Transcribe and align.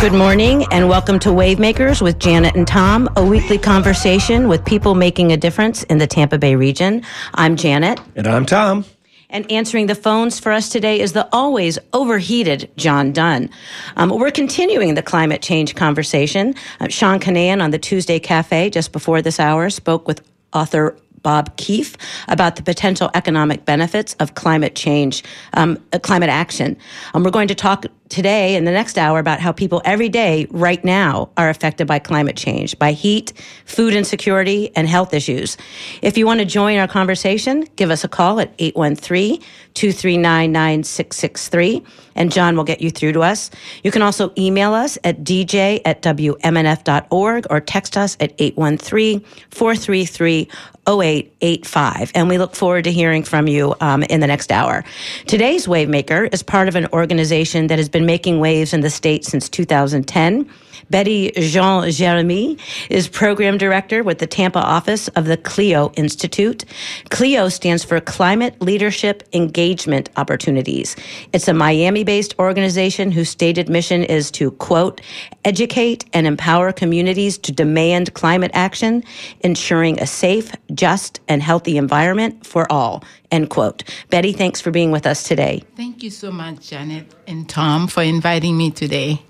Good 0.00 0.12
morning 0.12 0.64
and 0.70 0.88
welcome 0.88 1.18
to 1.18 1.30
Wavemakers 1.30 2.00
with 2.00 2.20
Janet 2.20 2.54
and 2.54 2.68
Tom, 2.68 3.08
a 3.16 3.26
weekly 3.26 3.58
conversation 3.58 4.46
with 4.46 4.64
people 4.64 4.94
making 4.94 5.32
a 5.32 5.36
difference 5.36 5.82
in 5.82 5.98
the 5.98 6.06
Tampa 6.06 6.38
Bay 6.38 6.54
region. 6.54 7.02
I'm 7.34 7.56
Janet. 7.56 8.00
And 8.14 8.28
I'm 8.28 8.46
Tom. 8.46 8.84
And 9.28 9.50
answering 9.50 9.88
the 9.88 9.96
phones 9.96 10.38
for 10.38 10.52
us 10.52 10.68
today 10.68 11.00
is 11.00 11.14
the 11.14 11.28
always 11.32 11.80
overheated 11.92 12.70
John 12.76 13.12
Dunn. 13.12 13.50
Um, 13.96 14.10
we're 14.10 14.30
continuing 14.30 14.94
the 14.94 15.02
climate 15.02 15.42
change 15.42 15.74
conversation. 15.74 16.54
Uh, 16.78 16.86
Sean 16.86 17.18
Kinane 17.18 17.60
on 17.60 17.72
the 17.72 17.78
Tuesday 17.78 18.20
Cafe 18.20 18.70
just 18.70 18.92
before 18.92 19.20
this 19.20 19.40
hour 19.40 19.68
spoke 19.68 20.06
with 20.06 20.22
author 20.52 20.96
Bob 21.22 21.56
Keefe 21.56 21.96
about 22.28 22.56
the 22.56 22.62
potential 22.62 23.10
economic 23.14 23.64
benefits 23.64 24.14
of 24.14 24.34
climate 24.34 24.74
change, 24.74 25.22
um, 25.54 25.78
uh, 25.92 25.98
climate 25.98 26.30
action. 26.30 26.76
Um, 27.14 27.24
we're 27.24 27.30
going 27.30 27.48
to 27.48 27.54
talk 27.54 27.86
today 28.08 28.56
in 28.56 28.64
the 28.64 28.70
next 28.70 28.98
hour 28.98 29.18
about 29.18 29.40
how 29.40 29.52
people 29.52 29.82
every 29.84 30.08
day, 30.08 30.46
right 30.50 30.82
now, 30.84 31.30
are 31.36 31.50
affected 31.50 31.86
by 31.86 31.98
climate 31.98 32.36
change, 32.36 32.78
by 32.78 32.92
heat, 32.92 33.32
food 33.64 33.94
insecurity, 33.94 34.74
and 34.76 34.88
health 34.88 35.12
issues. 35.12 35.56
If 36.02 36.16
you 36.16 36.26
want 36.26 36.40
to 36.40 36.46
join 36.46 36.78
our 36.78 36.88
conversation, 36.88 37.66
give 37.76 37.90
us 37.90 38.04
a 38.04 38.08
call 38.08 38.40
at 38.40 38.52
813 38.58 39.40
239 39.74 40.52
9663, 40.52 41.84
and 42.18 42.30
John 42.30 42.56
will 42.56 42.64
get 42.64 42.82
you 42.82 42.90
through 42.90 43.12
to 43.12 43.22
us. 43.22 43.50
You 43.82 43.90
can 43.90 44.02
also 44.02 44.32
email 44.36 44.74
us 44.74 44.98
at 45.04 45.24
dj 45.24 45.80
at 45.84 46.02
wmnf.org 46.02 47.46
or 47.48 47.60
text 47.60 47.96
us 47.96 48.16
at 48.20 48.34
813 48.38 49.20
433 49.50 50.48
0885. 50.88 52.12
And 52.14 52.28
we 52.28 52.38
look 52.38 52.54
forward 52.54 52.84
to 52.84 52.92
hearing 52.92 53.22
from 53.22 53.46
you 53.46 53.74
um, 53.80 54.02
in 54.04 54.20
the 54.20 54.26
next 54.26 54.50
hour. 54.50 54.84
Today's 55.26 55.66
Wavemaker 55.66 56.32
is 56.32 56.42
part 56.42 56.68
of 56.68 56.76
an 56.76 56.86
organization 56.92 57.66
that 57.68 57.78
has 57.78 57.88
been 57.88 58.06
making 58.06 58.40
waves 58.40 58.72
in 58.72 58.80
the 58.80 58.90
state 58.90 59.24
since 59.24 59.48
2010. 59.48 60.48
Betty 60.90 61.30
Jean 61.32 61.90
Germain 61.90 62.58
is 62.88 63.08
program 63.08 63.58
director 63.58 64.02
with 64.02 64.18
the 64.18 64.26
Tampa 64.26 64.60
office 64.60 65.08
of 65.08 65.26
the 65.26 65.36
CLEO 65.36 65.92
Institute. 65.98 66.64
CLEO 67.10 67.52
stands 67.52 67.84
for 67.84 68.00
Climate 68.00 68.60
Leadership 68.62 69.22
Engagement 69.32 70.08
Opportunities. 70.16 70.96
It's 71.32 71.48
a 71.48 71.54
Miami 71.54 72.04
based 72.04 72.34
organization 72.38 73.10
whose 73.10 73.28
stated 73.28 73.68
mission 73.68 74.02
is 74.02 74.30
to, 74.32 74.50
quote, 74.52 75.00
educate 75.44 76.04
and 76.12 76.26
empower 76.26 76.72
communities 76.72 77.38
to 77.38 77.52
demand 77.52 78.14
climate 78.14 78.50
action, 78.54 79.04
ensuring 79.40 80.00
a 80.00 80.06
safe, 80.06 80.52
just, 80.74 81.20
and 81.28 81.42
healthy 81.42 81.76
environment 81.76 82.46
for 82.46 82.70
all, 82.72 83.04
end 83.30 83.50
quote. 83.50 83.84
Betty, 84.10 84.32
thanks 84.32 84.60
for 84.60 84.70
being 84.70 84.90
with 84.90 85.06
us 85.06 85.22
today. 85.22 85.62
Thank 85.76 86.02
you 86.02 86.10
so 86.10 86.30
much, 86.30 86.68
Janet 86.68 87.14
and 87.26 87.48
Tom, 87.48 87.88
for 87.88 88.02
inviting 88.02 88.56
me 88.56 88.70
today. 88.70 89.22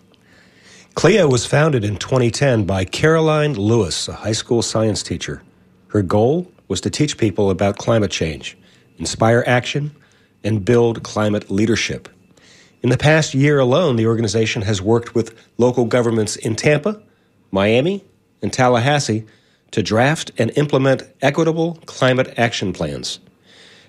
CLEO 0.99 1.31
was 1.31 1.47
founded 1.47 1.85
in 1.85 1.97
2010 1.97 2.65
by 2.65 2.85
Caroline 2.85 3.55
Lewis, 3.55 4.09
a 4.09 4.15
high 4.15 4.33
school 4.33 4.63
science 4.63 5.01
teacher. 5.01 5.45
Her 5.91 6.03
goal 6.03 6.51
was 6.67 6.81
to 6.81 6.91
teach 6.91 7.17
people 7.17 7.51
about 7.51 7.79
climate 7.79 8.11
change, 8.11 8.59
inspire 8.99 9.45
action, 9.47 9.95
and 10.43 10.65
build 10.65 11.05
climate 11.05 11.53
leadership. 11.53 12.09
In 12.83 12.91
the 12.91 12.97
past 12.97 13.33
year 13.33 13.61
alone, 13.61 13.95
the 13.95 14.09
organization 14.09 14.63
has 14.63 14.83
worked 14.83 15.15
with 15.15 15.39
local 15.57 15.85
governments 15.85 16.35
in 16.35 16.57
Tampa, 16.57 17.01
Miami, 17.53 18.05
and 18.43 18.53
Tallahassee 18.53 19.25
to 19.71 19.85
draft 19.85 20.33
and 20.37 20.51
implement 20.59 21.05
equitable 21.23 21.79
climate 21.87 22.35
action 22.37 22.73
plans. 22.73 23.21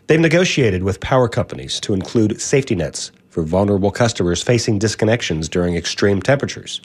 They've 0.06 0.20
negotiated 0.20 0.84
with 0.84 1.00
power 1.00 1.28
companies 1.28 1.80
to 1.80 1.96
include 1.96 2.40
safety 2.40 2.76
nets 2.76 3.12
for 3.32 3.42
vulnerable 3.42 3.90
customers 3.90 4.44
facing 4.44 4.78
disconnections 4.78 5.50
during 5.50 5.76
extreme 5.76 6.22
temperatures. 6.22 6.82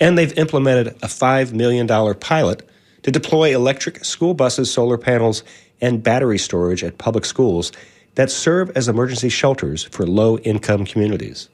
And 0.00 0.16
they've 0.16 0.36
implemented 0.38 0.88
a 1.02 1.06
$5 1.06 1.52
million 1.52 1.86
pilot 2.14 2.68
to 3.02 3.10
deploy 3.10 3.54
electric 3.54 4.04
school 4.04 4.34
buses, 4.34 4.72
solar 4.72 4.98
panels, 4.98 5.42
and 5.80 6.02
battery 6.02 6.38
storage 6.38 6.84
at 6.84 6.98
public 6.98 7.24
schools 7.24 7.72
that 8.14 8.30
serve 8.30 8.70
as 8.76 8.88
emergency 8.88 9.28
shelters 9.28 9.84
for 9.84 10.06
low 10.06 10.38
income 10.38 10.84
communities. 10.84 11.48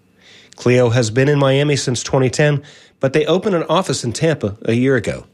CLEO 0.57 0.93
has 0.93 1.11
been 1.11 1.29
in 1.29 1.39
Miami 1.39 1.77
since 1.77 2.03
2010, 2.03 2.63
but 3.01 3.13
they 3.13 3.27
opened 3.27 3.55
an 3.55 3.65
office 3.65 4.05
in 4.05 4.13
Tampa 4.13 4.57
a 4.63 4.73
year 4.73 4.97
ago. 4.97 5.27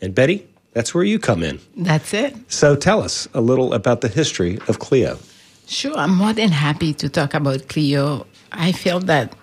And 0.00 0.14
Betty, 0.14 0.46
that's 0.74 0.94
where 0.94 1.04
you 1.04 1.18
come 1.18 1.42
in. 1.42 1.58
That's 1.76 2.14
it. 2.14 2.36
So 2.48 2.76
tell 2.76 3.02
us 3.02 3.26
a 3.34 3.40
little 3.40 3.74
about 3.74 4.02
the 4.02 4.08
history 4.08 4.56
of 4.68 4.78
CLEO. 4.78 5.18
Sure, 5.66 5.96
I'm 5.96 6.14
more 6.14 6.32
than 6.32 6.50
happy 6.50 6.94
to 6.94 7.08
talk 7.08 7.34
about 7.34 7.60
CLEO. 7.68 8.26
I 8.52 8.72
feel 8.72 9.00
that 9.00 9.34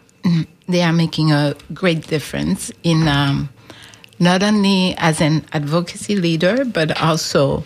they 0.68 0.82
are 0.82 0.94
making 0.94 1.32
a 1.32 1.56
great 1.74 2.08
difference 2.08 2.72
in 2.84 3.08
um, 3.08 3.50
not 4.20 4.44
only 4.44 4.96
as 4.98 5.22
an 5.22 5.46
advocacy 5.54 6.16
leader, 6.16 6.66
but 6.66 7.02
also 7.02 7.64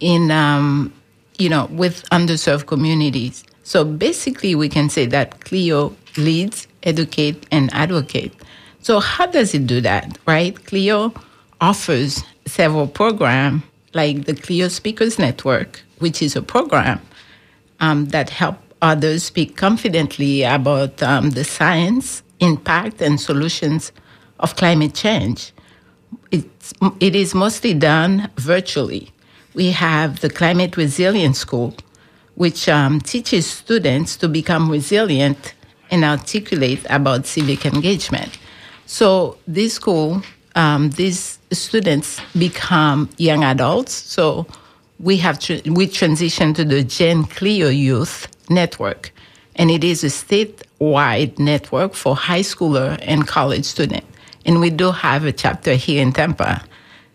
in, 0.00 0.30
um, 0.30 0.92
you 1.38 1.48
know, 1.48 1.66
with 1.66 2.08
underserved 2.10 2.66
communities. 2.66 3.44
So 3.62 3.84
basically, 3.84 4.54
we 4.54 4.68
can 4.68 4.88
say 4.88 5.06
that 5.06 5.40
Cleo 5.40 5.94
leads, 6.16 6.68
educate, 6.82 7.46
and 7.50 7.72
advocate. 7.72 8.32
So 8.80 9.00
how 9.00 9.26
does 9.26 9.54
it 9.54 9.66
do 9.66 9.80
that, 9.80 10.18
right? 10.26 10.54
Cleo 10.66 11.14
offers 11.60 12.22
several 12.46 12.86
programs 12.86 13.62
like 13.94 14.26
the 14.26 14.34
Cleo 14.34 14.68
Speakers 14.68 15.18
Network, 15.18 15.82
which 15.98 16.20
is 16.20 16.36
a 16.36 16.42
program 16.42 17.00
um, 17.80 18.06
that 18.06 18.28
help 18.28 18.58
others 18.84 19.24
speak 19.24 19.56
confidently 19.56 20.42
about 20.42 21.02
um, 21.02 21.30
the 21.30 21.42
science, 21.42 22.22
impact, 22.40 23.00
and 23.00 23.18
solutions 23.18 23.90
of 24.40 24.54
climate 24.56 24.94
change. 24.94 25.52
It's, 26.30 26.74
it 27.00 27.16
is 27.16 27.34
mostly 27.34 27.72
done 27.74 28.30
virtually. 28.36 29.10
We 29.54 29.70
have 29.70 30.20
the 30.20 30.28
Climate 30.28 30.76
Resilience 30.76 31.38
School, 31.38 31.74
which 32.34 32.68
um, 32.68 33.00
teaches 33.00 33.46
students 33.46 34.16
to 34.18 34.28
become 34.28 34.70
resilient 34.70 35.54
and 35.90 36.04
articulate 36.04 36.84
about 36.90 37.26
civic 37.26 37.64
engagement. 37.64 38.38
So, 38.86 39.38
this 39.46 39.74
school, 39.74 40.22
um, 40.56 40.90
these 40.90 41.38
students 41.52 42.20
become 42.36 43.08
young 43.16 43.44
adults. 43.44 43.94
So, 43.94 44.46
we 44.98 45.16
have 45.18 45.38
tra- 45.38 45.60
we 45.66 45.86
transition 45.86 46.54
to 46.54 46.64
the 46.64 46.82
Gen 46.82 47.24
Cleo 47.24 47.68
Youth 47.68 48.28
Network, 48.48 49.12
and 49.56 49.70
it 49.70 49.84
is 49.84 50.04
a 50.04 50.08
statewide 50.08 51.38
network 51.38 51.94
for 51.94 52.16
high 52.16 52.40
schooler 52.40 52.98
and 53.02 53.26
college 53.26 53.64
students. 53.64 54.06
And 54.46 54.60
we 54.60 54.70
do 54.70 54.90
have 54.90 55.24
a 55.24 55.32
chapter 55.32 55.74
here 55.74 56.02
in 56.02 56.12
Tampa. 56.12 56.62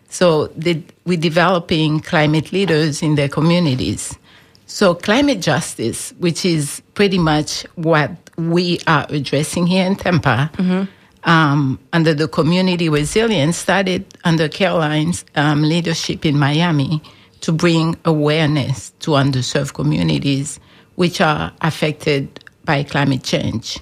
So 0.08 0.48
the, 0.48 0.82
we're 1.04 1.18
developing 1.18 2.00
climate 2.00 2.50
leaders 2.50 3.02
in 3.02 3.14
their 3.14 3.28
communities. 3.28 4.18
So 4.66 4.94
climate 4.94 5.40
justice, 5.40 6.12
which 6.18 6.44
is 6.44 6.82
pretty 6.94 7.18
much 7.18 7.64
what 7.76 8.10
we 8.36 8.80
are 8.88 9.06
addressing 9.08 9.68
here 9.68 9.86
in 9.86 9.94
Tampa, 9.94 10.50
mm-hmm. 10.54 11.30
um, 11.30 11.78
under 11.92 12.14
the 12.14 12.26
community 12.26 12.88
resilience, 12.88 13.56
started 13.58 14.04
under 14.24 14.48
Caroline's 14.48 15.24
um, 15.36 15.62
leadership 15.62 16.26
in 16.26 16.36
Miami 16.36 17.00
to 17.40 17.52
bring 17.52 17.96
awareness 18.04 18.90
to 19.00 19.12
underserved 19.12 19.74
communities 19.74 20.60
which 20.96 21.20
are 21.20 21.52
affected 21.62 22.44
by 22.64 22.82
climate 22.82 23.22
change. 23.22 23.78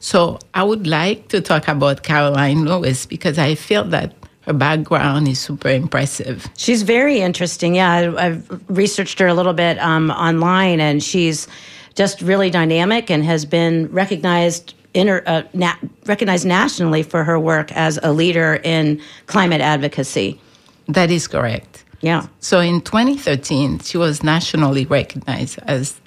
So 0.00 0.38
I 0.54 0.62
would 0.62 0.86
like 0.86 1.28
to 1.28 1.40
talk 1.40 1.68
about 1.68 2.02
Caroline 2.02 2.64
Lewis 2.64 3.06
because 3.06 3.38
I 3.38 3.54
feel 3.54 3.84
that 3.84 4.14
her 4.42 4.52
background 4.52 5.28
is 5.28 5.40
super 5.40 5.68
impressive. 5.68 6.46
She's 6.56 6.82
very 6.82 7.20
interesting. 7.20 7.74
Yeah, 7.76 8.14
I, 8.16 8.24
have 8.24 8.62
researched 8.68 9.18
her 9.18 9.26
a 9.26 9.34
little 9.34 9.54
bit 9.54 9.78
um, 9.78 10.10
online, 10.10 10.80
and 10.80 11.02
she's 11.02 11.48
just 11.94 12.20
really 12.20 12.50
dynamic 12.50 13.10
and 13.10 13.24
has 13.24 13.44
been 13.44 13.90
recognized 13.92 14.74
inter, 14.92 15.22
uh, 15.26 15.42
na- 15.54 15.76
recognized 16.06 16.46
nationally 16.46 17.02
for 17.02 17.24
her 17.24 17.38
work 17.38 17.72
as 17.72 17.98
a 18.02 18.12
leader 18.12 18.60
in 18.64 19.00
climate 19.26 19.60
advocacy. 19.60 20.40
That 20.88 21.10
is 21.10 21.26
correct. 21.26 21.83
Yeah. 22.04 22.26
So 22.40 22.60
in 22.60 22.82
2013, 22.82 23.78
she 23.78 23.96
was 23.96 24.22
nationally 24.22 24.84
recognized 24.84 25.58
as 25.62 26.02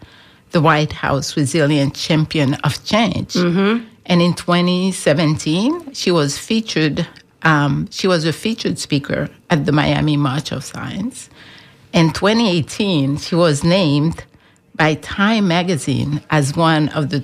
the 0.52 0.62
White 0.62 0.94
House 0.94 1.36
Resilient 1.36 1.96
Champion 1.96 2.54
of 2.64 2.84
Change. 2.86 3.34
Mm-hmm. 3.34 3.84
And 4.06 4.22
in 4.22 4.36
2017, 4.36 5.94
she 5.94 6.12
was 6.12 6.38
featured. 6.38 7.08
Um, 7.42 7.88
she 7.90 8.08
was 8.08 8.26
a 8.26 8.32
featured 8.32 8.78
speaker 8.78 9.28
at 9.50 9.66
the 9.66 9.72
Miami 9.72 10.18
March 10.18 10.52
of 10.52 10.64
Science. 10.64 11.32
In 11.94 12.14
2018, 12.14 13.18
she 13.18 13.34
was 13.34 13.64
named 13.64 14.24
by 14.76 14.94
Time 14.94 15.48
Magazine 15.48 16.22
as 16.30 16.56
one 16.56 16.90
of 16.90 17.10
the 17.10 17.20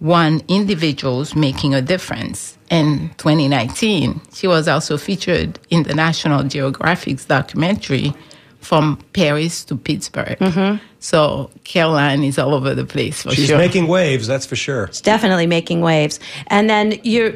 31 0.00 0.40
individuals 0.48 1.36
making 1.36 1.74
a 1.74 1.82
difference. 1.82 2.56
In 2.70 3.10
2019, 3.18 4.20
she 4.32 4.46
was 4.46 4.68
also 4.68 4.96
featured 4.96 5.58
in 5.70 5.82
the 5.82 5.94
National 5.94 6.44
Geographic's 6.44 7.24
documentary 7.24 8.14
from 8.60 8.98
Paris 9.12 9.64
to 9.64 9.76
Pittsburgh. 9.76 10.38
Mm-hmm. 10.38 10.84
So 11.00 11.50
Caroline 11.64 12.22
is 12.22 12.38
all 12.38 12.54
over 12.54 12.74
the 12.74 12.84
place 12.84 13.22
for 13.22 13.32
She's 13.32 13.48
sure. 13.48 13.58
making 13.58 13.88
waves, 13.88 14.26
that's 14.26 14.46
for 14.46 14.56
sure. 14.56 14.84
It's 14.84 15.00
definitely 15.00 15.46
making 15.46 15.80
waves. 15.80 16.20
And 16.46 16.70
then 16.70 16.98
you're 17.02 17.32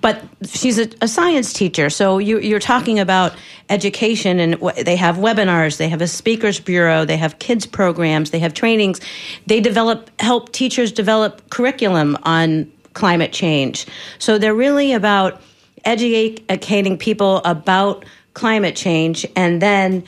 but 0.00 0.22
she's 0.44 0.78
a, 0.78 0.88
a, 1.00 1.08
science 1.08 1.52
teacher. 1.52 1.90
So 1.90 2.18
you, 2.18 2.54
are 2.54 2.60
talking 2.60 2.98
about 2.98 3.34
education, 3.70 4.38
and 4.38 4.54
they 4.84 4.96
have 4.96 5.16
webinars, 5.16 5.78
they 5.78 5.88
have 5.88 6.00
a 6.00 6.08
speakers 6.08 6.60
bureau, 6.60 7.04
they 7.04 7.16
have 7.16 7.38
kids 7.38 7.66
programs, 7.66 8.30
they 8.30 8.38
have 8.38 8.54
trainings. 8.54 9.00
They 9.46 9.60
develop 9.60 10.10
help 10.20 10.52
teachers 10.52 10.92
develop 10.92 11.48
curriculum 11.50 12.16
on 12.22 12.70
climate 12.94 13.32
change. 13.32 13.86
So 14.18 14.38
they're 14.38 14.54
really 14.54 14.92
about 14.92 15.40
educating 15.84 16.98
people 16.98 17.38
about 17.44 18.04
climate 18.34 18.76
change, 18.76 19.26
and 19.34 19.62
then 19.62 20.04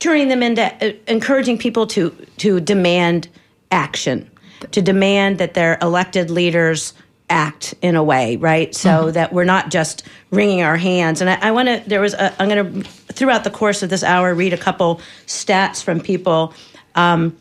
turning 0.00 0.28
them 0.28 0.42
into 0.42 0.62
uh, 0.62 0.92
encouraging 1.06 1.58
people 1.58 1.86
to 1.88 2.10
to 2.38 2.60
demand 2.60 3.28
action, 3.70 4.30
to 4.72 4.82
demand 4.82 5.38
that 5.38 5.54
their 5.54 5.78
elected 5.80 6.30
leaders 6.30 6.92
act 7.30 7.74
in 7.80 7.96
a 7.96 8.02
way, 8.02 8.36
right? 8.36 8.74
So 8.74 8.90
mm-hmm. 8.90 9.12
that 9.12 9.32
we're 9.32 9.44
not 9.44 9.70
just 9.70 10.02
wringing 10.30 10.62
our 10.62 10.76
hands. 10.76 11.20
And 11.20 11.30
I, 11.30 11.38
I 11.40 11.50
want 11.52 11.68
to, 11.68 11.82
there 11.88 12.00
was, 12.00 12.14
a, 12.14 12.42
I'm 12.42 12.48
going 12.48 12.82
to, 12.82 12.90
throughout 13.12 13.44
the 13.44 13.50
course 13.50 13.82
of 13.82 13.88
this 13.90 14.02
hour, 14.02 14.34
read 14.34 14.52
a 14.52 14.58
couple 14.58 15.00
stats 15.26 15.82
from 15.82 16.00
people. 16.00 16.52
Um, 16.94 17.40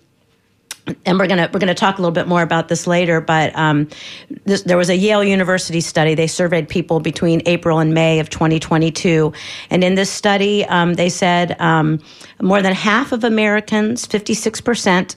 and 1.05 1.19
we're 1.19 1.27
gonna 1.27 1.49
we're 1.53 1.59
gonna 1.59 1.75
talk 1.75 1.97
a 1.97 2.01
little 2.01 2.13
bit 2.13 2.27
more 2.27 2.41
about 2.41 2.67
this 2.67 2.87
later. 2.87 3.21
But 3.21 3.55
um, 3.55 3.87
this, 4.45 4.63
there 4.63 4.77
was 4.77 4.89
a 4.89 4.95
Yale 4.95 5.23
University 5.23 5.81
study. 5.81 6.15
They 6.15 6.27
surveyed 6.27 6.67
people 6.67 6.99
between 6.99 7.41
April 7.45 7.79
and 7.79 7.93
May 7.93 8.19
of 8.19 8.29
2022, 8.29 9.31
and 9.69 9.83
in 9.83 9.95
this 9.95 10.09
study, 10.09 10.65
um, 10.65 10.95
they 10.95 11.09
said 11.09 11.59
um, 11.59 11.99
more 12.41 12.61
than 12.61 12.73
half 12.73 13.11
of 13.11 13.23
Americans, 13.23 14.05
56 14.05 14.61
percent, 14.61 15.15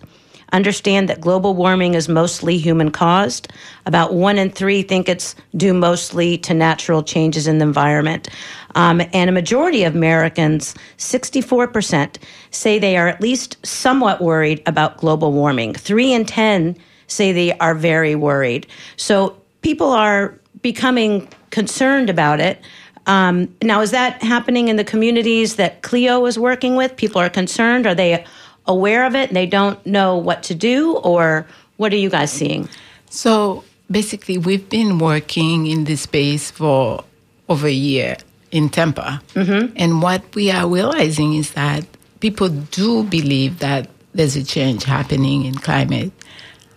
understand 0.53 1.09
that 1.09 1.21
global 1.21 1.55
warming 1.55 1.95
is 1.95 2.09
mostly 2.09 2.59
human 2.59 2.91
caused. 2.91 3.53
About 3.87 4.15
one 4.15 4.39
in 4.39 4.51
three 4.51 4.83
think 4.83 5.09
it's 5.09 5.35
due 5.57 5.75
mostly 5.75 6.39
to 6.39 6.55
natural 6.55 7.03
changes 7.03 7.47
in 7.47 7.59
the 7.59 7.65
environment. 7.65 8.29
Um, 8.75 9.03
and 9.13 9.29
a 9.29 9.33
majority 9.33 9.85
of 9.85 9.95
Americans, 9.95 10.75
64%, 10.99 12.17
say 12.51 12.79
they 12.79 12.97
are 12.97 13.09
at 13.09 13.21
least 13.21 13.65
somewhat 13.65 14.21
worried 14.21 14.63
about 14.67 14.99
global 14.99 15.33
warming. 15.33 15.75
Three 15.75 16.13
in 16.13 16.25
10 16.25 16.77
say 17.07 17.33
they 17.33 17.53
are 17.59 17.75
very 17.75 18.15
worried. 18.15 18.67
So 18.97 19.37
people 19.61 19.91
are 19.91 20.39
becoming 20.63 21.29
concerned 21.51 22.09
about 22.09 22.41
it. 22.41 22.61
Um, 23.07 23.55
now, 23.63 23.81
is 23.81 23.91
that 23.91 24.23
happening 24.23 24.69
in 24.69 24.77
the 24.77 24.85
communities 24.85 25.57
that 25.57 25.83
Cleo 25.83 26.25
is 26.27 26.39
working 26.39 26.77
with? 26.77 26.97
People 26.97 27.21
are 27.21 27.29
concerned. 27.29 27.87
Are 27.87 27.95
they 27.95 28.25
aware 28.67 29.07
of 29.07 29.15
it 29.15 29.29
and 29.29 29.37
they 29.37 29.47
don't 29.47 29.85
know 29.87 30.17
what 30.17 30.43
to 30.45 30.55
do, 30.55 30.97
or 30.97 31.47
what 31.77 31.93
are 31.93 31.97
you 31.97 32.11
guys 32.11 32.31
seeing? 32.31 32.69
So 33.11 33.65
basically, 33.91 34.39
we've 34.39 34.69
been 34.69 34.99
working 34.99 35.67
in 35.67 35.85
this 35.85 36.03
space 36.03 36.51
for 36.51 37.05
over 37.49 37.67
a 37.67 37.73
year 37.73 38.17
in 38.51 38.69
Tampa. 38.69 39.23
Mm-hmm. 39.35 39.73
And 39.77 40.03
what 40.03 40.23
we 40.35 40.51
are 40.51 40.69
realizing 40.69 41.35
is 41.35 41.53
that 41.53 41.85
people 42.21 42.49
do 42.49 43.03
believe 43.05 43.59
that 43.59 43.89
there's 44.15 44.37
a 44.37 44.45
change 44.45 44.85
happening 44.85 45.45
in 45.45 45.55
climate. 45.55 46.13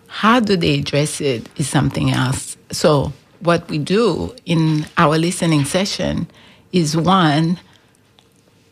How 0.08 0.40
do 0.40 0.56
they 0.56 0.78
address 0.78 1.20
it 1.20 1.48
is 1.56 1.68
something 1.68 2.10
else. 2.10 2.56
So, 2.70 3.12
what 3.40 3.68
we 3.68 3.78
do 3.78 4.34
in 4.46 4.86
our 4.96 5.18
listening 5.18 5.66
session 5.66 6.26
is 6.72 6.96
one, 6.96 7.60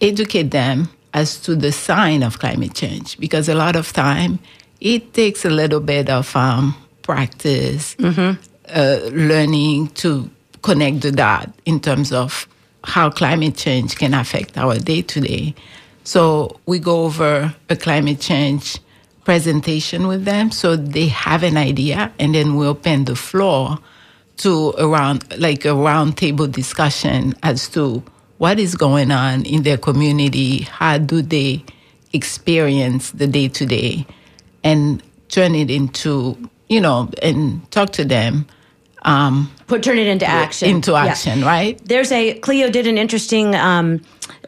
educate 0.00 0.50
them 0.50 0.88
as 1.14 1.40
to 1.40 1.54
the 1.54 1.72
sign 1.72 2.22
of 2.22 2.38
climate 2.40 2.74
change 2.74 3.18
because 3.18 3.48
a 3.48 3.54
lot 3.54 3.76
of 3.76 3.92
time 3.92 4.38
it 4.80 5.14
takes 5.14 5.44
a 5.44 5.50
little 5.50 5.80
bit 5.80 6.10
of 6.10 6.34
um, 6.36 6.74
practice, 7.02 7.94
mm-hmm. 7.94 8.38
uh, 8.68 8.98
learning 9.12 9.88
to 9.88 10.28
connect 10.62 11.00
the 11.00 11.12
dot 11.12 11.48
in 11.64 11.80
terms 11.80 12.12
of 12.12 12.46
how 12.82 13.08
climate 13.08 13.56
change 13.56 13.96
can 13.96 14.12
affect 14.12 14.58
our 14.58 14.78
day 14.78 15.00
to 15.00 15.20
day. 15.20 15.54
So 16.02 16.60
we 16.66 16.78
go 16.80 17.04
over 17.04 17.54
a 17.70 17.76
climate 17.76 18.20
change 18.20 18.78
presentation 19.24 20.06
with 20.06 20.26
them 20.26 20.50
so 20.50 20.76
they 20.76 21.06
have 21.08 21.42
an 21.42 21.56
idea 21.56 22.12
and 22.18 22.34
then 22.34 22.56
we 22.56 22.66
open 22.66 23.06
the 23.06 23.16
floor 23.16 23.78
to 24.36 24.74
around 24.76 25.24
like 25.38 25.64
a 25.64 25.68
roundtable 25.68 26.50
discussion 26.50 27.34
as 27.42 27.68
to 27.70 28.02
what 28.38 28.58
is 28.58 28.74
going 28.74 29.10
on 29.10 29.44
in 29.46 29.62
their 29.62 29.78
community, 29.78 30.62
how 30.62 30.98
do 30.98 31.22
they 31.22 31.64
experience 32.12 33.10
the 33.12 33.26
day 33.26 33.48
to 33.48 33.66
day, 33.66 34.06
and 34.62 35.02
turn 35.28 35.54
it 35.54 35.70
into, 35.70 36.36
you 36.68 36.80
know, 36.80 37.10
and 37.22 37.70
talk 37.70 37.90
to 37.90 38.04
them. 38.04 38.46
Um, 39.04 39.50
Put 39.66 39.82
turn 39.82 39.98
it 39.98 40.06
into 40.06 40.26
action. 40.26 40.68
Into 40.68 40.94
action, 40.94 41.40
yeah. 41.40 41.46
right? 41.46 41.80
There's 41.84 42.12
a 42.12 42.38
Cleo 42.38 42.70
did 42.70 42.86
an 42.86 42.98
interesting 42.98 43.54
um, 43.54 44.00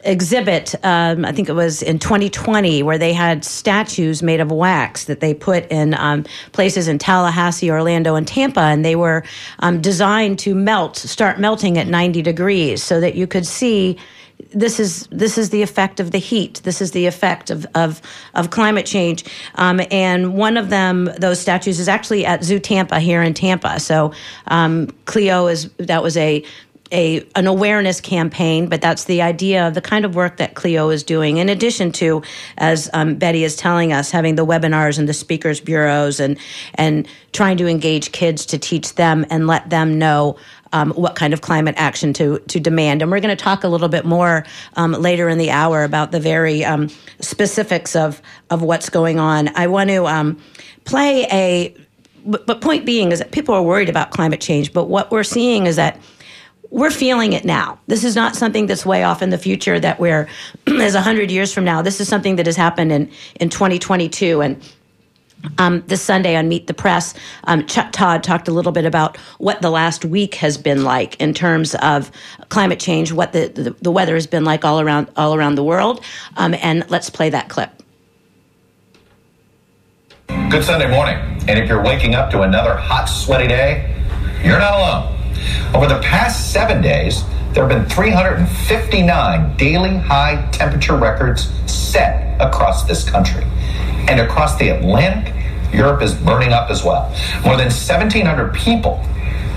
exhibit, 0.06 0.74
um, 0.84 1.24
I 1.24 1.32
think 1.32 1.48
it 1.48 1.52
was 1.52 1.82
in 1.82 1.98
2020, 1.98 2.82
where 2.82 2.96
they 2.96 3.12
had 3.12 3.44
statues 3.44 4.22
made 4.22 4.40
of 4.40 4.50
wax 4.50 5.04
that 5.04 5.20
they 5.20 5.34
put 5.34 5.70
in 5.70 5.94
um, 5.94 6.24
places 6.52 6.88
in 6.88 6.98
Tallahassee, 6.98 7.70
Orlando, 7.70 8.14
and 8.14 8.26
Tampa, 8.26 8.60
and 8.60 8.84
they 8.84 8.96
were 8.96 9.24
um, 9.60 9.80
designed 9.80 10.38
to 10.40 10.54
melt, 10.54 10.96
start 10.96 11.38
melting 11.38 11.76
at 11.76 11.86
90 11.86 12.22
degrees, 12.22 12.82
so 12.82 13.00
that 13.00 13.14
you 13.14 13.26
could 13.26 13.46
see 13.46 13.98
this 14.52 14.80
is 14.80 15.06
this 15.10 15.38
is 15.38 15.50
the 15.50 15.62
effect 15.62 16.00
of 16.00 16.10
the 16.10 16.18
heat. 16.18 16.60
This 16.64 16.80
is 16.80 16.92
the 16.92 17.06
effect 17.06 17.50
of 17.50 17.66
of, 17.74 18.00
of 18.34 18.50
climate 18.50 18.86
change. 18.86 19.24
Um, 19.56 19.80
and 19.90 20.34
one 20.34 20.56
of 20.56 20.70
them, 20.70 21.10
those 21.18 21.40
statues, 21.40 21.78
is 21.80 21.88
actually 21.88 22.24
at 22.26 22.44
Zoo 22.44 22.58
Tampa 22.58 23.00
here 23.00 23.22
in 23.22 23.34
Tampa. 23.34 23.80
So 23.80 24.12
um, 24.48 24.88
Cleo 25.04 25.46
is 25.46 25.70
that 25.78 26.02
was 26.02 26.16
a 26.16 26.44
a 26.92 27.26
an 27.34 27.46
awareness 27.46 28.00
campaign, 28.00 28.68
but 28.68 28.80
that's 28.80 29.04
the 29.04 29.22
idea 29.22 29.66
of 29.66 29.74
the 29.74 29.80
kind 29.80 30.04
of 30.04 30.14
work 30.14 30.36
that 30.36 30.54
Cleo 30.54 30.90
is 30.90 31.02
doing. 31.02 31.38
In 31.38 31.48
addition 31.48 31.92
to, 31.92 32.22
as 32.58 32.88
um, 32.92 33.16
Betty 33.16 33.44
is 33.44 33.56
telling 33.56 33.92
us, 33.92 34.10
having 34.10 34.36
the 34.36 34.46
webinars 34.46 34.98
and 34.98 35.08
the 35.08 35.14
speakers 35.14 35.60
bureaus 35.60 36.20
and 36.20 36.38
and 36.74 37.06
trying 37.32 37.56
to 37.58 37.66
engage 37.66 38.12
kids 38.12 38.46
to 38.46 38.58
teach 38.58 38.94
them 38.94 39.26
and 39.30 39.46
let 39.46 39.68
them 39.70 39.98
know 39.98 40.36
um, 40.72 40.90
what 40.92 41.14
kind 41.14 41.32
of 41.32 41.40
climate 41.40 41.74
action 41.78 42.12
to 42.14 42.38
to 42.38 42.60
demand. 42.60 43.02
And 43.02 43.10
we're 43.10 43.20
going 43.20 43.36
to 43.36 43.42
talk 43.42 43.64
a 43.64 43.68
little 43.68 43.88
bit 43.88 44.04
more 44.04 44.44
um, 44.74 44.92
later 44.92 45.28
in 45.28 45.38
the 45.38 45.50
hour 45.50 45.84
about 45.84 46.12
the 46.12 46.20
very 46.20 46.64
um, 46.64 46.88
specifics 47.20 47.96
of 47.96 48.20
of 48.50 48.62
what's 48.62 48.90
going 48.90 49.18
on. 49.18 49.48
I 49.56 49.66
want 49.66 49.90
to 49.90 50.06
um, 50.06 50.40
play 50.84 51.26
a. 51.30 51.74
But 52.28 52.60
point 52.60 52.84
being 52.84 53.12
is 53.12 53.20
that 53.20 53.30
people 53.30 53.54
are 53.54 53.62
worried 53.62 53.88
about 53.88 54.10
climate 54.10 54.40
change. 54.40 54.72
But 54.72 54.86
what 54.86 55.12
we're 55.12 55.22
seeing 55.22 55.66
is 55.66 55.76
that 55.76 56.00
we're 56.70 56.90
feeling 56.90 57.32
it 57.32 57.44
now. 57.44 57.78
This 57.86 58.04
is 58.04 58.16
not 58.16 58.34
something 58.34 58.66
that's 58.66 58.84
way 58.84 59.04
off 59.04 59.22
in 59.22 59.30
the 59.30 59.38
future 59.38 59.78
that 59.78 60.00
we're 60.00 60.28
as 60.66 60.94
100 60.94 61.30
years 61.30 61.52
from 61.52 61.64
now. 61.64 61.82
This 61.82 62.00
is 62.00 62.08
something 62.08 62.36
that 62.36 62.46
has 62.46 62.56
happened 62.56 62.92
in, 62.92 63.10
in 63.40 63.48
2022. 63.48 64.40
And 64.40 64.60
um, 65.58 65.82
this 65.86 66.02
Sunday 66.02 66.36
on 66.36 66.48
Meet 66.48 66.66
the 66.66 66.74
Press, 66.74 67.14
um, 67.44 67.66
Chuck 67.66 67.92
Todd 67.92 68.22
talked 68.22 68.48
a 68.48 68.52
little 68.52 68.72
bit 68.72 68.84
about 68.84 69.16
what 69.38 69.62
the 69.62 69.70
last 69.70 70.04
week 70.04 70.34
has 70.36 70.58
been 70.58 70.84
like 70.84 71.20
in 71.20 71.34
terms 71.34 71.74
of 71.76 72.10
climate 72.48 72.80
change, 72.80 73.12
what 73.12 73.32
the, 73.32 73.48
the, 73.48 73.70
the 73.82 73.90
weather 73.90 74.14
has 74.14 74.26
been 74.26 74.44
like 74.44 74.64
all 74.64 74.80
around 74.80 75.10
all 75.16 75.34
around 75.34 75.54
the 75.54 75.64
world. 75.64 76.02
Um, 76.36 76.54
and 76.54 76.88
let's 76.90 77.10
play 77.10 77.30
that 77.30 77.48
clip. 77.48 77.70
Good 80.28 80.64
Sunday 80.64 80.90
morning. 80.90 81.16
And 81.48 81.58
if 81.58 81.68
you're 81.68 81.82
waking 81.82 82.14
up 82.14 82.30
to 82.32 82.42
another 82.42 82.76
hot, 82.76 83.06
sweaty 83.06 83.46
day, 83.46 83.94
you're 84.44 84.58
not 84.58 84.74
alone. 84.74 85.12
Over 85.74 85.86
the 85.86 86.00
past 86.00 86.52
seven 86.52 86.82
days, 86.82 87.22
there 87.52 87.66
have 87.66 87.68
been 87.68 87.88
359 87.88 89.56
daily 89.56 89.96
high 89.96 90.48
temperature 90.50 90.96
records 90.96 91.50
set 91.70 92.40
across 92.40 92.84
this 92.84 93.08
country. 93.08 93.44
And 94.08 94.20
across 94.20 94.56
the 94.58 94.68
Atlantic, 94.68 95.34
Europe 95.72 96.02
is 96.02 96.14
burning 96.14 96.52
up 96.52 96.70
as 96.70 96.84
well. 96.84 97.08
More 97.44 97.56
than 97.56 97.66
1,700 97.66 98.54
people 98.54 99.04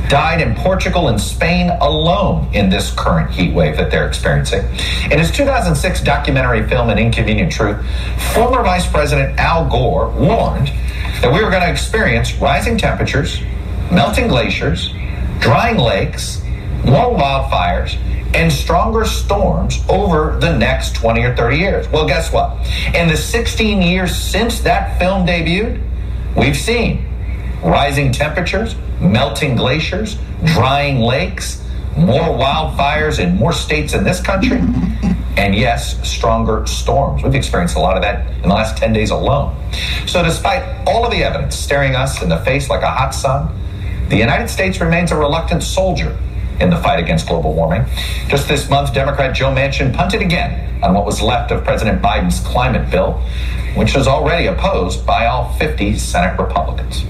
died 0.09 0.41
in 0.41 0.55
Portugal 0.55 1.09
and 1.09 1.21
Spain 1.21 1.69
alone 1.81 2.49
in 2.53 2.69
this 2.69 2.91
current 2.91 3.29
heat 3.29 3.53
wave 3.53 3.77
that 3.77 3.91
they're 3.91 4.07
experiencing. 4.07 4.65
In 5.11 5.19
his 5.19 5.31
2006 5.31 6.01
documentary 6.01 6.67
film, 6.67 6.89
An 6.89 6.97
Inconvenient 6.97 7.51
Truth, 7.51 7.77
former 8.33 8.63
Vice 8.63 8.89
President 8.89 9.39
Al 9.39 9.69
Gore 9.69 10.09
warned 10.09 10.71
that 11.21 11.31
we 11.31 11.43
were 11.43 11.51
going 11.51 11.61
to 11.61 11.71
experience 11.71 12.33
rising 12.35 12.77
temperatures, 12.77 13.39
melting 13.91 14.27
glaciers, 14.27 14.91
drying 15.39 15.77
lakes, 15.77 16.41
more 16.86 17.17
wildfires, 17.17 17.98
and 18.33 18.51
stronger 18.51 19.05
storms 19.05 19.79
over 19.89 20.38
the 20.39 20.55
next 20.55 20.95
20 20.95 21.24
or 21.24 21.36
30 21.36 21.57
years. 21.57 21.89
Well, 21.89 22.07
guess 22.07 22.31
what? 22.31 22.57
In 22.93 23.07
the 23.07 23.17
16 23.17 23.81
years 23.81 24.15
since 24.15 24.59
that 24.62 25.00
film 25.00 25.25
debuted, 25.25 25.81
we've 26.36 26.57
seen 26.57 27.05
rising 27.63 28.12
temperatures, 28.12 28.75
melting 29.01 29.55
glaciers, 29.55 30.17
drying 30.45 31.00
lakes, 31.00 31.63
more 31.98 32.21
wildfires 32.21 33.19
in 33.19 33.36
more 33.36 33.51
states 33.51 33.93
in 33.93 34.03
this 34.03 34.21
country, 34.21 34.59
and 35.38 35.55
yes, 35.55 36.07
stronger 36.07 36.65
storms. 36.65 37.24
We've 37.24 37.36
experienced 37.36 37.75
a 37.75 37.79
lot 37.79 37.95
of 37.95 38.03
that 38.03 38.31
in 38.36 38.43
the 38.43 38.50
last 38.50 38.77
10 38.77 38.93
days 38.93 39.09
alone. 39.09 39.55
So, 40.05 40.24
despite 40.24 40.88
all 40.88 41.03
of 41.03 41.12
the 41.12 41.24
evidence 41.24 41.55
staring 41.55 41.95
us 41.95 42.21
in 42.21 42.29
the 42.29 42.39
face 42.39 42.69
like 42.69 42.83
a 42.83 42.91
hot 42.91 43.13
sun, 43.13 43.50
the 44.09 44.17
United 44.17 44.50
States 44.50 44.79
remains 44.79 45.12
a 45.12 45.15
reluctant 45.15 45.63
soldier 45.63 46.17
in 46.61 46.69
the 46.69 46.77
fight 46.77 46.99
against 46.99 47.27
global 47.27 47.53
warming. 47.53 47.85
Just 48.27 48.47
this 48.47 48.69
month, 48.69 48.93
Democrat 48.93 49.35
Joe 49.35 49.53
Manchin 49.53 49.93
punted 49.93 50.21
again 50.21 50.83
on 50.83 50.93
what 50.93 51.05
was 51.05 51.21
left 51.21 51.51
of 51.51 51.63
President 51.63 52.01
Biden's 52.01 52.39
climate 52.41 52.89
bill, 52.91 53.13
which 53.75 53.95
was 53.95 54.07
already 54.07 54.47
opposed 54.47 55.05
by 55.05 55.27
all 55.27 55.53
50 55.53 55.97
Senate 55.97 56.39
Republicans. 56.39 57.03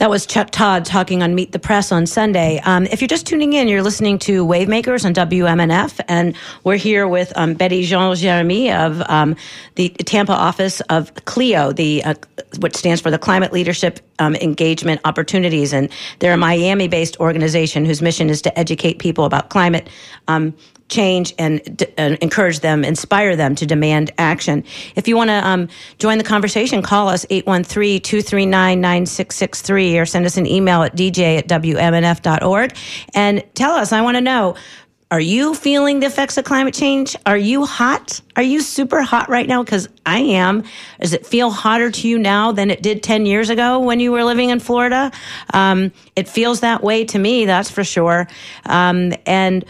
That 0.00 0.08
was 0.08 0.24
Chuck 0.24 0.48
Todd 0.50 0.86
talking 0.86 1.22
on 1.22 1.34
Meet 1.34 1.52
the 1.52 1.58
Press 1.58 1.92
on 1.92 2.06
Sunday. 2.06 2.58
Um, 2.64 2.86
if 2.86 3.02
you're 3.02 3.06
just 3.06 3.26
tuning 3.26 3.52
in, 3.52 3.68
you're 3.68 3.82
listening 3.82 4.18
to 4.20 4.46
Wavemakers 4.46 5.04
on 5.04 5.12
WMNF, 5.12 6.00
and 6.08 6.34
we're 6.64 6.76
here 6.76 7.06
with 7.06 7.34
um, 7.36 7.52
Betty 7.52 7.84
Jean 7.84 8.16
Germain 8.16 8.72
of 8.72 9.02
um, 9.10 9.36
the 9.74 9.90
Tampa 9.90 10.32
office 10.32 10.80
of 10.88 11.14
CLEO, 11.26 11.76
the 11.76 12.02
uh, 12.02 12.14
what 12.60 12.74
stands 12.74 13.02
for 13.02 13.10
the 13.10 13.18
Climate 13.18 13.52
Leadership 13.52 14.00
um, 14.18 14.34
Engagement 14.36 15.02
Opportunities, 15.04 15.74
and 15.74 15.90
they're 16.20 16.32
a 16.32 16.38
Miami-based 16.38 17.20
organization 17.20 17.84
whose 17.84 18.00
mission 18.00 18.30
is 18.30 18.40
to 18.40 18.58
educate 18.58 19.00
people 19.00 19.26
about 19.26 19.50
climate 19.50 19.90
um, 20.28 20.54
change 20.90 21.32
and 21.38 21.76
d- 21.76 21.86
uh, 21.96 22.16
encourage 22.20 22.60
them, 22.60 22.84
inspire 22.84 23.36
them 23.36 23.54
to 23.54 23.64
demand 23.64 24.10
action. 24.18 24.64
If 24.96 25.08
you 25.08 25.16
want 25.16 25.28
to 25.28 25.46
um, 25.46 25.68
join 25.98 26.18
the 26.18 26.24
conversation, 26.24 26.82
call 26.82 27.08
us 27.08 27.24
813 27.30 28.00
239 28.02 28.80
9663 28.80 29.98
or 29.98 30.06
send 30.06 30.26
us 30.26 30.36
an 30.36 30.46
email 30.46 30.82
at 30.82 30.94
dj 30.96 31.38
at 31.38 31.48
wmnf.org 31.48 32.76
and 33.14 33.44
tell 33.54 33.72
us, 33.72 33.92
I 33.92 34.02
want 34.02 34.16
to 34.16 34.20
know. 34.20 34.56
Are 35.12 35.20
you 35.20 35.54
feeling 35.54 35.98
the 35.98 36.06
effects 36.06 36.36
of 36.36 36.44
climate 36.44 36.72
change? 36.72 37.16
Are 37.26 37.36
you 37.36 37.66
hot? 37.66 38.20
Are 38.40 38.42
you 38.42 38.62
super 38.62 39.02
hot 39.02 39.28
right 39.28 39.46
now? 39.46 39.62
Because 39.62 39.86
I 40.06 40.20
am. 40.20 40.64
Does 40.98 41.12
it 41.12 41.26
feel 41.26 41.50
hotter 41.50 41.90
to 41.90 42.08
you 42.08 42.18
now 42.18 42.52
than 42.52 42.70
it 42.70 42.82
did 42.82 43.02
10 43.02 43.26
years 43.26 43.50
ago 43.50 43.80
when 43.80 44.00
you 44.00 44.12
were 44.12 44.24
living 44.24 44.48
in 44.48 44.60
Florida? 44.60 45.12
Um, 45.52 45.92
it 46.16 46.26
feels 46.26 46.60
that 46.60 46.82
way 46.82 47.04
to 47.04 47.18
me, 47.18 47.44
that's 47.44 47.70
for 47.70 47.84
sure. 47.84 48.28
Um, 48.64 49.12
and 49.26 49.66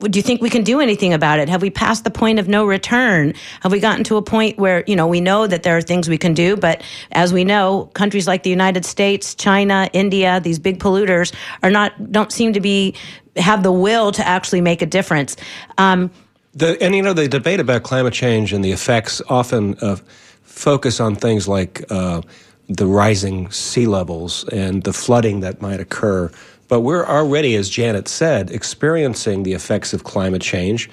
do 0.00 0.18
you 0.18 0.22
think 0.22 0.40
we 0.40 0.48
can 0.48 0.64
do 0.64 0.80
anything 0.80 1.12
about 1.12 1.40
it? 1.40 1.50
Have 1.50 1.60
we 1.60 1.68
passed 1.68 2.04
the 2.04 2.10
point 2.10 2.38
of 2.38 2.48
no 2.48 2.64
return? 2.64 3.34
Have 3.60 3.70
we 3.70 3.80
gotten 3.80 4.02
to 4.04 4.16
a 4.16 4.22
point 4.22 4.56
where, 4.56 4.82
you 4.86 4.96
know, 4.96 5.06
we 5.06 5.20
know 5.20 5.46
that 5.46 5.62
there 5.62 5.76
are 5.76 5.82
things 5.82 6.08
we 6.08 6.16
can 6.16 6.32
do, 6.32 6.56
but 6.56 6.80
as 7.12 7.34
we 7.34 7.44
know, 7.44 7.90
countries 7.92 8.26
like 8.26 8.44
the 8.44 8.50
United 8.50 8.86
States, 8.86 9.34
China, 9.34 9.90
India, 9.92 10.40
these 10.40 10.58
big 10.58 10.78
polluters 10.78 11.34
are 11.62 11.70
not, 11.70 12.12
don't 12.12 12.32
seem 12.32 12.54
to 12.54 12.60
be, 12.60 12.94
have 13.36 13.62
the 13.62 13.72
will 13.72 14.10
to 14.12 14.26
actually 14.26 14.62
make 14.62 14.80
a 14.80 14.86
difference. 14.86 15.36
Um, 15.76 16.10
the, 16.56 16.82
and 16.82 16.94
you 16.94 17.02
know, 17.02 17.12
the 17.12 17.28
debate 17.28 17.60
about 17.60 17.82
climate 17.82 18.14
change 18.14 18.52
and 18.52 18.64
the 18.64 18.72
effects 18.72 19.20
often 19.28 19.76
uh, 19.80 19.96
focus 20.42 21.00
on 21.00 21.14
things 21.14 21.46
like 21.46 21.84
uh, 21.90 22.22
the 22.68 22.86
rising 22.86 23.50
sea 23.50 23.86
levels 23.86 24.48
and 24.48 24.82
the 24.82 24.92
flooding 24.92 25.40
that 25.40 25.60
might 25.60 25.80
occur. 25.80 26.30
But 26.68 26.80
we're 26.80 27.06
already, 27.06 27.54
as 27.56 27.68
Janet 27.68 28.08
said, 28.08 28.50
experiencing 28.50 29.42
the 29.42 29.52
effects 29.52 29.92
of 29.92 30.04
climate 30.04 30.42
change 30.42 30.90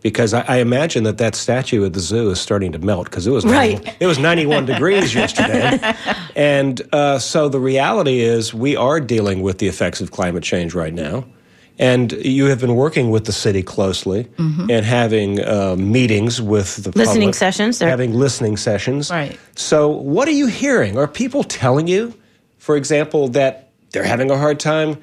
because 0.00 0.34
I, 0.34 0.40
I, 0.48 0.56
imagine 0.56 1.04
that 1.04 1.18
that 1.18 1.36
statue 1.36 1.84
at 1.86 1.92
the 1.92 2.00
zoo 2.00 2.30
is 2.30 2.40
starting 2.40 2.72
to 2.72 2.78
melt 2.80 3.04
because 3.04 3.24
it 3.26 3.30
was 3.30 3.44
90, 3.44 3.88
it 4.00 4.06
was 4.06 4.18
91 4.18 4.66
degrees 4.66 5.14
yesterday, 5.22 5.78
and 6.34 6.82
uh, 6.92 7.20
so 7.20 7.48
the 7.48 7.60
reality 7.60 8.18
is 8.18 8.52
we 8.52 8.74
are 8.74 8.98
dealing 8.98 9.42
with 9.42 9.58
the 9.58 9.68
effects 9.68 10.00
of 10.00 10.10
climate 10.10 10.42
change 10.42 10.74
right 10.74 10.92
now. 10.92 11.24
And 11.82 12.12
you 12.12 12.46
have 12.46 12.60
been 12.60 12.76
working 12.76 13.10
with 13.10 13.24
the 13.24 13.32
city 13.32 13.62
closely 13.62 14.24
mm-hmm. 14.24 14.70
and 14.70 14.86
having 14.86 15.44
uh, 15.44 15.74
meetings 15.76 16.40
with 16.40 16.76
the 16.76 16.90
listening 16.96 17.28
public, 17.28 17.34
sessions. 17.34 17.80
Having 17.80 18.14
listening 18.14 18.56
sessions. 18.56 19.10
Right. 19.10 19.38
So, 19.56 19.88
what 19.88 20.28
are 20.28 20.32
you 20.42 20.46
hearing? 20.46 20.96
Are 20.96 21.08
people 21.08 21.42
telling 21.42 21.88
you, 21.88 22.14
for 22.58 22.76
example, 22.76 23.28
that 23.28 23.70
they're 23.90 24.04
having 24.04 24.30
a 24.30 24.38
hard 24.38 24.60
time 24.60 24.98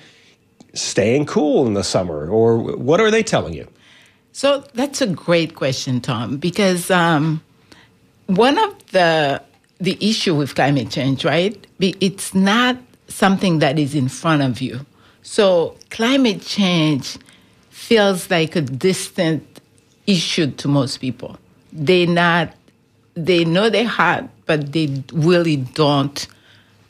staying 0.73 1.25
cool 1.25 1.67
in 1.67 1.73
the 1.73 1.83
summer? 1.83 2.29
Or 2.29 2.57
what 2.57 3.01
are 3.01 3.11
they 3.11 3.23
telling 3.23 3.53
you? 3.53 3.67
So 4.31 4.63
that's 4.73 5.01
a 5.01 5.07
great 5.07 5.55
question, 5.55 5.99
Tom, 5.99 6.37
because 6.37 6.89
um, 6.89 7.41
one 8.27 8.57
of 8.57 8.91
the 8.91 9.41
the 9.81 9.97
issue 9.99 10.35
with 10.35 10.55
climate 10.55 10.89
change, 10.89 11.25
right? 11.25 11.55
It's 11.79 12.33
not 12.33 12.77
something 13.07 13.59
that 13.59 13.79
is 13.79 13.95
in 13.95 14.07
front 14.07 14.41
of 14.41 14.61
you. 14.61 14.85
So 15.21 15.75
climate 15.89 16.41
change 16.41 17.17
feels 17.69 18.29
like 18.29 18.55
a 18.55 18.61
distant 18.61 19.61
issue 20.07 20.51
to 20.51 20.67
most 20.67 20.97
people. 20.97 21.37
They 21.71 22.05
not 22.05 22.53
they 23.15 23.43
know 23.43 23.69
they 23.69 23.83
have, 23.83 24.29
but 24.45 24.71
they 24.71 25.03
really 25.11 25.57
don't 25.57 26.27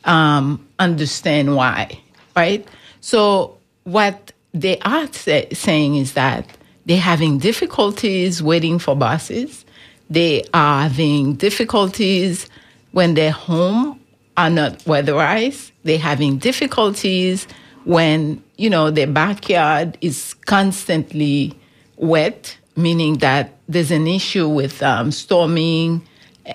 um, 0.05 0.65
understand 0.77 1.55
why, 1.55 1.99
right? 2.35 2.67
So 3.01 3.57
what 3.83 4.31
they 4.53 4.79
are 4.79 5.11
say, 5.11 5.49
saying 5.53 5.95
is 5.95 6.13
that 6.13 6.45
they're 6.85 6.99
having 6.99 7.37
difficulties 7.39 8.41
waiting 8.41 8.79
for 8.79 8.95
buses. 8.95 9.65
They 10.09 10.43
are 10.53 10.83
having 10.83 11.35
difficulties 11.35 12.47
when 12.91 13.13
their 13.13 13.31
home 13.31 13.99
are 14.37 14.49
not 14.49 14.79
weatherized. 14.79 15.71
They're 15.83 15.99
having 15.99 16.37
difficulties 16.37 17.47
when, 17.85 18.43
you 18.57 18.69
know, 18.69 18.91
their 18.91 19.07
backyard 19.07 19.97
is 20.01 20.35
constantly 20.45 21.57
wet, 21.97 22.57
meaning 22.75 23.17
that 23.17 23.57
there's 23.67 23.91
an 23.91 24.07
issue 24.07 24.47
with 24.47 24.81
um, 24.83 25.11
storming 25.11 26.01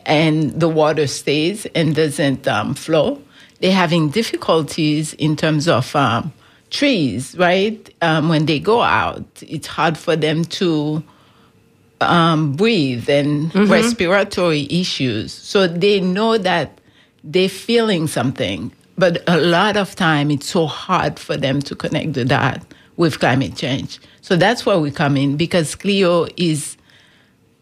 and 0.07 0.59
the 0.59 0.69
water 0.69 1.07
stays 1.07 1.67
and 1.75 1.95
doesn't 1.95 2.47
um, 2.49 2.75
flow. 2.75 3.21
They're 3.61 3.73
having 3.73 4.11
difficulties 4.11 5.15
in 5.15 5.37
terms 5.37 5.69
of 5.69 5.95
um, 5.95 6.33
trees, 6.71 7.37
right? 7.39 7.95
Um, 8.03 8.29
when 8.29 8.47
they 8.47 8.59
go 8.59 8.83
out, 8.83 9.25
it's 9.41 9.67
hard 9.67 9.97
for 9.97 10.17
them 10.17 10.45
to 10.45 11.03
um, 12.01 12.53
breathe 12.53 13.09
and 13.09 13.51
mm-hmm. 13.53 13.71
respiratory 13.71 14.67
issues. 14.71 15.33
So 15.33 15.67
they 15.67 16.01
know 16.01 16.37
that 16.39 16.81
they're 17.23 17.49
feeling 17.49 18.07
something, 18.07 18.73
but 18.97 19.23
a 19.29 19.39
lot 19.39 19.77
of 19.77 19.95
time 19.95 20.31
it's 20.31 20.49
so 20.49 20.67
hard 20.67 21.19
for 21.19 21.37
them 21.37 21.61
to 21.63 21.75
connect 21.75 22.15
the 22.15 22.25
dot 22.25 22.63
with 22.97 23.19
climate 23.19 23.57
change. 23.57 23.99
So 24.21 24.37
that's 24.37 24.65
where 24.65 24.79
we 24.79 24.91
come 24.91 25.17
in 25.17 25.37
because 25.37 25.75
Cleo 25.75 26.27
is 26.37 26.77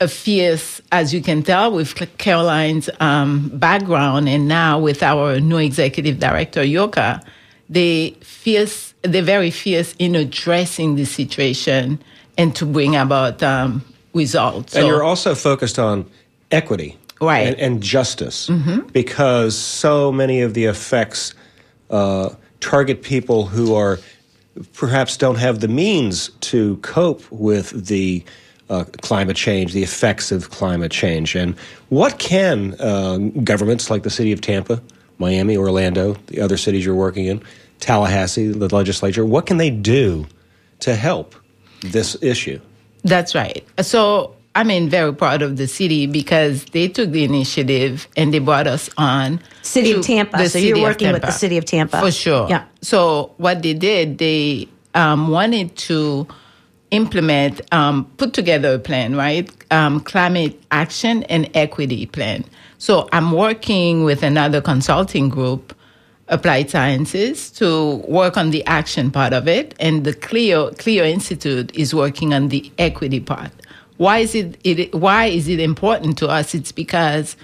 a 0.01 0.09
fierce, 0.09 0.81
as 0.91 1.15
you 1.15 1.23
can 1.23 1.43
tell, 1.43 1.73
with 1.73 1.95
Caroline's 2.19 2.91
um, 3.01 3.51
background, 3.55 4.29
and 4.29 4.49
now 4.49 4.79
with 4.79 5.03
our 5.03 5.39
new 5.41 5.59
executive 5.59 6.19
director 6.19 6.63
Yoca, 6.63 7.25
they 7.69 8.11
fierce 8.21 8.93
they're 9.03 9.23
very 9.23 9.51
fierce 9.51 9.95
in 9.99 10.15
addressing 10.15 10.95
the 10.95 11.05
situation 11.05 11.99
and 12.39 12.55
to 12.57 12.65
bring 12.67 12.95
about 12.97 13.43
um, 13.43 13.85
results. 14.15 14.75
And 14.75 14.83
so, 14.83 14.87
you're 14.87 15.03
also 15.03 15.35
focused 15.35 15.79
on 15.79 16.09
equity 16.51 16.97
right. 17.23 17.49
and, 17.49 17.59
and 17.59 17.83
justice 17.83 18.49
mm-hmm. 18.49 18.81
because 18.89 19.57
so 19.57 20.13
many 20.13 20.43
of 20.43 20.55
the 20.55 20.65
effects 20.65 21.35
uh, 21.91 22.31
target 22.61 23.03
people 23.03 23.47
who 23.47 23.75
are 23.75 23.99
perhaps 24.75 25.17
don't 25.17 25.39
have 25.39 25.61
the 25.61 25.69
means 25.69 26.31
to 26.41 26.77
cope 26.79 27.23
with 27.31 27.87
the 27.87 28.25
uh, 28.71 28.85
climate 29.03 29.37
change, 29.37 29.73
the 29.73 29.83
effects 29.83 30.33
of 30.33 30.51
climate 30.51 30.91
change. 30.91 31.35
And 31.35 31.59
what 31.89 32.19
can 32.19 32.75
uh, 32.81 33.19
governments 33.45 33.91
like 33.91 34.03
the 34.03 34.11
city 34.11 34.33
of 34.33 34.41
Tampa, 34.41 34.83
Miami, 35.19 35.57
Orlando, 35.57 36.15
the 36.27 36.41
other 36.41 36.57
cities 36.57 36.85
you're 36.85 36.95
working 36.95 37.27
in, 37.27 37.43
Tallahassee, 37.81 38.49
the 38.49 38.75
legislature, 38.75 39.25
what 39.25 39.47
can 39.47 39.57
they 39.57 39.71
do 39.71 40.27
to 40.81 40.95
help 40.95 41.35
this 41.83 42.17
issue? 42.23 42.61
That's 43.03 43.35
right. 43.35 43.67
So 43.81 44.37
I 44.55 44.65
mean, 44.65 44.91
very 44.91 45.15
proud 45.15 45.41
of 45.41 45.57
the 45.57 45.67
city 45.67 46.07
because 46.07 46.67
they 46.67 46.89
took 46.89 47.11
the 47.11 47.25
initiative 47.25 48.07
and 48.17 48.35
they 48.35 48.39
brought 48.39 48.67
us 48.67 48.91
on. 48.99 49.41
City 49.63 49.93
of 49.93 50.05
Tampa. 50.05 50.49
So 50.49 50.59
you're 50.59 50.81
working 50.81 51.13
with 51.13 51.23
the 51.23 51.31
city 51.31 51.57
of 51.57 51.65
Tampa. 51.65 52.01
For 52.01 52.11
sure. 52.11 52.49
Yeah. 52.51 52.65
So 52.83 53.33
what 53.39 53.63
they 53.63 53.73
did, 53.73 54.19
they 54.19 54.69
um, 54.95 55.29
wanted 55.29 55.75
to 55.77 56.27
implement, 56.91 57.63
um, 57.73 58.05
put 58.19 58.35
together 58.35 58.75
a 58.75 58.79
plan, 58.79 59.17
right? 59.17 59.51
Um, 59.71 60.01
climate 60.01 60.63
action 60.71 61.23
and 61.25 61.51
equity 61.55 62.05
plan. 62.05 62.45
So 62.77 63.09
I'm 63.13 63.33
working 63.33 64.05
with 64.05 64.23
another 64.23 64.61
consulting 64.61 65.31
group 65.31 65.75
applied 66.29 66.71
sciences 66.71 67.51
to 67.51 67.97
work 68.09 68.37
on 68.37 68.51
the 68.51 68.65
action 68.67 69.11
part 69.11 69.33
of 69.33 69.49
it, 69.49 69.75
and 69.81 70.05
the 70.05 70.15
Cleo 70.15 70.71
Cleo 70.73 71.05
Institute 71.05 71.75
is 71.75 71.95
working 71.95 72.33
on 72.33 72.49
the 72.49 72.71
equity 72.79 73.21
part. 73.21 73.53
Why 73.97 74.19
is 74.19 74.35
it, 74.35 74.59
it 74.65 74.95
why 74.95 75.27
is 75.27 75.49
it 75.49 75.61
important 75.61 76.19
to 76.19 76.29
us? 76.29 76.55
It's 76.55 76.73
because 76.73 77.37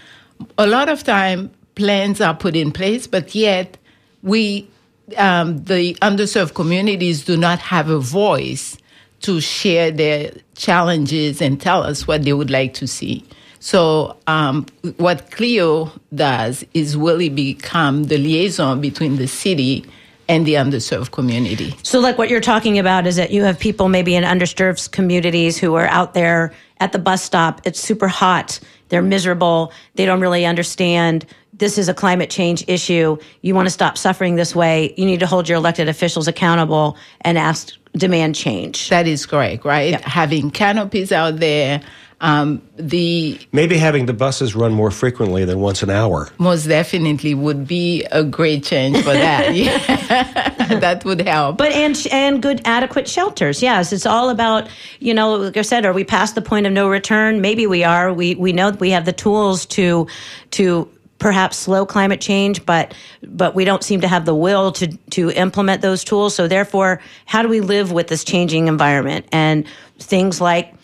a 0.56 0.66
lot 0.66 0.88
of 0.88 1.04
time 1.04 1.50
plans 1.74 2.20
are 2.20 2.34
put 2.34 2.56
in 2.56 2.72
place, 2.72 3.06
but 3.06 3.34
yet 3.34 3.76
we 4.22 4.68
um, 5.16 5.64
the 5.64 5.94
underserved 6.02 6.54
communities 6.54 7.24
do 7.24 7.36
not 7.36 7.58
have 7.60 7.88
a 7.88 7.98
voice 7.98 8.76
to 9.20 9.40
share 9.40 9.90
their 9.90 10.32
challenges 10.54 11.40
and 11.40 11.60
tell 11.60 11.82
us 11.82 12.06
what 12.06 12.24
they 12.24 12.32
would 12.32 12.50
like 12.50 12.74
to 12.74 12.86
see. 12.86 13.24
So 13.60 14.16
um, 14.26 14.66
what 14.98 15.30
Cleo 15.32 15.90
does 16.14 16.64
is 16.74 16.96
really 16.96 17.28
become 17.28 18.04
the 18.04 18.18
liaison 18.18 18.80
between 18.80 19.16
the 19.16 19.26
city 19.26 19.84
and 20.28 20.46
the 20.46 20.54
underserved 20.54 21.10
community. 21.10 21.74
So, 21.82 22.00
like 22.00 22.18
what 22.18 22.28
you're 22.28 22.40
talking 22.40 22.78
about 22.78 23.06
is 23.06 23.16
that 23.16 23.30
you 23.30 23.42
have 23.44 23.58
people 23.58 23.88
maybe 23.88 24.14
in 24.14 24.24
underserved 24.24 24.90
communities 24.90 25.58
who 25.58 25.74
are 25.74 25.86
out 25.86 26.14
there 26.14 26.52
at 26.80 26.92
the 26.92 26.98
bus 26.98 27.22
stop. 27.22 27.60
It's 27.64 27.80
super 27.80 28.08
hot. 28.08 28.60
They're 28.88 29.02
miserable. 29.02 29.72
They 29.94 30.06
don't 30.06 30.20
really 30.20 30.46
understand 30.46 31.26
this 31.54 31.76
is 31.76 31.88
a 31.88 31.94
climate 31.94 32.30
change 32.30 32.64
issue. 32.68 33.16
You 33.42 33.54
want 33.54 33.66
to 33.66 33.70
stop 33.70 33.98
suffering 33.98 34.36
this 34.36 34.54
way. 34.54 34.94
You 34.96 35.04
need 35.04 35.20
to 35.20 35.26
hold 35.26 35.48
your 35.48 35.56
elected 35.56 35.88
officials 35.88 36.28
accountable 36.28 36.96
and 37.22 37.36
ask, 37.36 37.74
demand 37.96 38.36
change. 38.36 38.88
That 38.90 39.06
is 39.06 39.26
correct, 39.26 39.64
right? 39.64 39.90
Yeah. 39.90 40.08
Having 40.08 40.52
canopies 40.52 41.10
out 41.10 41.38
there, 41.38 41.80
um, 42.20 42.62
the 42.76 43.38
maybe 43.52 43.76
having 43.76 44.06
the 44.06 44.12
buses 44.12 44.54
run 44.54 44.72
more 44.72 44.90
frequently 44.90 45.44
than 45.44 45.60
once 45.60 45.82
an 45.84 45.90
hour. 45.90 46.30
Most 46.38 46.66
definitely 46.66 47.34
would 47.34 47.66
be 47.66 48.04
a 48.10 48.24
great 48.24 48.64
change 48.64 48.96
for 48.98 49.12
that. 49.12 49.54
yeah. 49.54 50.54
that 50.80 51.04
would 51.04 51.20
help. 51.20 51.58
But 51.58 51.72
and 51.72 52.06
and 52.10 52.42
good 52.42 52.60
adequate 52.64 53.08
shelters. 53.08 53.62
Yes, 53.62 53.92
it's 53.92 54.06
all 54.06 54.30
about 54.30 54.68
you 54.98 55.14
know. 55.14 55.36
Like 55.36 55.56
I 55.56 55.62
said, 55.62 55.86
are 55.86 55.92
we 55.92 56.04
past 56.04 56.34
the 56.34 56.42
point 56.42 56.66
of 56.66 56.72
no 56.72 56.88
return? 56.88 57.40
Maybe 57.40 57.66
we 57.66 57.84
are. 57.84 58.12
We 58.12 58.34
we 58.34 58.52
know 58.52 58.70
we 58.70 58.90
have 58.90 59.04
the 59.04 59.12
tools 59.12 59.64
to 59.66 60.08
to 60.52 60.90
perhaps 61.18 61.56
slow 61.56 61.86
climate 61.86 62.20
change, 62.20 62.66
but 62.66 62.94
but 63.22 63.54
we 63.54 63.64
don't 63.64 63.84
seem 63.84 64.00
to 64.00 64.08
have 64.08 64.24
the 64.24 64.34
will 64.34 64.72
to 64.72 64.88
to 65.10 65.30
implement 65.30 65.82
those 65.82 66.02
tools. 66.02 66.34
So 66.34 66.48
therefore, 66.48 67.00
how 67.26 67.42
do 67.42 67.48
we 67.48 67.60
live 67.60 67.92
with 67.92 68.08
this 68.08 68.24
changing 68.24 68.66
environment 68.66 69.26
and 69.30 69.64
things 69.98 70.40
like 70.40 70.74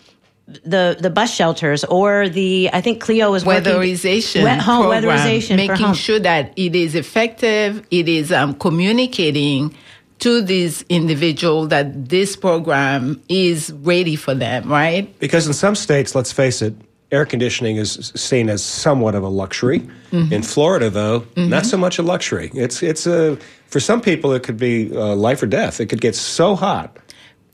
the 0.47 0.95
the 0.99 1.09
bus 1.09 1.33
shelters 1.33 1.83
or 1.85 2.29
the 2.29 2.69
I 2.71 2.81
think 2.81 3.01
Cleo 3.01 3.33
is 3.33 3.43
weatherization 3.43 4.43
working, 4.43 4.59
home 4.59 4.83
program, 4.83 5.03
weatherization 5.03 5.55
making 5.55 5.93
sure 5.93 6.19
that 6.19 6.53
it 6.55 6.75
is 6.75 6.93
effective. 6.95 7.85
It 7.89 8.07
is 8.07 8.31
um, 8.31 8.53
communicating 8.53 9.75
to 10.19 10.41
these 10.41 10.83
individual 10.87 11.67
that 11.67 12.09
this 12.09 12.35
program 12.35 13.21
is 13.27 13.71
ready 13.71 14.15
for 14.15 14.33
them, 14.33 14.71
right? 14.71 15.17
Because 15.19 15.47
in 15.47 15.53
some 15.53 15.75
states, 15.75 16.15
let's 16.15 16.31
face 16.31 16.61
it, 16.61 16.73
air 17.11 17.25
conditioning 17.25 17.77
is 17.77 18.11
seen 18.15 18.49
as 18.49 18.63
somewhat 18.63 19.15
of 19.15 19.23
a 19.23 19.27
luxury. 19.27 19.81
Mm-hmm. 20.11 20.31
In 20.31 20.43
Florida, 20.43 20.89
though, 20.89 21.21
mm-hmm. 21.21 21.49
not 21.49 21.65
so 21.65 21.77
much 21.77 21.97
a 21.97 22.03
luxury. 22.03 22.51
It's 22.53 22.83
it's 22.83 23.07
a 23.07 23.37
for 23.67 23.79
some 23.79 23.99
people 23.99 24.31
it 24.33 24.43
could 24.43 24.57
be 24.57 24.95
uh, 24.95 25.15
life 25.15 25.41
or 25.41 25.47
death. 25.47 25.81
It 25.81 25.87
could 25.87 26.01
get 26.01 26.15
so 26.15 26.55
hot 26.55 26.97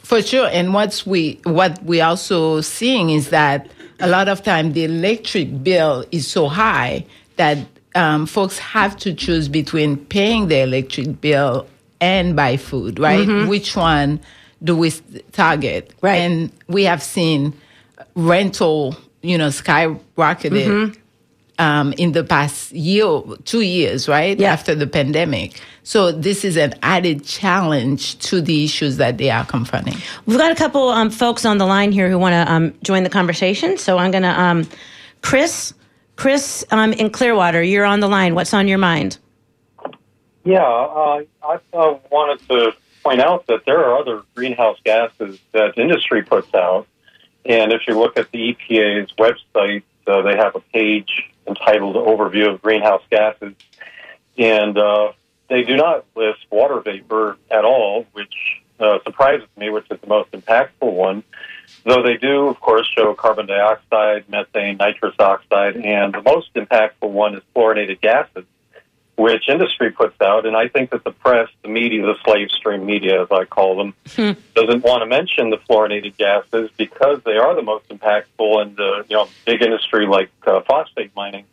for 0.03 0.22
sure. 0.22 0.50
And 0.51 0.74
what's 0.74 1.05
we 1.05 1.39
what 1.43 1.81
we 1.84 2.01
also 2.01 2.62
seeing 2.62 3.10
is 3.10 3.29
that 3.29 3.70
a 4.00 4.08
lot 4.08 4.27
of 4.27 4.43
time 4.43 4.74
the 4.74 4.84
electric 4.84 5.63
bill 5.63 6.05
is 6.12 6.27
so 6.27 6.48
high 6.48 7.05
that 7.36 7.60
um, 7.96 8.25
folks 8.25 8.58
have 8.60 8.98
to 8.98 9.13
choose 9.13 9.48
between 9.48 9.98
paying 9.98 10.48
the 10.48 10.60
electric 10.60 11.22
bill 11.22 11.67
and 12.00 12.36
buy 12.36 12.58
food, 12.58 13.00
right? 13.00 13.27
Mm-hmm. 13.27 13.50
Which 13.50 13.75
one 13.75 14.20
do 14.63 14.75
we 14.75 14.91
target? 15.31 15.93
Right. 16.01 16.15
And 16.15 16.51
we 16.67 16.84
have 16.86 17.03
seen 17.03 17.53
rental, 18.15 18.96
you 19.22 19.38
know, 19.38 19.48
skyrocketed 19.48 20.51
mm-hmm 20.51 21.00
um, 21.61 21.93
in 21.93 22.13
the 22.13 22.23
past 22.23 22.71
year, 22.71 23.21
two 23.45 23.61
years, 23.61 24.07
right? 24.07 24.37
Yeah. 24.39 24.51
After 24.51 24.73
the 24.73 24.87
pandemic. 24.87 25.61
So 25.83 26.11
this 26.11 26.43
is 26.43 26.57
an 26.57 26.73
added 26.81 27.23
challenge 27.23 28.17
to 28.29 28.41
the 28.41 28.65
issues 28.65 28.97
that 28.97 29.19
they 29.19 29.29
are 29.29 29.45
confronting. 29.45 29.95
We've 30.25 30.39
got 30.39 30.51
a 30.51 30.55
couple 30.55 30.89
um, 30.89 31.11
folks 31.11 31.45
on 31.45 31.59
the 31.59 31.65
line 31.67 31.91
here 31.91 32.09
who 32.09 32.17
want 32.17 32.33
to 32.33 32.51
um, 32.51 32.73
join 32.81 33.03
the 33.03 33.09
conversation. 33.09 33.77
So 33.77 33.99
I'm 33.99 34.09
going 34.09 34.23
to, 34.23 34.41
um, 34.41 34.67
Chris, 35.21 35.73
Chris 36.15 36.65
um, 36.71 36.93
in 36.93 37.11
Clearwater, 37.11 37.61
you're 37.61 37.85
on 37.85 37.99
the 37.99 38.09
line. 38.09 38.33
What's 38.33 38.53
on 38.53 38.67
your 38.67 38.79
mind? 38.79 39.19
Yeah, 40.43 40.63
uh, 40.63 41.21
I 41.43 41.59
uh, 41.73 41.99
wanted 42.09 42.47
to 42.49 42.73
point 43.03 43.21
out 43.21 43.45
that 43.47 43.65
there 43.67 43.79
are 43.85 43.99
other 43.99 44.23
greenhouse 44.33 44.77
gases 44.83 45.39
that 45.51 45.77
industry 45.77 46.23
puts 46.23 46.51
out. 46.55 46.87
And 47.45 47.71
if 47.71 47.81
you 47.87 47.97
look 48.00 48.17
at 48.17 48.31
the 48.31 48.55
EPA's 48.55 49.11
website, 49.13 49.83
uh, 50.07 50.21
they 50.24 50.35
have 50.35 50.55
a 50.55 50.59
page 50.59 51.30
entitled 51.51 51.96
Overview 51.96 52.53
of 52.53 52.61
Greenhouse 52.61 53.03
Gases. 53.09 53.53
And 54.37 54.77
uh, 54.77 55.11
they 55.50 55.64
do 55.64 55.75
not 55.75 56.05
list 56.16 56.40
water 56.50 56.79
vapor 56.79 57.37
at 57.50 57.66
all, 57.66 58.05
which 58.14 58.33
uh, 58.79 59.00
surprises 59.03 59.48
me, 59.57 59.70
which 59.70 59.85
is 59.92 60.00
the 60.01 60.07
most 60.07 60.31
impactful 60.31 60.92
one. 60.92 61.24
Though 61.83 62.03
they 62.03 62.18
do, 62.18 62.48
of 62.48 62.59
course, 62.59 62.87
show 62.96 63.14
carbon 63.14 63.48
dioxide, 63.48 64.27
methane, 64.29 64.77
nitrous 64.77 65.16
oxide, 65.20 65.75
and 65.77 66.14
the 66.14 66.22
most 66.22 66.53
impactful 66.53 67.09
one 67.09 67.35
is 67.35 67.44
fluorinated 67.55 68.01
gases, 68.01 68.46
which 69.15 69.47
industry 69.47 69.91
puts 69.91 70.19
out. 70.21 70.45
And 70.45 70.55
I 70.55 70.67
think 70.67 70.91
that 70.91 71.03
the 71.03 71.11
press, 71.11 71.50
the 71.61 71.69
media, 71.69 72.01
the 72.01 72.15
slave 72.24 72.50
stream 72.51 72.85
media, 72.85 73.21
as 73.21 73.27
I 73.31 73.45
call 73.45 73.77
them, 73.77 73.93
hmm. 74.15 74.39
doesn't 74.55 74.83
want 74.83 75.01
to 75.01 75.05
mention 75.05 75.50
the 75.50 75.57
fluorinated 75.57 76.17
gases 76.17 76.69
because 76.77 77.21
they 77.25 77.37
are 77.37 77.55
the 77.55 77.61
most 77.61 77.87
impactful, 77.89 78.61
and 78.61 78.75
the 78.75 79.05
you 79.09 79.15
know 79.15 79.27
big 79.45 79.61
industry 79.61 80.07
like 80.07 80.29
uh, 80.47 80.61
phosphate 80.67 81.15
mining 81.15 81.45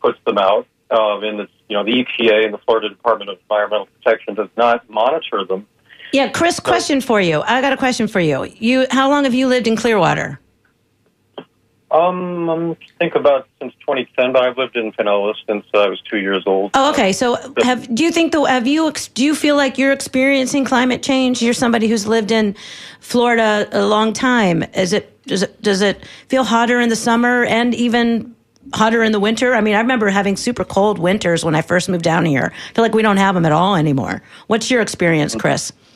puts 0.00 0.18
them 0.24 0.38
out. 0.38 0.66
Uh, 0.90 1.20
and 1.20 1.38
the 1.38 1.48
you 1.68 1.76
know 1.76 1.84
the 1.84 2.04
EPA 2.04 2.44
and 2.44 2.54
the 2.54 2.58
Florida 2.58 2.88
Department 2.88 3.30
of 3.30 3.38
Environmental 3.40 3.88
Protection 4.02 4.34
does 4.34 4.50
not 4.56 4.88
monitor 4.90 5.44
them. 5.44 5.66
Yeah, 6.12 6.28
Chris, 6.28 6.60
question 6.60 7.00
for 7.00 7.22
you. 7.22 7.40
I 7.40 7.62
got 7.62 7.72
a 7.72 7.76
question 7.76 8.06
for 8.06 8.20
you. 8.20 8.44
You, 8.44 8.86
how 8.90 9.08
long 9.08 9.24
have 9.24 9.32
you 9.32 9.48
lived 9.48 9.66
in 9.66 9.76
Clearwater? 9.76 10.38
Um, 11.92 12.48
I 12.48 12.76
think 12.98 13.14
about 13.14 13.46
since 13.60 13.74
2010, 13.80 14.32
but 14.32 14.42
I've 14.42 14.56
lived 14.56 14.76
in 14.76 14.92
Pinellas 14.92 15.34
since 15.46 15.66
I 15.74 15.88
was 15.88 16.00
two 16.00 16.18
years 16.18 16.42
old. 16.46 16.70
Oh, 16.72 16.90
okay. 16.90 17.12
So, 17.12 17.36
have 17.58 17.94
do 17.94 18.02
you 18.02 18.10
think 18.10 18.32
the 18.32 18.42
have 18.44 18.66
you 18.66 18.90
do 19.12 19.22
you 19.22 19.34
feel 19.34 19.56
like 19.56 19.76
you're 19.76 19.92
experiencing 19.92 20.64
climate 20.64 21.02
change? 21.02 21.42
You're 21.42 21.52
somebody 21.52 21.88
who's 21.88 22.06
lived 22.06 22.30
in 22.30 22.56
Florida 23.00 23.68
a 23.72 23.84
long 23.84 24.14
time. 24.14 24.62
Is 24.74 24.94
it 24.94 25.22
does 25.26 25.42
it 25.42 25.60
does 25.60 25.82
it 25.82 26.02
feel 26.28 26.44
hotter 26.44 26.80
in 26.80 26.88
the 26.88 26.96
summer 26.96 27.44
and 27.44 27.74
even 27.74 28.34
hotter 28.72 29.02
in 29.02 29.12
the 29.12 29.20
winter? 29.20 29.54
I 29.54 29.60
mean, 29.60 29.74
I 29.74 29.80
remember 29.80 30.08
having 30.08 30.36
super 30.36 30.64
cold 30.64 30.98
winters 30.98 31.44
when 31.44 31.54
I 31.54 31.60
first 31.60 31.90
moved 31.90 32.04
down 32.04 32.24
here. 32.24 32.52
I 32.70 32.72
feel 32.72 32.84
like 32.84 32.94
we 32.94 33.02
don't 33.02 33.18
have 33.18 33.34
them 33.34 33.44
at 33.44 33.52
all 33.52 33.76
anymore. 33.76 34.22
What's 34.46 34.70
your 34.70 34.80
experience, 34.80 35.34
Chris? 35.34 35.72
Oh, 35.74 35.91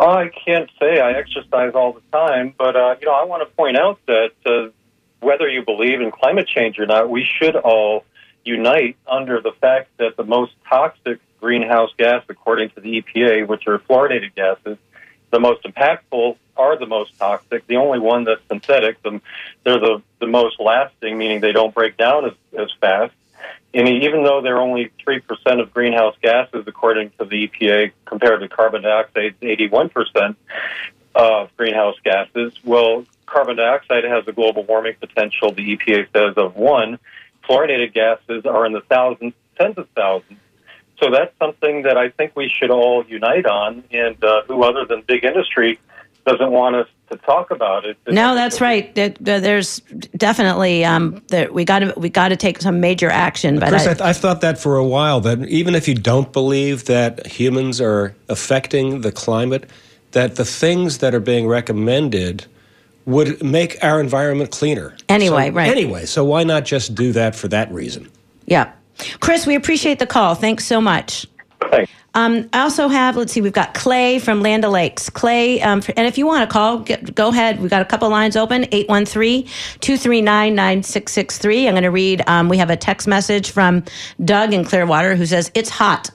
I 0.00 0.30
can't 0.46 0.70
say 0.80 0.98
I 0.98 1.12
exercise 1.12 1.72
all 1.74 1.92
the 1.92 2.00
time, 2.10 2.54
but 2.56 2.74
uh, 2.74 2.96
you 3.00 3.06
know, 3.06 3.12
I 3.12 3.24
want 3.24 3.46
to 3.46 3.54
point 3.54 3.76
out 3.76 4.00
that 4.06 4.30
uh, 4.46 4.70
whether 5.20 5.46
you 5.46 5.62
believe 5.62 6.00
in 6.00 6.10
climate 6.10 6.48
change 6.48 6.78
or 6.78 6.86
not, 6.86 7.10
we 7.10 7.24
should 7.24 7.54
all 7.54 8.04
unite 8.44 8.96
under 9.06 9.42
the 9.42 9.52
fact 9.60 9.90
that 9.98 10.16
the 10.16 10.24
most 10.24 10.52
toxic 10.68 11.20
greenhouse 11.38 11.90
gas, 11.98 12.24
according 12.28 12.70
to 12.70 12.80
the 12.80 13.02
EPA, 13.02 13.46
which 13.46 13.66
are 13.66 13.78
fluorinated 13.78 14.34
gases, 14.34 14.78
the 15.30 15.38
most 15.38 15.64
impactful 15.64 16.36
are 16.56 16.78
the 16.78 16.86
most 16.86 17.18
toxic. 17.18 17.66
The 17.66 17.76
only 17.76 17.98
one 17.98 18.24
that's 18.24 18.40
synthetic, 18.48 19.02
the, 19.02 19.20
they're 19.64 19.78
the, 19.78 20.02
the 20.18 20.26
most 20.26 20.58
lasting, 20.60 21.18
meaning 21.18 21.40
they 21.40 21.52
don't 21.52 21.74
break 21.74 21.96
down 21.96 22.24
as, 22.24 22.32
as 22.58 22.70
fast. 22.80 23.12
And 23.72 23.88
even 23.88 24.24
though 24.24 24.40
they're 24.42 24.60
only 24.60 24.90
3% 25.06 25.60
of 25.60 25.72
greenhouse 25.72 26.16
gases, 26.22 26.64
according 26.66 27.10
to 27.18 27.24
the 27.24 27.48
EPA, 27.48 27.92
compared 28.04 28.40
to 28.40 28.48
carbon 28.48 28.82
dioxide, 28.82 29.36
81% 29.40 30.34
of 31.14 31.56
greenhouse 31.56 31.96
gases, 32.04 32.52
well, 32.64 33.04
carbon 33.26 33.56
dioxide 33.56 34.04
has 34.04 34.26
a 34.26 34.32
global 34.32 34.64
warming 34.64 34.94
potential, 34.98 35.52
the 35.52 35.76
EPA 35.76 36.06
says, 36.12 36.36
of 36.36 36.56
one. 36.56 36.98
Fluorinated 37.48 37.94
gases 37.94 38.44
are 38.44 38.66
in 38.66 38.72
the 38.72 38.80
thousands, 38.82 39.34
tens 39.56 39.78
of 39.78 39.88
thousands. 39.94 40.40
So 41.00 41.10
that's 41.10 41.32
something 41.38 41.82
that 41.82 41.96
I 41.96 42.10
think 42.10 42.36
we 42.36 42.48
should 42.48 42.70
all 42.70 43.04
unite 43.06 43.46
on, 43.46 43.84
and 43.90 44.22
uh, 44.22 44.42
who 44.42 44.62
other 44.64 44.84
than 44.84 45.02
big 45.02 45.24
industry 45.24 45.78
doesn't 46.24 46.50
want 46.50 46.76
us 46.76 46.88
to 47.10 47.16
talk 47.18 47.50
about 47.50 47.84
it. 47.84 47.96
No, 48.08 48.34
that's 48.34 48.60
right. 48.60 48.94
There's 48.94 49.80
definitely 50.16 50.84
um, 50.84 51.22
that 51.28 51.52
we 51.52 51.64
got 51.64 51.80
to 51.80 51.94
we 51.96 52.08
got 52.08 52.28
to 52.28 52.36
take 52.36 52.60
some 52.60 52.80
major 52.80 53.10
action. 53.10 53.58
But 53.58 53.70
Chris, 53.70 53.86
I, 54.00 54.08
have 54.08 54.16
thought 54.16 54.40
that 54.42 54.58
for 54.58 54.76
a 54.76 54.84
while. 54.84 55.20
That 55.20 55.46
even 55.48 55.74
if 55.74 55.88
you 55.88 55.94
don't 55.94 56.32
believe 56.32 56.84
that 56.86 57.26
humans 57.26 57.80
are 57.80 58.14
affecting 58.28 59.00
the 59.00 59.12
climate, 59.12 59.68
that 60.12 60.36
the 60.36 60.44
things 60.44 60.98
that 60.98 61.14
are 61.14 61.20
being 61.20 61.46
recommended 61.46 62.46
would 63.06 63.42
make 63.42 63.82
our 63.82 64.00
environment 64.00 64.50
cleaner. 64.50 64.96
Anyway, 65.08 65.48
so, 65.48 65.54
right. 65.54 65.70
Anyway, 65.70 66.06
so 66.06 66.24
why 66.24 66.44
not 66.44 66.64
just 66.64 66.94
do 66.94 67.12
that 67.12 67.34
for 67.34 67.48
that 67.48 67.72
reason? 67.72 68.08
Yeah. 68.46 68.72
Chris, 69.20 69.46
we 69.46 69.54
appreciate 69.54 69.98
the 69.98 70.06
call. 70.06 70.34
Thanks 70.34 70.66
so 70.66 70.80
much. 70.80 71.26
Thanks. 71.70 71.90
Um, 72.14 72.48
I 72.52 72.62
also 72.62 72.88
have, 72.88 73.16
let's 73.16 73.32
see, 73.32 73.40
we've 73.40 73.52
got 73.52 73.74
Clay 73.74 74.18
from 74.18 74.42
Land 74.42 74.64
O'Lakes. 74.64 75.08
Clay, 75.10 75.60
um, 75.62 75.80
and 75.96 76.06
if 76.06 76.18
you 76.18 76.26
want 76.26 76.48
to 76.48 76.52
call, 76.52 76.78
get, 76.78 77.14
go 77.14 77.28
ahead. 77.28 77.60
We've 77.60 77.70
got 77.70 77.82
a 77.82 77.84
couple 77.84 78.08
lines 78.08 78.36
open 78.36 78.66
813 78.72 79.44
239 79.80 80.54
9663. 80.54 81.68
I'm 81.68 81.74
going 81.74 81.84
to 81.84 81.90
read, 81.90 82.22
um, 82.26 82.48
we 82.48 82.58
have 82.58 82.70
a 82.70 82.76
text 82.76 83.06
message 83.06 83.50
from 83.50 83.84
Doug 84.24 84.52
in 84.52 84.64
Clearwater 84.64 85.14
who 85.14 85.24
says, 85.26 85.52
It's 85.54 85.70
hot. 85.70 86.10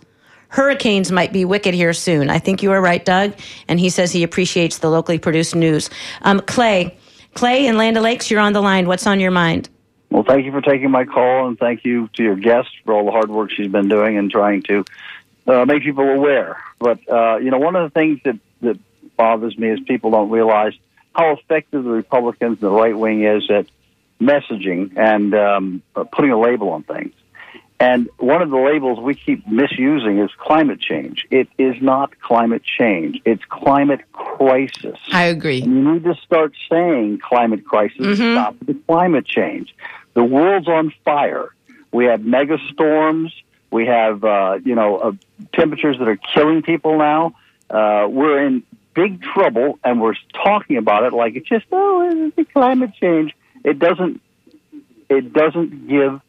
Hurricanes 0.50 1.12
might 1.12 1.34
be 1.34 1.44
wicked 1.44 1.74
here 1.74 1.94
soon. 1.94 2.30
I 2.30 2.40
think 2.40 2.62
you 2.64 2.72
are 2.72 2.82
right, 2.82 3.04
Doug. 3.04 3.34
And 3.68 3.80
he 3.80 3.90
says 3.90 4.12
he 4.12 4.24
appreciates 4.24 4.78
the 4.78 4.90
locally 4.90 5.20
produced 5.20 5.56
news. 5.56 5.90
Um, 6.22 6.40
Clay, 6.42 6.98
Clay 7.34 7.68
in 7.68 7.78
Land 7.78 7.98
O'Lakes, 7.98 8.32
you're 8.32 8.40
on 8.40 8.54
the 8.54 8.62
line. 8.62 8.88
What's 8.88 9.08
on 9.08 9.20
your 9.20 9.32
mind? 9.32 9.70
Well, 10.12 10.24
thank 10.24 10.46
you 10.46 10.52
for 10.52 10.62
taking 10.62 10.92
my 10.92 11.04
call, 11.04 11.48
and 11.48 11.60
thank 11.60 11.84
you 11.84 12.10
to 12.14 12.24
your 12.24 12.38
guest 12.38 12.70
for 12.86 12.94
all 12.94 13.04
the 13.04 13.12
hard 13.12 13.30
work 13.30 13.52
she's 13.52 13.68
been 13.68 13.90
doing 13.90 14.18
and 14.18 14.32
trying 14.32 14.62
to 14.64 14.86
uh, 15.48 15.66
make 15.66 15.84
people 15.84 16.08
aware. 16.10 16.58
But 16.80 17.00
uh, 17.10 17.38
you 17.38 17.52
know, 17.52 17.58
one 17.58 17.76
of 17.76 17.92
the 17.92 18.00
things 18.00 18.20
that 18.24 18.40
that 18.62 18.80
bothers 19.18 19.58
me 19.58 19.70
is 19.70 19.80
people 19.82 20.12
don't 20.12 20.30
realize 20.30 20.74
how 21.14 21.32
effective 21.32 21.84
the 21.84 21.90
Republicans 21.90 22.62
and 22.62 22.72
the 22.72 22.76
right 22.76 22.98
wing 22.98 23.24
is 23.24 23.50
at 23.50 23.68
messaging 24.20 24.98
and 24.98 25.34
um, 25.34 25.82
putting 26.12 26.32
a 26.32 26.40
label 26.40 26.70
on 26.70 26.84
things. 26.84 27.14
And 27.80 28.10
one 28.18 28.42
of 28.42 28.50
the 28.50 28.58
labels 28.58 29.00
we 29.00 29.16
keep 29.16 29.46
misusing 29.48 30.20
is 30.20 30.30
climate 30.38 30.80
change. 30.80 31.28
It 31.30 31.50
is 31.58 31.76
not 31.82 32.18
climate 32.22 32.64
change. 32.64 33.22
It's 33.26 33.44
climate 33.50 34.00
crisis. 34.14 34.98
I 35.12 35.26
agree. 35.26 35.62
And 35.62 35.76
you 35.76 35.94
need 35.94 36.04
to 36.06 36.16
start 36.24 36.54
saying 36.70 37.20
climate 37.20 37.66
crisis. 37.66 38.00
Mm-hmm. 38.00 38.34
Stop 38.34 38.56
the 38.62 38.76
climate 38.88 39.26
change. 39.26 39.76
The 40.14 40.24
world's 40.24 40.70
on 40.70 40.94
fire. 41.04 41.54
We 41.92 42.06
have 42.06 42.24
mega 42.24 42.58
storms. 42.72 43.34
We 43.72 43.86
have, 43.88 44.24
uh, 44.24 44.60
you 44.64 44.76
know, 44.76 44.98
uh, 44.98 45.12
temperatures 45.54 45.98
that 46.00 46.08
are 46.08 46.18
killing 46.34 46.62
people 46.62 46.98
now. 46.98 47.36
Uh, 47.70 48.08
we're 48.10 48.46
in 48.46 48.64
big 48.94 49.22
trouble, 49.22 49.80
and 49.84 50.02
we're 50.02 50.16
talking 50.34 50.78
about 50.78 51.04
it 51.04 51.14
like 51.14 51.36
it's 51.36 51.48
just 51.48 51.66
oh, 51.72 52.32
it's 52.38 52.52
climate 52.52 52.92
change. 53.00 53.36
It 53.64 53.80
doesn't. 53.80 54.22
It 55.10 55.34
doesn't 55.34 55.88
give 55.88 56.22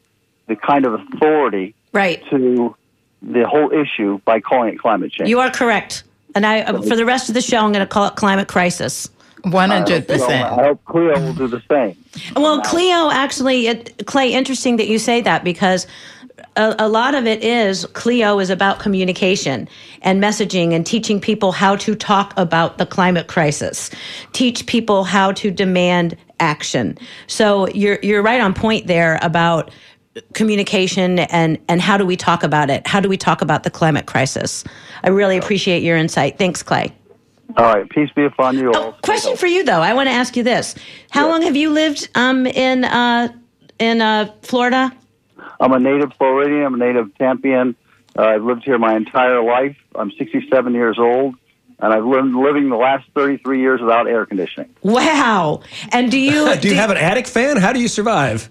the 0.49 0.57
kind 0.57 0.87
of 0.87 0.94
authority 0.94 1.75
Right. 1.92 2.22
to 2.31 2.77
the 3.22 3.49
whole 3.49 3.72
issue 3.72 4.20
by 4.25 4.40
calling 4.40 4.75
it 4.75 4.79
climate 4.79 5.12
change. 5.12 5.31
You 5.31 5.40
are 5.40 5.51
correct. 5.51 6.05
And 6.35 6.44
I, 6.44 6.61
uh, 6.61 6.83
for 6.83 6.94
the 6.94 7.07
rest 7.07 7.29
of 7.29 7.35
the 7.35 7.40
show, 7.40 7.59
I'm 7.59 7.72
going 7.72 7.81
to 7.81 7.87
call 7.87 8.07
it 8.07 8.16
climate 8.16 8.49
crisis. 8.49 9.09
100%. 9.44 10.20
I 10.20 10.49
hope 10.49 10.85
Cleo 10.85 11.18
will 11.20 11.33
do 11.33 11.46
the 11.46 11.62
same. 11.70 11.96
Well, 12.35 12.61
Cleo, 12.62 13.11
actually, 13.11 13.68
it, 13.68 14.07
Clay, 14.07 14.33
interesting 14.33 14.77
that 14.77 14.88
you 14.88 14.99
say 14.99 15.20
that 15.22 15.44
because 15.44 15.87
a, 16.56 16.74
a 16.78 16.88
lot 16.88 17.14
of 17.14 17.26
it 17.26 17.44
is 17.44 17.86
Cleo 17.86 18.38
is 18.38 18.50
about 18.50 18.80
communication 18.80 19.68
and 20.02 20.22
messaging 20.22 20.72
and 20.72 20.84
teaching 20.84 21.20
people 21.20 21.52
how 21.52 21.76
to 21.76 21.94
talk 21.94 22.32
about 22.36 22.78
the 22.78 22.86
climate 22.86 23.28
crisis, 23.28 23.90
teach 24.32 24.66
people 24.66 25.04
how 25.04 25.32
to 25.32 25.50
demand 25.50 26.16
action. 26.40 26.98
So 27.26 27.68
you're 27.68 27.98
you're 28.02 28.22
right 28.22 28.40
on 28.40 28.54
point 28.54 28.86
there 28.86 29.18
about 29.22 29.70
communication 30.32 31.18
and 31.18 31.58
and 31.68 31.80
how 31.80 31.96
do 31.96 32.06
we 32.06 32.16
talk 32.16 32.42
about 32.42 32.70
it? 32.70 32.86
How 32.86 33.00
do 33.00 33.08
we 33.08 33.16
talk 33.16 33.42
about 33.42 33.62
the 33.62 33.70
climate 33.70 34.06
crisis? 34.06 34.64
I 35.04 35.08
really 35.10 35.36
appreciate 35.36 35.82
your 35.82 35.96
insight. 35.96 36.38
Thanks, 36.38 36.62
Clay. 36.62 36.92
All 37.56 37.64
right, 37.64 37.88
peace 37.88 38.10
be 38.14 38.24
upon 38.24 38.58
you 38.58 38.72
all. 38.72 38.76
Oh, 38.76 38.96
question 39.02 39.36
for 39.36 39.46
you 39.46 39.64
though. 39.64 39.80
I 39.80 39.94
want 39.94 40.08
to 40.08 40.12
ask 40.12 40.36
you 40.36 40.42
this: 40.42 40.74
How 41.10 41.28
long 41.28 41.42
have 41.42 41.56
you 41.56 41.70
lived 41.70 42.08
um, 42.14 42.46
in 42.46 42.84
uh, 42.84 43.28
in 43.78 44.00
uh, 44.00 44.32
Florida? 44.42 44.92
I'm 45.61 45.72
a 45.72 45.78
native 45.78 46.12
Floridian. 46.14 46.64
I'm 46.64 46.74
a 46.74 46.78
native 46.78 47.16
Tampian. 47.16 47.76
Uh, 48.16 48.22
I've 48.22 48.42
lived 48.42 48.64
here 48.64 48.78
my 48.78 48.96
entire 48.96 49.42
life. 49.42 49.76
I'm 49.94 50.11
67 50.12 50.74
years 50.74 50.98
old, 50.98 51.35
and 51.78 51.92
I've 51.92 52.04
lived 52.04 52.35
living 52.35 52.68
the 52.70 52.76
last 52.76 53.06
33 53.14 53.61
years 53.61 53.80
without 53.80 54.06
air 54.09 54.24
conditioning. 54.24 54.70
Wow! 54.82 55.62
And 55.92 56.11
do 56.11 56.18
you 56.18 56.56
do 56.61 56.68
you 56.68 56.76
have 56.76 56.90
an 56.90 56.96
attic 56.96 57.26
fan? 57.26 57.56
How 57.56 57.72
do 57.72 57.80
you 57.80 57.88
survive? 57.88 58.48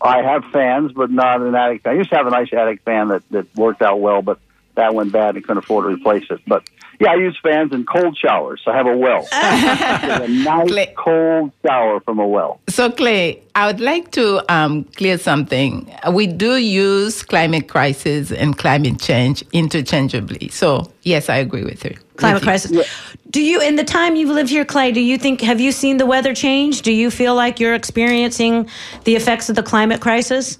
I 0.00 0.22
have 0.22 0.44
fans, 0.52 0.92
but 0.92 1.10
not 1.10 1.40
an 1.40 1.54
attic 1.54 1.82
fan. 1.82 1.94
I 1.94 1.96
used 1.96 2.10
to 2.10 2.16
have 2.16 2.26
a 2.26 2.30
nice 2.30 2.52
attic 2.52 2.82
fan 2.82 3.08
that, 3.08 3.22
that 3.30 3.54
worked 3.56 3.80
out 3.80 4.00
well, 4.00 4.20
but 4.20 4.38
that 4.76 4.94
went 4.94 5.12
bad 5.12 5.36
and 5.36 5.44
couldn't 5.44 5.58
afford 5.58 5.84
to 5.84 5.88
replace 5.94 6.24
it. 6.30 6.40
But 6.46 6.68
yeah, 7.00 7.10
I 7.10 7.14
use 7.16 7.38
fans 7.42 7.72
and 7.72 7.86
cold 7.88 8.16
showers. 8.16 8.62
I 8.66 8.76
have 8.76 8.86
a 8.86 8.96
well. 8.96 9.26
a 9.32 10.28
nice 10.28 10.68
Clay. 10.70 10.94
cold 10.96 11.52
shower 11.64 12.00
from 12.00 12.18
a 12.18 12.26
well. 12.26 12.60
So, 12.68 12.90
Clay, 12.90 13.42
I 13.54 13.66
would 13.66 13.80
like 13.80 14.10
to 14.12 14.42
um, 14.52 14.84
clear 14.96 15.18
something. 15.18 15.92
We 16.12 16.26
do 16.26 16.56
use 16.56 17.22
climate 17.22 17.68
crisis 17.68 18.30
and 18.32 18.56
climate 18.56 19.00
change 19.00 19.42
interchangeably. 19.52 20.48
So, 20.50 20.90
yes, 21.02 21.28
I 21.28 21.36
agree 21.36 21.64
with 21.64 21.84
you. 21.84 21.96
climate 22.16 22.36
With 22.36 22.42
you. 22.42 22.46
crisis? 22.46 22.94
Do 23.30 23.42
you, 23.42 23.60
in 23.60 23.74
the 23.76 23.84
time 23.84 24.14
you've 24.14 24.30
lived 24.30 24.50
here, 24.50 24.64
Clay, 24.64 24.92
do 24.92 25.00
you 25.00 25.18
think 25.18 25.40
have 25.40 25.60
you 25.60 25.72
seen 25.72 25.96
the 25.96 26.06
weather 26.06 26.34
change? 26.34 26.82
Do 26.82 26.92
you 26.92 27.10
feel 27.10 27.34
like 27.34 27.58
you're 27.58 27.74
experiencing 27.74 28.68
the 29.04 29.16
effects 29.16 29.48
of 29.48 29.56
the 29.56 29.62
climate 29.62 30.00
crisis? 30.00 30.58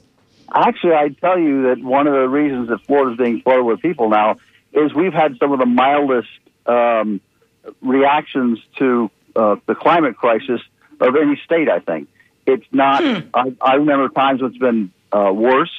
Actually, 0.54 0.94
I 0.94 1.08
tell 1.08 1.38
you 1.38 1.64
that 1.64 1.82
one 1.82 2.06
of 2.06 2.14
the 2.14 2.28
reasons 2.28 2.68
that 2.68 2.80
Florida's 2.86 3.18
being 3.18 3.42
flooded 3.42 3.64
with 3.64 3.80
people 3.80 4.08
now 4.08 4.36
is 4.72 4.94
we've 4.94 5.12
had 5.12 5.36
some 5.38 5.52
of 5.52 5.58
the 5.58 5.66
mildest 5.66 6.28
um, 6.66 7.20
reactions 7.80 8.60
to 8.78 9.10
uh, 9.34 9.56
the 9.66 9.74
climate 9.74 10.16
crisis 10.16 10.60
of 11.00 11.16
any 11.16 11.40
state. 11.44 11.68
I 11.68 11.80
think 11.80 12.08
it's 12.46 12.66
not. 12.70 13.02
I, 13.34 13.52
I 13.60 13.74
remember 13.74 14.08
times 14.08 14.42
when 14.42 14.50
it's 14.50 14.58
been 14.58 14.92
uh, 15.12 15.32
worse, 15.32 15.72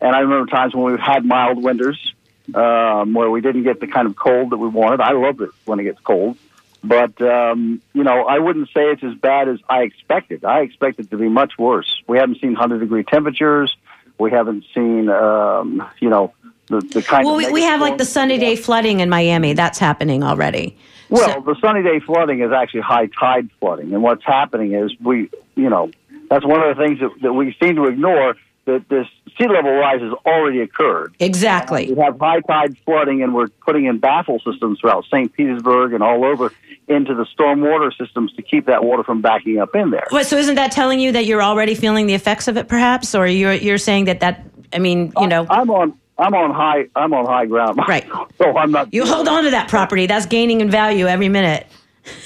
and 0.00 0.14
I 0.14 0.20
remember 0.20 0.50
times 0.50 0.74
when 0.74 0.90
we've 0.90 1.00
had 1.00 1.24
mild 1.24 1.62
winters 1.62 2.14
um, 2.54 3.14
where 3.14 3.30
we 3.30 3.40
didn't 3.40 3.62
get 3.62 3.80
the 3.80 3.86
kind 3.86 4.08
of 4.08 4.16
cold 4.16 4.50
that 4.50 4.58
we 4.58 4.68
wanted. 4.68 5.00
I 5.00 5.12
love 5.12 5.40
it 5.40 5.50
when 5.64 5.78
it 5.78 5.84
gets 5.84 6.00
cold. 6.00 6.36
But 6.82 7.20
um, 7.20 7.80
you 7.94 8.04
know, 8.04 8.24
I 8.24 8.38
wouldn't 8.38 8.68
say 8.68 8.90
it's 8.90 9.02
as 9.02 9.14
bad 9.14 9.48
as 9.48 9.58
I 9.68 9.82
expected. 9.82 10.44
I 10.44 10.60
expected 10.60 11.06
it 11.06 11.10
to 11.10 11.16
be 11.16 11.28
much 11.28 11.58
worse. 11.58 12.02
We 12.06 12.18
haven't 12.18 12.40
seen 12.40 12.54
hundred 12.54 12.80
degree 12.80 13.04
temperatures. 13.04 13.76
We 14.18 14.30
haven't 14.30 14.64
seen, 14.74 15.08
um, 15.08 15.86
you 16.00 16.08
know, 16.08 16.32
the, 16.68 16.80
the 16.80 17.02
kind 17.02 17.24
Well, 17.24 17.34
of. 17.34 17.46
we, 17.46 17.52
we 17.52 17.62
have 17.62 17.80
like 17.80 17.98
the 17.98 18.04
sunny 18.04 18.38
day 18.38 18.56
flooding 18.56 19.00
in 19.00 19.08
Miami. 19.08 19.52
That's 19.52 19.78
happening 19.78 20.22
already. 20.22 20.76
Well, 21.08 21.40
the 21.42 21.54
sunny 21.60 21.82
day 21.82 22.00
flooding 22.00 22.40
is 22.40 22.50
actually 22.50 22.80
high 22.80 23.06
tide 23.06 23.50
flooding, 23.60 23.92
and 23.94 24.02
what's 24.02 24.24
happening 24.24 24.72
is 24.72 24.92
we, 25.00 25.30
you 25.54 25.70
know, 25.70 25.90
that's 26.28 26.44
one 26.44 26.60
of 26.62 26.76
the 26.76 26.84
things 26.84 26.98
that, 27.00 27.10
that 27.22 27.32
we 27.32 27.56
seem 27.62 27.76
to 27.76 27.84
ignore. 27.84 28.36
That 28.66 28.88
this 28.88 29.06
sea 29.38 29.48
level 29.48 29.72
rise 29.72 30.00
has 30.00 30.12
already 30.26 30.60
occurred. 30.60 31.14
Exactly. 31.20 31.92
We 31.92 32.02
have 32.02 32.18
high 32.18 32.40
tide 32.40 32.76
flooding, 32.84 33.22
and 33.22 33.34
we're 33.34 33.48
putting 33.48 33.86
in 33.86 33.98
baffle 33.98 34.40
systems 34.40 34.80
throughout 34.80 35.04
St. 35.04 35.32
Petersburg 35.32 35.92
and 35.92 36.02
all 36.02 36.24
over 36.24 36.52
into 36.88 37.14
the 37.14 37.26
stormwater 37.26 37.96
systems 37.96 38.32
to 38.34 38.42
keep 38.42 38.66
that 38.66 38.84
water 38.84 39.02
from 39.02 39.20
backing 39.20 39.58
up 39.58 39.74
in 39.74 39.90
there. 39.90 40.06
So 40.22 40.36
isn't 40.36 40.54
that 40.56 40.72
telling 40.72 41.00
you 41.00 41.12
that 41.12 41.26
you're 41.26 41.42
already 41.42 41.74
feeling 41.74 42.06
the 42.06 42.14
effects 42.14 42.48
of 42.48 42.56
it, 42.56 42.68
perhaps, 42.68 43.14
or 43.14 43.26
you're 43.26 43.54
you're 43.54 43.78
saying 43.78 44.06
that 44.06 44.20
that 44.20 44.44
I 44.72 44.78
mean, 44.78 45.12
you 45.18 45.26
know, 45.26 45.46
I'm 45.48 45.70
on. 45.70 45.98
I'm 46.18 46.34
on 46.34 46.50
high. 46.50 46.86
I'm 46.96 47.12
on 47.12 47.26
high 47.26 47.46
ground. 47.46 47.78
Right. 47.86 48.06
so 48.38 48.56
I'm 48.56 48.70
not. 48.72 48.92
you 48.92 49.04
hold 49.04 49.28
on 49.28 49.44
to 49.44 49.50
that 49.50 49.68
property. 49.68 50.06
That's 50.06 50.26
gaining 50.26 50.60
in 50.60 50.70
value 50.70 51.06
every 51.06 51.28
minute. 51.28 51.66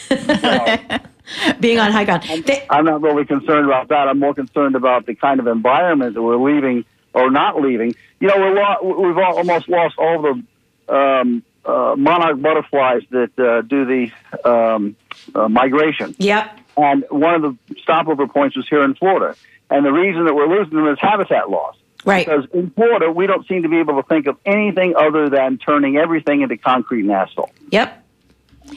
Being 1.61 1.79
on 1.79 1.93
high 1.93 2.05
ground. 2.05 2.23
They- 2.47 2.67
I'm 2.71 2.85
not 2.85 3.01
really 3.03 3.25
concerned 3.25 3.67
about 3.67 3.89
that. 3.89 4.09
I'm 4.09 4.19
more 4.19 4.35
concerned 4.35 4.75
about 4.75 5.07
the 5.07 5.15
kind 5.15 5.41
of 5.41 5.47
environment 5.47 6.15
that 6.15 6.23
we're 6.23 6.37
leaving 6.37 6.85
or 7.15 7.31
not 7.31 7.61
leaving. 7.61 7.95
You 8.21 8.29
know, 8.29 8.37
we're 8.37 8.55
lo- 8.55 9.03
we've 9.09 9.17
al- 9.19 9.37
almost 9.39 9.69
lost 9.69 9.97
all 9.99 10.23
the 10.23 10.95
um, 10.95 11.43
uh, 11.65 11.95
monarch 11.97 12.41
butterflies 12.41 13.03
that 13.11 13.39
uh, 13.39 13.63
do 13.63 13.85
the 13.85 14.49
um, 14.49 14.97
uh, 15.35 15.49
migration. 15.49 16.15
yep. 16.19 16.57
And 16.77 17.05
one 17.11 17.35
of 17.35 17.43
the 17.43 17.75
stopover 17.83 18.27
points 18.27 18.57
was 18.57 18.67
here 18.69 18.83
in 18.85 18.95
Florida. 18.95 19.37
And 19.69 19.85
the 19.85 19.93
reason 19.93 20.25
that 20.25 20.35
we're 20.35 20.49
losing 20.49 20.77
them 20.77 20.87
is 20.89 20.99
habitat 21.01 21.51
loss. 21.51 21.77
Right. 22.05 22.25
Because 22.27 22.47
in 22.55 22.71
Florida, 22.71 23.11
we 23.11 23.27
don't 23.27 23.47
seem 23.47 23.63
to 23.65 23.69
be 23.69 23.79
able 23.79 24.01
to 24.03 24.09
think 24.09 24.27
of 24.27 24.39
anything 24.47 24.95
other 24.97 25.29
than 25.29 25.59
turning 25.59 25.97
everything 25.97 26.41
into 26.41 26.57
concrete 26.57 27.03
and 27.03 27.11
asphalt. 27.11 27.51
Yep. 27.71 28.03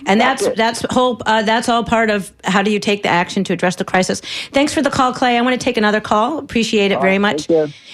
And 0.05 0.19
that's 0.19 0.43
That's 0.43 0.81
that's 0.81 0.93
whole 0.93 1.21
uh, 1.25 1.43
that's 1.43 1.69
all 1.69 1.83
part 1.83 2.09
of 2.09 2.31
how 2.43 2.61
do 2.61 2.71
you 2.71 2.79
take 2.79 3.03
the 3.03 3.09
action 3.09 3.43
to 3.45 3.53
address 3.53 3.75
the 3.75 3.85
crisis. 3.85 4.21
Thanks 4.51 4.73
for 4.73 4.81
the 4.81 4.89
call, 4.89 5.13
Clay. 5.13 5.37
I 5.37 5.41
want 5.41 5.59
to 5.59 5.63
take 5.63 5.77
another 5.77 6.01
call. 6.01 6.39
Appreciate 6.39 6.91
it 6.91 6.99
very 7.01 7.17
much. 7.17 7.47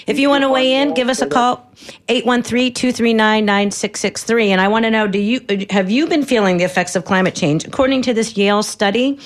If 0.07 0.19
you 0.19 0.29
want 0.29 0.43
to 0.43 0.49
weigh 0.49 0.73
in, 0.73 0.93
give 0.93 1.09
us 1.09 1.21
a 1.21 1.27
call 1.27 1.69
813-239-9663 2.07 4.47
and 4.47 4.59
I 4.59 4.67
want 4.67 4.83
to 4.85 4.91
know 4.91 5.07
do 5.07 5.19
you 5.19 5.39
have 5.69 5.89
you 5.89 6.07
been 6.07 6.25
feeling 6.25 6.57
the 6.57 6.65
effects 6.65 6.95
of 6.95 7.05
climate 7.05 7.35
change? 7.35 7.65
According 7.65 8.01
to 8.03 8.13
this 8.13 8.35
Yale 8.35 8.63
study, 8.63 9.17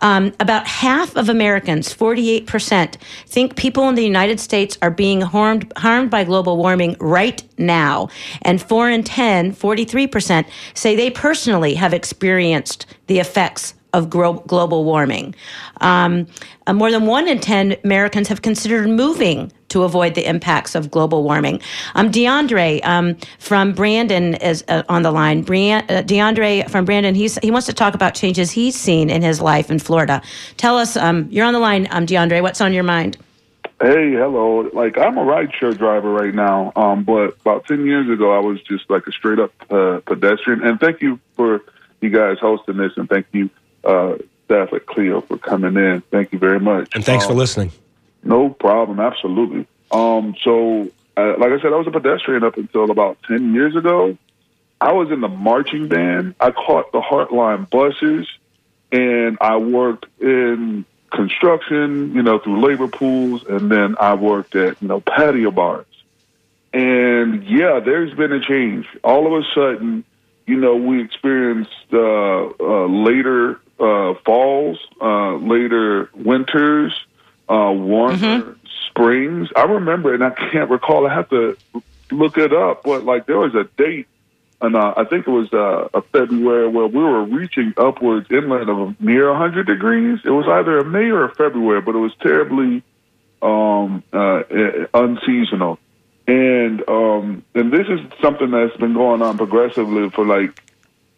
um, 0.00 0.32
about 0.40 0.66
half 0.66 1.14
of 1.14 1.28
Americans, 1.28 1.94
48%, 1.94 2.96
think 3.26 3.54
people 3.56 3.88
in 3.88 3.94
the 3.94 4.02
United 4.02 4.40
States 4.40 4.76
are 4.82 4.90
being 4.90 5.20
harmed 5.20 5.72
harmed 5.76 6.10
by 6.10 6.24
global 6.24 6.56
warming 6.56 6.96
right 6.98 7.44
now. 7.58 8.08
And 8.42 8.60
4 8.60 8.90
in 8.90 9.04
10, 9.04 9.54
43%, 9.54 10.44
say 10.74 10.96
they 10.96 11.10
personally 11.10 11.74
have 11.74 11.94
experienced 11.94 12.11
the 12.18 13.18
effects 13.18 13.74
of 13.92 14.08
global 14.08 14.84
warming. 14.84 15.34
Um, 15.80 16.26
uh, 16.66 16.72
more 16.72 16.90
than 16.90 17.06
1 17.06 17.28
in 17.28 17.40
10 17.40 17.76
Americans 17.84 18.28
have 18.28 18.40
considered 18.40 18.88
moving 18.88 19.52
to 19.68 19.82
avoid 19.82 20.14
the 20.14 20.26
impacts 20.26 20.74
of 20.74 20.90
global 20.90 21.22
warming. 21.22 21.60
Um, 21.94 22.10
DeAndre 22.10 22.84
um, 22.84 23.16
from 23.38 23.72
Brandon 23.72 24.34
is 24.34 24.64
uh, 24.68 24.82
on 24.88 25.02
the 25.02 25.10
line. 25.10 25.42
Brian, 25.42 25.84
uh, 25.88 26.02
DeAndre 26.02 26.68
from 26.70 26.84
Brandon, 26.84 27.14
he's, 27.14 27.38
he 27.38 27.50
wants 27.50 27.66
to 27.66 27.72
talk 27.72 27.94
about 27.94 28.14
changes 28.14 28.50
he's 28.50 28.78
seen 28.78 29.10
in 29.10 29.22
his 29.22 29.40
life 29.40 29.70
in 29.70 29.78
Florida. 29.78 30.22
Tell 30.56 30.78
us, 30.78 30.96
um, 30.96 31.28
you're 31.30 31.46
on 31.46 31.52
the 31.52 31.58
line, 31.58 31.86
um, 31.90 32.06
DeAndre. 32.06 32.40
What's 32.42 32.60
on 32.60 32.72
your 32.72 32.84
mind? 32.84 33.18
Hey, 33.80 34.12
hello. 34.12 34.70
Like 34.72 34.96
I'm 34.96 35.18
a 35.18 35.22
rideshare 35.22 35.76
driver 35.76 36.12
right 36.12 36.32
now, 36.32 36.72
um, 36.76 37.02
but 37.02 37.36
about 37.40 37.66
ten 37.66 37.84
years 37.84 38.08
ago, 38.08 38.30
I 38.30 38.38
was 38.38 38.62
just 38.62 38.88
like 38.88 39.08
a 39.08 39.12
straight 39.12 39.40
up 39.40 39.52
uh, 39.72 39.98
pedestrian. 40.06 40.62
And 40.62 40.78
thank 40.78 41.02
you 41.02 41.18
for 41.34 41.64
you 42.02 42.10
guys 42.10 42.38
hosting 42.38 42.76
this, 42.76 42.92
and 42.96 43.08
thank 43.08 43.26
you, 43.32 43.50
uh, 43.84 44.16
staff 44.44 44.72
at 44.72 44.86
Cleo, 44.86 45.20
for 45.20 45.38
coming 45.38 45.76
in. 45.76 46.02
Thank 46.10 46.32
you 46.32 46.38
very 46.38 46.60
much. 46.60 46.94
And 46.94 47.04
thanks 47.04 47.24
for 47.24 47.32
Um, 47.32 47.38
listening. 47.38 47.70
No 48.24 48.48
problem, 48.50 49.00
absolutely. 49.00 49.66
Um, 49.90 50.34
so, 50.42 50.88
uh, 51.16 51.34
like 51.38 51.52
I 51.52 51.60
said, 51.60 51.72
I 51.72 51.76
was 51.76 51.86
a 51.86 51.90
pedestrian 51.90 52.44
up 52.44 52.56
until 52.56 52.90
about 52.90 53.18
ten 53.26 53.54
years 53.54 53.76
ago, 53.76 54.16
I 54.80 54.92
was 54.92 55.10
in 55.12 55.20
the 55.20 55.28
marching 55.28 55.86
band. 55.88 56.34
I 56.40 56.50
caught 56.50 56.90
the 56.90 57.00
HARTline 57.00 57.70
buses, 57.70 58.26
and 58.90 59.38
I 59.40 59.56
worked 59.58 60.06
in 60.20 60.84
construction, 61.10 62.14
you 62.14 62.22
know, 62.22 62.38
through 62.38 62.60
labor 62.66 62.88
pools, 62.88 63.44
and 63.44 63.70
then 63.70 63.94
I 64.00 64.14
worked 64.14 64.56
at 64.56 64.80
you 64.82 64.88
know 64.88 65.00
patio 65.00 65.50
bars. 65.50 65.86
And 66.72 67.44
yeah, 67.44 67.80
there's 67.80 68.14
been 68.14 68.32
a 68.32 68.40
change. 68.40 68.86
All 69.04 69.26
of 69.26 69.44
a 69.44 69.46
sudden, 69.54 70.04
you 70.52 70.60
know, 70.60 70.76
we 70.76 71.02
experienced 71.02 71.70
uh, 71.94 71.96
uh, 72.60 72.86
later 72.86 73.58
uh, 73.80 74.12
falls, 74.26 74.78
uh, 75.00 75.36
later 75.36 76.10
winters, 76.14 76.92
uh, 77.48 77.72
warmer 77.72 78.16
Mm-hmm. 78.18 78.52
springs. 78.90 79.48
I 79.56 79.62
remember, 79.62 80.12
and 80.12 80.22
I 80.22 80.30
can't 80.52 80.68
recall. 80.68 81.06
I 81.06 81.14
have 81.14 81.30
to 81.30 81.56
look 82.10 82.36
it 82.36 82.52
up, 82.52 82.82
but 82.84 83.04
like 83.04 83.24
there 83.26 83.38
was 83.38 83.54
a 83.54 83.64
date, 83.82 84.08
and 84.60 84.76
uh, 84.76 84.92
I 84.94 85.04
think 85.04 85.26
it 85.26 85.30
was 85.30 85.50
uh, 85.54 85.88
a 85.98 86.02
February 86.12 86.68
where 86.68 86.86
we 86.86 87.02
were 87.02 87.24
reaching 87.24 87.72
upwards 87.78 88.26
inland 88.30 88.68
of 88.68 89.00
near 89.00 89.30
100 89.30 89.66
degrees. 89.66 90.18
It 90.22 90.30
was 90.30 90.46
either 90.46 90.78
a 90.80 90.84
May 90.84 91.10
or 91.10 91.24
a 91.24 91.34
February, 91.34 91.80
but 91.80 91.94
it 91.94 91.98
was 91.98 92.12
terribly 92.20 92.82
um, 93.40 94.04
unseasonal. 94.92 95.78
And 96.26 96.88
um, 96.88 97.44
and 97.54 97.72
this 97.72 97.86
is 97.88 98.00
something 98.20 98.50
that's 98.50 98.76
been 98.76 98.94
going 98.94 99.22
on 99.22 99.36
progressively 99.36 100.08
for 100.10 100.24
like, 100.24 100.62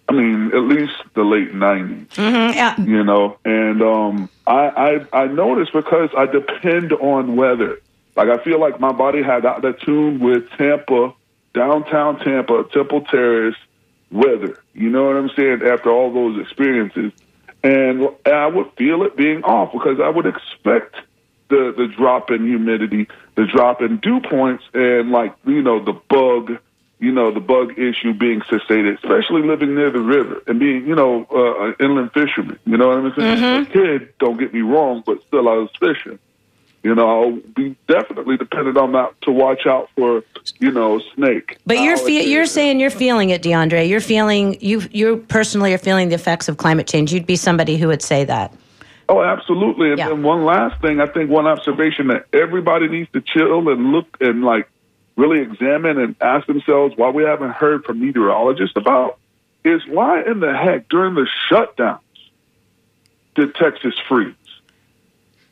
I 0.08 0.12
mean, 0.12 0.46
at 0.54 0.62
least 0.62 0.94
the 1.14 1.24
late 1.24 1.52
90s 1.52 2.06
Mhm, 2.14 2.54
yeah. 2.54 2.80
you 2.80 3.04
know. 3.04 3.36
And 3.44 3.82
um, 3.82 4.30
I, 4.46 5.04
I 5.12 5.24
I 5.24 5.26
noticed 5.26 5.72
because 5.72 6.10
I 6.16 6.26
depend 6.26 6.92
on 6.94 7.36
weather. 7.36 7.78
Like 8.16 8.28
I 8.28 8.38
feel 8.42 8.58
like 8.60 8.80
my 8.80 8.92
body 8.92 9.22
had 9.22 9.42
got 9.42 9.64
attuned 9.64 10.20
with 10.20 10.48
Tampa, 10.50 11.12
downtown 11.52 12.18
Tampa, 12.20 12.64
Temple 12.72 13.02
Terrace 13.02 13.56
weather. 14.10 14.58
You 14.72 14.88
know 14.88 15.04
what 15.06 15.16
I'm 15.16 15.30
saying? 15.36 15.62
After 15.62 15.90
all 15.90 16.12
those 16.12 16.40
experiences, 16.40 17.12
and 17.62 18.08
I 18.24 18.46
would 18.46 18.70
feel 18.78 19.02
it 19.02 19.16
being 19.16 19.42
off 19.44 19.72
because 19.72 20.00
I 20.00 20.08
would 20.08 20.26
expect 20.26 20.96
the 21.48 21.74
the 21.76 21.88
drop 21.88 22.30
in 22.30 22.46
humidity, 22.46 23.08
the 23.34 23.46
drop 23.46 23.82
in 23.82 23.98
dew 23.98 24.20
points, 24.20 24.64
and 24.74 25.10
like 25.10 25.34
you 25.46 25.62
know 25.62 25.84
the 25.84 25.92
bug 25.92 26.58
you 27.04 27.12
know, 27.12 27.30
the 27.30 27.40
bug 27.40 27.78
issue 27.78 28.14
being 28.14 28.40
sustained, 28.48 28.88
especially 28.88 29.42
living 29.42 29.74
near 29.74 29.90
the 29.90 30.00
river 30.00 30.42
and 30.46 30.58
being, 30.58 30.86
you 30.86 30.94
know, 30.94 31.26
uh, 31.30 31.66
an 31.66 31.74
inland 31.78 32.12
fisherman. 32.12 32.58
You 32.64 32.78
know 32.78 32.88
what 32.88 32.98
I'm 32.98 33.14
saying? 33.14 33.62
A 33.62 33.66
kid, 33.66 34.14
don't 34.18 34.38
get 34.38 34.54
me 34.54 34.62
wrong, 34.62 35.02
but 35.04 35.22
still 35.26 35.48
I 35.48 35.54
was 35.54 35.70
fishing. 35.78 36.18
You 36.82 36.94
know, 36.94 37.08
I'll 37.08 37.36
be 37.54 37.76
definitely 37.88 38.36
dependent 38.36 38.76
on 38.76 38.92
that 38.92 39.20
to 39.22 39.32
watch 39.32 39.66
out 39.66 39.88
for, 39.96 40.22
you 40.58 40.70
know, 40.70 41.00
snake. 41.14 41.58
But 41.66 41.80
you're 41.80 41.96
fe- 41.96 42.26
you're 42.26 42.44
saying 42.44 42.78
you're 42.78 42.90
feeling 42.90 43.30
it, 43.30 43.42
DeAndre. 43.42 43.88
You're 43.88 44.02
feeling 44.02 44.58
you 44.60 44.82
you 44.90 45.16
personally 45.28 45.72
are 45.72 45.78
feeling 45.78 46.10
the 46.10 46.14
effects 46.14 46.46
of 46.46 46.58
climate 46.58 46.86
change. 46.86 47.10
You'd 47.10 47.26
be 47.26 47.36
somebody 47.36 47.78
who 47.78 47.88
would 47.88 48.02
say 48.02 48.24
that. 48.24 48.52
Oh, 49.08 49.22
absolutely. 49.22 49.90
And 49.90 49.98
Yeah. 49.98 50.08
then 50.08 50.22
one 50.22 50.44
last 50.44 50.80
thing, 50.80 51.00
I 51.00 51.06
think 51.06 51.30
one 51.30 51.46
observation 51.46 52.08
that 52.08 52.26
everybody 52.32 52.88
needs 52.88 53.10
to 53.12 53.20
chill 53.20 53.68
and 53.68 53.92
look 53.92 54.16
and 54.20 54.42
like 54.44 54.68
really 55.16 55.40
examine 55.40 55.98
and 55.98 56.16
ask 56.20 56.46
themselves 56.46 56.94
why 56.96 57.10
we 57.10 57.22
haven't 57.22 57.52
heard 57.52 57.84
from 57.84 58.00
meteorologists 58.00 58.76
about 58.76 59.18
is 59.64 59.86
why 59.86 60.22
in 60.22 60.40
the 60.40 60.54
heck 60.56 60.88
during 60.88 61.14
the 61.14 61.26
shutdowns 61.48 62.00
did 63.34 63.54
Texas 63.54 63.94
freeze? 64.08 64.34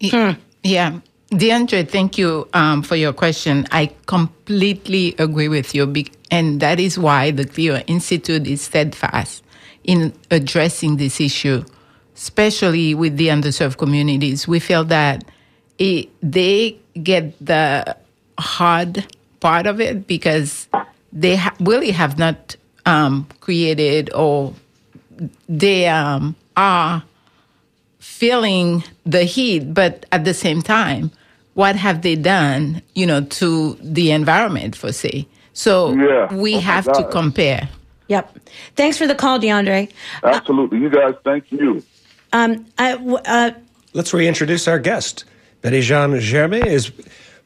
Yeah. 0.01 0.99
DeAndre, 1.31 1.89
thank 1.89 2.19
you 2.19 2.47
um, 2.53 2.83
for 2.83 2.95
your 2.97 3.13
question. 3.13 3.67
I 3.73 3.91
completely 4.07 5.15
agree 5.19 5.49
with 5.49 5.75
you. 5.75 5.93
And 6.31 6.61
that 6.61 6.79
is 6.79 6.99
why 6.99 7.31
the 7.31 7.47
Cleo 7.47 7.79
Institute 7.87 8.47
is 8.47 8.61
steadfast 8.63 9.43
in 9.85 10.13
addressing 10.31 10.97
this 10.99 11.21
issue, 11.21 11.65
especially 12.15 12.95
with 12.95 13.17
the 13.17 13.29
underserved 13.29 13.79
communities. 13.79 14.47
We 14.47 14.61
feel 14.61 14.85
that 14.85 15.25
it, 15.79 16.09
they 16.23 16.79
get 17.03 17.35
the 17.45 17.97
hard 18.39 19.07
part 19.41 19.67
of 19.67 19.81
it 19.81 20.07
because 20.07 20.69
they 21.13 21.37
ha- 21.37 21.55
really 21.61 21.91
have 21.91 22.19
not 22.19 22.57
um, 22.87 23.27
created 23.41 24.13
or 24.15 24.55
they 25.49 25.89
um, 25.89 26.35
are 26.57 27.03
feeling 27.99 28.83
the 29.05 29.25
heat, 29.25 29.73
but 29.75 30.07
at 30.13 30.25
the 30.25 30.35
same 30.35 30.63
time, 30.63 31.11
what 31.55 31.77
have 31.77 32.03
they 32.03 32.17
done, 32.17 32.83
you 32.95 33.07
know, 33.07 33.23
to 33.23 33.75
the 33.83 34.11
environment, 34.11 34.75
for 34.75 34.93
say? 34.93 35.27
So 35.53 35.93
Yeah. 35.93 36.35
we 36.35 36.57
Oh 36.57 36.61
have 36.61 36.85
to 36.93 37.05
compare. 37.11 37.69
Yep. 38.09 38.39
Thanks 38.77 38.99
for 38.99 39.07
the 39.07 39.15
call, 39.15 39.39
DeAndre. 39.39 39.91
Absolutely. 40.25 40.79
You 40.79 40.91
guys, 40.91 41.15
thank 41.25 41.51
you. 41.53 41.83
Um, 42.33 42.67
uh, 42.79 43.53
Let's 43.93 44.15
reintroduce 44.15 44.67
our 44.69 44.79
guest. 44.79 45.25
Betty 45.61 45.81
Jean 45.83 46.19
Germain 46.19 46.67
is 46.67 46.91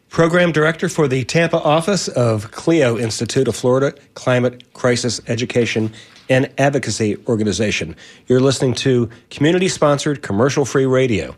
Program 0.08 0.52
Director 0.52 0.88
for 0.88 1.08
the 1.08 1.24
Tampa 1.24 1.58
office 1.58 2.08
of 2.08 2.50
CLEO 2.52 3.00
Institute 3.00 3.48
of 3.48 3.56
Florida 3.56 3.92
Climate 4.14 4.72
Crisis 4.72 5.20
Education 5.26 5.92
and 6.28 6.50
Advocacy 6.58 7.16
Organization. 7.26 7.96
You're 8.26 8.40
listening 8.40 8.74
to 8.74 9.10
community 9.30 9.68
sponsored, 9.68 10.22
commercial 10.22 10.64
free 10.64 10.86
radio. 10.86 11.36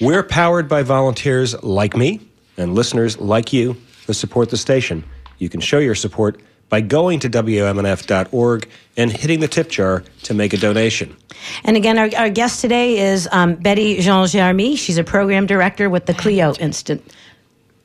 We're 0.00 0.22
powered 0.22 0.68
by 0.68 0.82
volunteers 0.82 1.60
like 1.62 1.96
me 1.96 2.20
and 2.56 2.74
listeners 2.74 3.18
like 3.18 3.52
you 3.52 3.76
who 4.06 4.12
support 4.12 4.50
the 4.50 4.56
station. 4.56 5.04
You 5.38 5.48
can 5.48 5.60
show 5.60 5.78
your 5.78 5.94
support 5.94 6.40
by 6.68 6.80
going 6.80 7.20
to 7.20 7.30
WMNF.org 7.30 8.68
and 8.96 9.12
hitting 9.12 9.40
the 9.40 9.48
tip 9.48 9.68
jar 9.68 10.02
to 10.22 10.34
make 10.34 10.52
a 10.52 10.56
donation. 10.56 11.16
and 11.64 11.76
again, 11.76 11.98
our, 11.98 12.10
our 12.16 12.30
guest 12.30 12.60
today 12.60 12.98
is 12.98 13.28
um, 13.32 13.54
Betty 13.54 14.00
Jean 14.00 14.26
Germain. 14.26 14.76
She's 14.76 14.98
a 14.98 15.04
program 15.04 15.46
director 15.46 15.88
with 15.88 16.06
the 16.06 16.14
Cleo 16.14 16.54
Institute. 16.54 17.02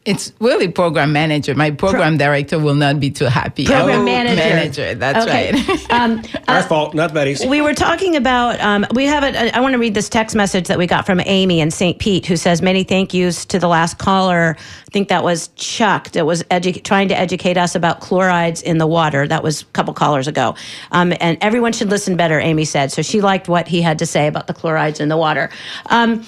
It's 0.03 0.33
really 0.39 0.67
program 0.67 1.13
manager. 1.13 1.53
My 1.53 1.69
program 1.69 2.17
director 2.17 2.57
will 2.57 2.73
not 2.73 2.99
be 2.99 3.11
too 3.11 3.25
happy. 3.25 3.65
Program 3.65 4.01
Oh, 4.01 4.03
manager. 4.05 4.35
Manager, 4.35 4.95
that's 4.95 5.27
Okay. 5.27 5.51
right. 5.51 5.77
Um, 5.91 6.23
Our 6.47 6.63
fault, 6.63 6.95
not 6.95 7.13
Betty's. 7.13 7.45
We 7.45 7.61
were 7.61 7.75
talking 7.75 8.15
about, 8.15 8.59
um, 8.61 8.83
we 8.95 9.05
have 9.05 9.23
a, 9.23 9.55
I 9.55 9.59
want 9.59 9.73
to 9.73 9.77
read 9.77 9.93
this 9.93 10.09
text 10.09 10.35
message 10.35 10.67
that 10.69 10.79
we 10.79 10.87
got 10.87 11.05
from 11.05 11.19
Amy 11.25 11.59
in 11.59 11.69
St. 11.69 11.99
Pete 11.99 12.25
who 12.25 12.35
says, 12.35 12.63
many 12.63 12.83
thank 12.83 13.13
yous 13.13 13.45
to 13.45 13.59
the 13.59 13.67
last 13.67 13.99
caller. 13.99 14.55
I 14.57 14.89
think 14.91 15.09
that 15.09 15.23
was 15.23 15.49
Chuck 15.49 16.09
that 16.11 16.25
was 16.25 16.41
edu- 16.45 16.83
trying 16.83 17.09
to 17.09 17.17
educate 17.19 17.57
us 17.57 17.75
about 17.75 17.99
chlorides 17.99 18.63
in 18.63 18.79
the 18.79 18.87
water. 18.87 19.27
That 19.27 19.43
was 19.43 19.61
a 19.61 19.65
couple 19.65 19.93
callers 19.93 20.27
ago. 20.27 20.55
Um, 20.91 21.13
and 21.21 21.37
everyone 21.41 21.73
should 21.73 21.89
listen 21.91 22.17
better, 22.17 22.39
Amy 22.39 22.65
said. 22.65 22.91
So 22.91 23.03
she 23.03 23.21
liked 23.21 23.47
what 23.47 23.67
he 23.67 23.83
had 23.83 23.99
to 23.99 24.07
say 24.07 24.25
about 24.25 24.47
the 24.47 24.53
chlorides 24.55 24.99
in 24.99 25.09
the 25.09 25.17
water. 25.17 25.51
Um, 25.87 26.25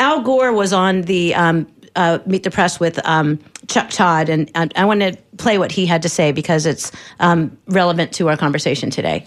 Al 0.00 0.22
Gore 0.22 0.52
was 0.52 0.72
on 0.72 1.02
the 1.02 1.34
um, 1.36 1.66
uh, 1.96 2.18
Meet 2.26 2.42
the 2.42 2.50
Press 2.50 2.80
with 2.80 2.98
um, 3.04 3.38
Chuck 3.68 3.90
Todd, 3.90 4.28
and, 4.28 4.50
and 4.54 4.72
I 4.76 4.84
want 4.84 5.00
to 5.00 5.16
play 5.36 5.58
what 5.58 5.72
he 5.72 5.86
had 5.86 6.02
to 6.02 6.08
say 6.08 6.32
because 6.32 6.66
it's 6.66 6.92
um, 7.20 7.56
relevant 7.68 8.12
to 8.14 8.28
our 8.28 8.36
conversation 8.36 8.90
today. 8.90 9.26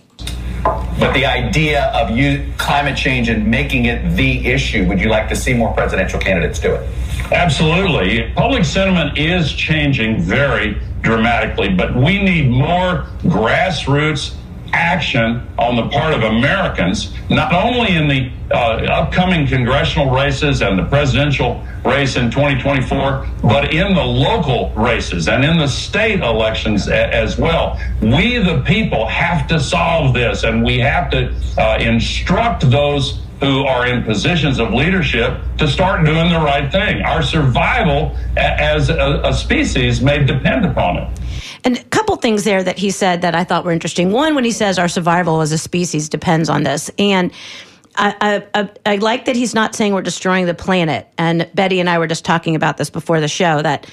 But 0.64 1.14
the 1.14 1.26
idea 1.26 1.86
of 1.92 2.12
you 2.12 2.52
climate 2.58 2.98
change 2.98 3.30
and 3.30 3.46
making 3.48 3.86
it 3.86 4.16
the 4.16 4.48
issue, 4.48 4.88
would 4.88 5.00
you 5.00 5.10
like 5.10 5.30
to 5.30 5.36
see 5.36 5.54
more 5.54 5.72
presidential 5.74 6.20
candidates 6.20 6.60
do 6.60 6.74
it? 6.74 6.90
Absolutely. 7.32 8.32
Public 8.36 8.66
sentiment 8.66 9.18
is 9.18 9.52
changing 9.52 10.20
very 10.20 10.82
dramatically, 11.02 11.74
but 11.74 11.96
we 11.96 12.22
need 12.22 12.50
more 12.50 13.08
grassroots 13.24 14.36
action 14.78 15.42
on 15.58 15.76
the 15.76 15.88
part 15.90 16.14
of 16.14 16.22
Americans, 16.24 17.14
not 17.30 17.52
only 17.54 17.96
in 17.96 18.08
the 18.08 18.32
uh, 18.52 18.86
upcoming 19.02 19.48
congressional 19.48 20.10
races 20.12 20.62
and 20.62 20.78
the 20.80 20.86
presidential 20.86 21.66
race 21.84 22.16
in 22.16 22.30
2024, 22.32 23.28
but 23.42 23.74
in 23.74 23.94
the 23.94 24.04
local 24.04 24.72
races 24.76 25.28
and 25.28 25.44
in 25.44 25.58
the 25.58 25.68
state 25.68 26.20
elections 26.22 26.88
a- 26.88 27.14
as 27.14 27.38
well. 27.38 27.78
We, 28.02 28.38
the 28.38 28.62
people, 28.66 29.08
have 29.08 29.48
to 29.48 29.60
solve 29.60 30.14
this, 30.14 30.44
and 30.44 30.64
we 30.64 30.80
have 30.80 31.10
to 31.12 31.34
uh, 31.58 31.78
instruct 31.80 32.70
those 32.70 33.27
who 33.40 33.66
are 33.66 33.86
in 33.86 34.04
positions 34.04 34.60
of 34.60 34.74
leadership 34.74 35.40
to 35.58 35.68
start 35.68 36.06
doing 36.06 36.30
the 36.30 36.40
right 36.40 36.72
thing. 36.72 37.02
Our 37.04 37.22
survival 37.22 38.16
as 38.36 38.90
a, 38.90 39.22
a 39.24 39.34
species 39.34 40.02
may 40.02 40.24
depend 40.24 40.66
upon 40.66 40.98
it. 40.98 41.20
And 41.64 41.78
a 41.78 41.84
couple 41.86 42.16
things 42.16 42.44
there 42.44 42.64
that 42.64 42.78
he 42.78 42.92
said 42.92 43.22
that 43.22 43.36
I 43.36 43.44
thought 43.44 43.66
were 43.66 43.72
interesting. 43.72 44.12
One, 44.12 44.36
when 44.36 44.44
he 44.44 44.52
says 44.52 44.80
our 44.80 44.88
survival 44.88 45.42
as 45.42 45.52
a 45.52 45.58
species 45.58 46.10
depends 46.10 46.50
on 46.50 46.64
this, 46.64 46.90
and 46.98 47.32
I, 47.96 48.44
I, 48.54 48.62
I, 48.62 48.70
I 48.86 48.96
like 48.98 49.26
that 49.26 49.36
he's 49.36 49.54
not 49.54 49.76
saying 49.76 49.94
we're 49.94 50.02
destroying 50.02 50.46
the 50.46 50.54
planet. 50.54 51.08
And 51.18 51.50
Betty 51.54 51.80
and 51.80 51.90
I 51.90 51.98
were 51.98 52.08
just 52.08 52.26
talking 52.26 52.56
about 52.56 52.78
this 52.78 52.90
before 52.90 53.20
the 53.20 53.28
show 53.28 53.62
that 53.62 53.88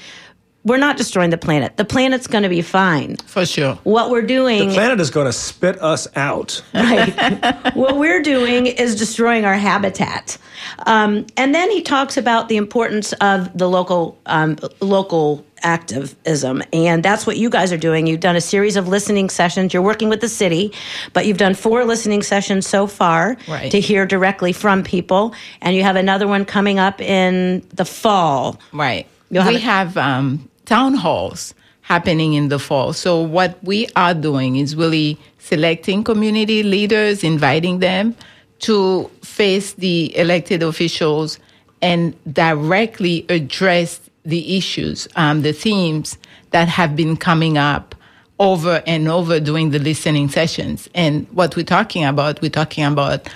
we're 0.64 0.78
not 0.78 0.96
destroying 0.96 1.30
the 1.30 1.38
planet. 1.38 1.76
The 1.76 1.84
planet's 1.84 2.26
going 2.26 2.42
to 2.42 2.48
be 2.48 2.62
fine. 2.62 3.16
For 3.26 3.44
sure. 3.44 3.74
What 3.84 4.10
we're 4.10 4.22
doing, 4.22 4.68
The 4.68 4.74
planet 4.74 4.98
is 5.00 5.10
going 5.10 5.26
to 5.26 5.32
spit 5.32 5.80
us 5.82 6.08
out. 6.16 6.62
right? 6.72 7.74
what 7.74 7.98
we're 7.98 8.22
doing 8.22 8.66
is 8.66 8.96
destroying 8.96 9.44
our 9.44 9.54
habitat. 9.56 10.38
Um, 10.86 11.26
and 11.36 11.54
then 11.54 11.70
he 11.70 11.82
talks 11.82 12.16
about 12.16 12.48
the 12.48 12.56
importance 12.56 13.12
of 13.14 13.56
the 13.56 13.68
local 13.68 14.18
um, 14.26 14.56
local 14.80 15.44
activism. 15.62 16.62
And 16.72 17.02
that's 17.02 17.26
what 17.26 17.36
you 17.36 17.50
guys 17.50 17.72
are 17.72 17.76
doing. 17.78 18.06
You've 18.06 18.20
done 18.20 18.36
a 18.36 18.40
series 18.40 18.76
of 18.76 18.88
listening 18.88 19.30
sessions. 19.30 19.72
You're 19.72 19.82
working 19.82 20.08
with 20.08 20.20
the 20.20 20.28
city, 20.28 20.72
but 21.12 21.26
you've 21.26 21.38
done 21.38 21.54
four 21.54 21.84
listening 21.84 22.22
sessions 22.22 22.66
so 22.66 22.86
far 22.86 23.36
Right. 23.48 23.70
to 23.70 23.80
hear 23.80 24.06
directly 24.06 24.52
from 24.52 24.82
people. 24.82 25.34
And 25.60 25.74
you 25.76 25.82
have 25.82 25.96
another 25.96 26.26
one 26.26 26.44
coming 26.44 26.78
up 26.78 27.00
in 27.00 27.66
the 27.74 27.84
fall. 27.84 28.60
Right. 28.72 29.06
You'll 29.30 29.42
have 29.42 29.54
we 29.54 29.60
have 29.60 29.96
um, 29.96 30.48
town 30.64 30.94
halls 30.94 31.54
happening 31.82 32.34
in 32.34 32.48
the 32.48 32.58
fall. 32.58 32.92
So 32.92 33.20
what 33.20 33.62
we 33.62 33.86
are 33.94 34.14
doing 34.14 34.56
is 34.56 34.74
really 34.74 35.18
selecting 35.38 36.02
community 36.02 36.62
leaders, 36.62 37.22
inviting 37.22 37.80
them 37.80 38.16
to 38.60 39.10
face 39.22 39.74
the 39.74 40.16
elected 40.16 40.62
officials 40.62 41.38
and 41.82 42.16
directly 42.32 43.26
address 43.28 44.00
the 44.24 44.56
issues, 44.56 45.06
um, 45.16 45.42
the 45.42 45.52
themes 45.52 46.16
that 46.50 46.68
have 46.68 46.96
been 46.96 47.16
coming 47.16 47.58
up 47.58 47.94
over 48.38 48.82
and 48.86 49.06
over 49.08 49.38
during 49.38 49.70
the 49.70 49.78
listening 49.78 50.28
sessions. 50.28 50.88
And 50.94 51.26
what 51.32 51.56
we're 51.56 51.64
talking 51.64 52.04
about, 52.04 52.40
we're 52.40 52.50
talking 52.50 52.84
about 52.84 53.28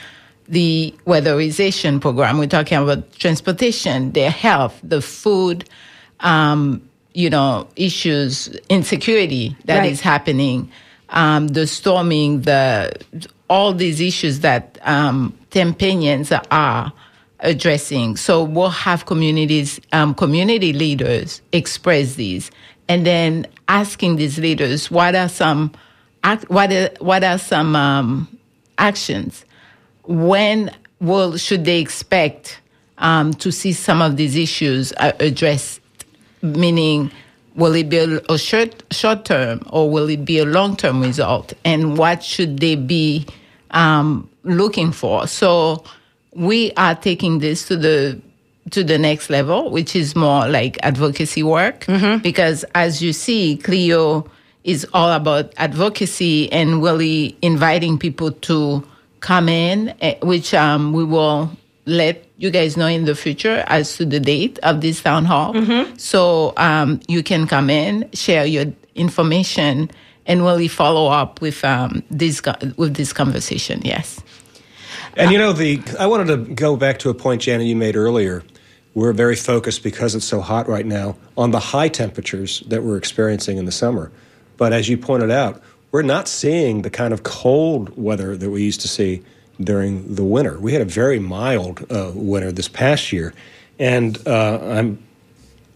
the 0.49 0.95
weatherization 1.07 2.01
program. 2.01 2.39
We're 2.39 2.47
talking 2.47 2.79
about 2.79 3.13
transportation, 3.13 4.13
their 4.13 4.31
health, 4.31 4.81
the 4.83 5.03
food, 5.03 5.69
um, 6.21 6.88
you 7.19 7.29
know, 7.29 7.67
issues, 7.75 8.47
insecurity 8.69 9.57
that 9.65 9.85
is 9.85 9.99
Right. 9.99 10.13
happening, 10.13 10.71
um, 11.09 11.49
the 11.49 11.67
storming, 11.67 12.43
the 12.43 12.93
all 13.51 13.73
these 13.73 14.01
issues 14.01 14.39
that 14.41 14.79
um, 14.85 15.33
Tampanians 15.51 16.31
are 16.53 16.93
addressing. 17.41 18.17
So 18.17 18.45
we'll 18.45 18.69
have 18.71 19.07
communities, 19.07 19.81
um, 19.93 20.15
community 20.15 20.73
leaders 20.73 21.43
express 21.51 22.15
these, 22.15 22.53
and 22.89 23.05
then 23.05 23.49
asking 23.67 24.15
these 24.15 24.39
leaders 24.39 24.89
what 24.89 25.17
are 25.17 25.29
some, 25.29 25.73
what 26.47 26.73
are, 26.73 26.91
what 27.01 27.25
are 27.25 27.39
some 27.39 27.75
um, 27.75 28.29
actions 28.79 29.45
when 30.05 30.71
will 31.01 31.37
should 31.37 31.65
they 31.65 31.81
expect 31.81 32.61
um, 32.99 33.33
to 33.35 33.51
see 33.51 33.73
some 33.73 34.03
of 34.03 34.17
these 34.17 34.37
issues 34.37 34.93
uh, 34.99 35.11
addressed? 35.19 35.81
Meaning, 36.43 37.11
will 37.55 37.75
it 37.75 37.89
be 37.89 37.99
a, 37.99 38.21
a 38.29 38.39
short 38.39 38.83
short 38.91 39.25
term 39.25 39.61
or 39.71 39.91
will 39.91 40.09
it 40.09 40.25
be 40.25 40.39
a 40.39 40.45
long 40.45 40.77
term 40.77 41.01
result? 41.03 41.53
And 41.65 41.99
what 41.99 42.23
should 42.23 42.59
they 42.61 42.77
be 42.77 43.27
um, 43.73 44.29
looking 44.45 44.93
for? 44.93 45.27
So 45.27 45.85
we 46.35 46.73
are 46.77 46.95
taking 46.95 47.41
this 47.41 47.67
to 47.69 47.77
the 47.77 48.21
to 48.71 48.85
the 48.85 48.99
next 48.99 49.31
level, 49.31 49.71
which 49.71 49.97
is 49.97 50.15
more 50.15 50.47
like 50.47 50.79
advocacy 50.83 51.43
work, 51.43 51.87
because 52.23 52.65
as 52.75 53.01
you 53.03 53.13
see, 53.15 53.59
CLEO 53.63 54.29
is 54.65 54.87
all 54.93 55.11
about 55.13 55.53
advocacy 55.57 56.53
and 56.53 56.83
really 56.83 57.35
inviting 57.41 57.99
people 57.99 58.31
to 58.31 58.87
come 59.21 59.49
in, 59.49 59.95
eh, 60.03 60.17
which 60.23 60.53
um, 60.53 60.93
we 60.93 61.03
will 61.03 61.51
let 61.89 62.25
you 62.37 62.51
guys 62.51 62.77
know 62.77 62.87
in 62.87 63.05
the 63.05 63.15
future 63.15 63.65
as 63.67 63.97
to 63.97 64.05
the 64.05 64.21
date 64.21 64.59
of 64.63 64.81
this 64.81 65.03
town 65.03 65.25
hall. 65.25 65.55
So 65.97 66.53
um, 66.57 67.01
you 67.09 67.23
can 67.23 67.47
come 67.47 67.71
in, 67.71 68.09
share 68.13 68.45
your 68.47 68.67
information, 68.95 69.91
and 70.27 70.45
really 70.45 70.69
follow 70.69 71.11
up 71.11 71.41
with 71.41 71.65
um, 71.65 72.03
this 72.11 72.43
with 72.77 72.95
this 72.95 73.13
conversation. 73.13 73.81
Yes. 73.83 74.21
And 75.17 75.33
you 75.33 75.39
know, 75.39 75.53
the 75.53 75.83
I 75.99 76.07
wanted 76.07 76.27
to 76.27 76.55
go 76.55 76.77
back 76.77 76.99
to 77.01 77.11
a 77.11 77.15
point, 77.15 77.43
Janet, 77.43 77.67
you 77.67 77.75
made 77.75 77.97
earlier. 77.97 78.45
We're 78.95 79.13
very 79.13 79.37
focused 79.37 79.83
because 79.83 80.15
it's 80.15 80.25
so 80.25 80.41
hot 80.41 80.69
right 80.69 80.87
now 80.87 81.17
on 81.37 81.51
the 81.51 81.61
high 81.61 81.89
temperatures 81.89 82.63
that 82.67 82.83
we're 82.83 82.97
experiencing 82.97 83.57
in 83.57 83.65
the 83.65 83.73
summer. 83.73 84.11
But 84.57 84.73
as 84.73 84.89
you 84.89 84.99
pointed 84.99 85.31
out, 85.31 85.63
we're 85.93 86.03
not 86.03 86.29
seeing 86.29 86.83
the 86.83 86.91
kind 86.91 87.15
of 87.15 87.23
cold 87.23 87.97
weather 87.97 88.37
that 88.37 88.51
we 88.51 88.63
used 88.63 88.81
to 88.83 88.89
see 88.89 89.23
during 89.61 90.15
the 90.15 90.25
winter. 90.25 90.59
We 90.59 90.73
had 90.73 90.83
a 90.83 90.87
very 90.87 91.19
mild 91.19 91.85
uh, 91.91 92.13
winter 92.15 92.53
this 92.53 92.69
past 92.69 93.13
year, 93.13 93.35
and 93.79 94.19
uh, 94.27 94.59
I'm 94.63 95.03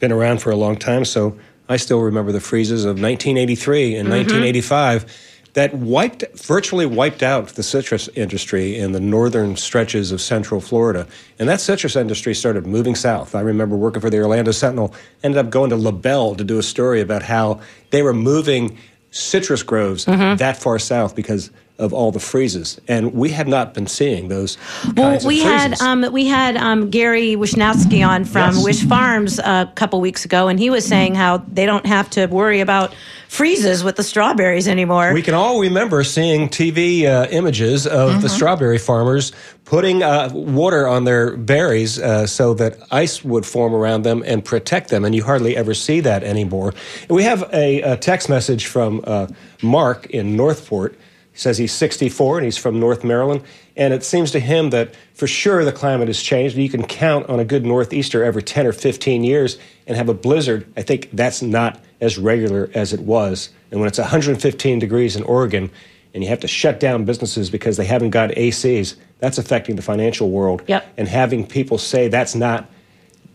been 0.03 0.12
around 0.12 0.42
for 0.42 0.51
a 0.51 0.57
long 0.57 0.77
time, 0.77 1.05
so 1.05 1.38
I 1.68 1.77
still 1.77 2.01
remember 2.01 2.33
the 2.33 2.40
freezes 2.40 2.85
of 2.85 3.01
1983 3.01 3.95
and 3.95 4.09
1985 4.11 5.07
that 5.55 5.75
wiped, 5.75 6.25
virtually 6.35 6.87
wiped 6.87 7.23
out 7.23 7.49
the 7.51 7.62
citrus 7.62 8.09
industry 8.09 8.77
in 8.77 8.92
the 8.92 9.01
northern 9.01 9.55
stretches 9.55 10.11
of 10.11 10.21
central 10.21 10.61
Florida. 10.61 11.07
And 11.38 11.49
that 11.49 11.61
citrus 11.61 11.95
industry 11.95 12.35
started 12.35 12.66
moving 12.66 12.97
south. 12.97 13.35
I 13.37 13.42
remember 13.42 13.77
working 13.77 14.01
for 14.01 14.11
the 14.11 14.18
Orlando 14.18 14.51
Sentinel, 14.51 14.95
ended 15.23 15.38
up 15.38 15.51
going 15.51 15.71
to 15.71 15.77
LaBelle 15.77 16.35
to 16.35 16.42
do 16.42 16.59
a 16.59 16.62
story 16.62 17.01
about 17.01 17.23
how 17.23 17.61
they 17.90 18.03
were 18.03 18.14
moving 18.14 18.79
citrus 19.12 19.62
groves 19.62 20.07
that 20.37 20.57
far 20.57 20.79
south 20.79 21.14
because 21.14 21.51
of 21.83 21.92
all 21.92 22.12
the 22.12 22.21
freezes. 22.21 22.81
And 22.88 23.12
we 23.12 23.31
have 23.31 23.49
not 23.49 23.75
been 23.75 23.87
seeing 23.87 24.29
those 24.29 24.57
Well, 24.97 25.16
of 25.16 25.25
we 25.25 25.40
had 25.40 25.81
um, 25.81 26.07
we 26.12 26.27
had 26.27 26.57
um, 26.57 26.90
Gary 26.90 27.35
Wishnatzki 27.37 28.07
on 28.07 28.25
from 28.25 28.55
Yes. 28.55 28.64
Wish 28.64 28.85
Farms 28.85 29.38
a 29.38 29.71
couple 29.75 30.01
weeks 30.01 30.25
ago, 30.25 30.49
and 30.49 30.59
he 30.59 30.71
was 30.71 30.87
saying 30.87 31.14
how 31.14 31.38
they 31.38 31.66
don't 31.66 31.87
have 31.87 32.09
to 32.11 32.27
worry 32.27 32.61
about 32.61 32.95
freezes 33.29 33.83
with 33.83 33.97
the 33.97 34.03
strawberries 34.03 34.68
anymore. 34.68 35.14
We 35.14 35.23
can 35.23 35.35
all 35.35 35.59
remember 35.59 36.05
seeing 36.05 36.49
TV 36.49 37.07
uh, 37.07 37.27
images 37.31 37.87
of 37.87 38.21
the 38.21 38.29
strawberry 38.29 38.79
farmers 38.79 39.33
putting 39.64 40.03
uh, 40.03 40.29
water 40.33 40.87
on 40.87 41.05
their 41.05 41.35
berries 41.37 41.99
uh, 41.99 42.27
so 42.27 42.53
that 42.53 42.77
ice 42.90 43.25
would 43.25 43.47
form 43.47 43.75
around 43.75 44.03
them 44.03 44.23
and 44.27 44.45
protect 44.45 44.90
them, 44.90 45.03
and 45.03 45.14
you 45.14 45.25
hardly 45.25 45.57
ever 45.57 45.73
see 45.73 46.01
that 46.01 46.23
anymore. 46.23 46.75
And 47.09 47.16
we 47.16 47.23
have 47.23 47.49
a, 47.55 47.81
a 47.81 47.97
text 47.97 48.29
message 48.29 48.66
from 48.66 49.03
uh, 49.07 49.29
Mark 49.62 50.07
in 50.11 50.37
North 50.37 50.66
Port. 50.68 50.99
He 51.33 51.38
says 51.38 51.57
he's 51.57 51.73
64 51.73 52.38
and 52.38 52.45
he's 52.45 52.59
from 52.59 52.79
North 52.79 53.05
Maryland, 53.05 53.42
and 53.75 53.95
it 53.95 54.05
seems 54.05 54.31
to 54.33 54.40
him 54.40 54.71
that 54.71 54.95
for 55.14 55.27
sure 55.27 55.64
the 55.64 55.73
climate 55.73 56.09
has 56.09 56.23
changed. 56.23 56.57
You 56.57 56.68
can 56.68 56.85
count 56.85 57.29
on 57.29 57.40
a 57.40 57.45
good 57.45 57.64
northeaster 57.64 58.23
every 58.23 58.42
10 58.42 58.66
or 58.66 58.73
15 58.73 59.25
years 59.25 59.59
and 59.87 59.97
have 59.97 60.11
a 60.11 60.14
blizzard. 60.14 60.71
I 60.77 60.83
think 60.83 61.09
that's 61.12 61.40
not 61.40 61.81
as 62.03 62.18
regular 62.18 62.71
as 62.75 62.92
it 62.92 63.01
was. 63.01 63.49
And 63.71 63.81
when 63.81 63.88
it's 63.88 63.99
115 63.99 64.79
degrees 64.79 65.16
in 65.16 65.23
Oregon 65.23 65.71
and 66.12 66.23
you 66.23 66.29
have 66.29 66.40
to 66.40 66.49
shut 66.49 66.79
down 66.79 67.07
businesses 67.07 67.49
because 67.49 67.79
they 67.79 67.87
haven't 67.87 68.11
got 68.11 68.31
ACs, 68.31 68.97
that's 69.18 69.38
affecting 69.38 69.77
the 69.77 69.83
financial 69.83 70.31
world. 70.31 70.62
Yep. 70.66 70.95
And 70.99 71.09
having 71.09 71.47
people 71.47 71.79
say 71.79 72.09
that's 72.09 72.35
not, 72.35 72.68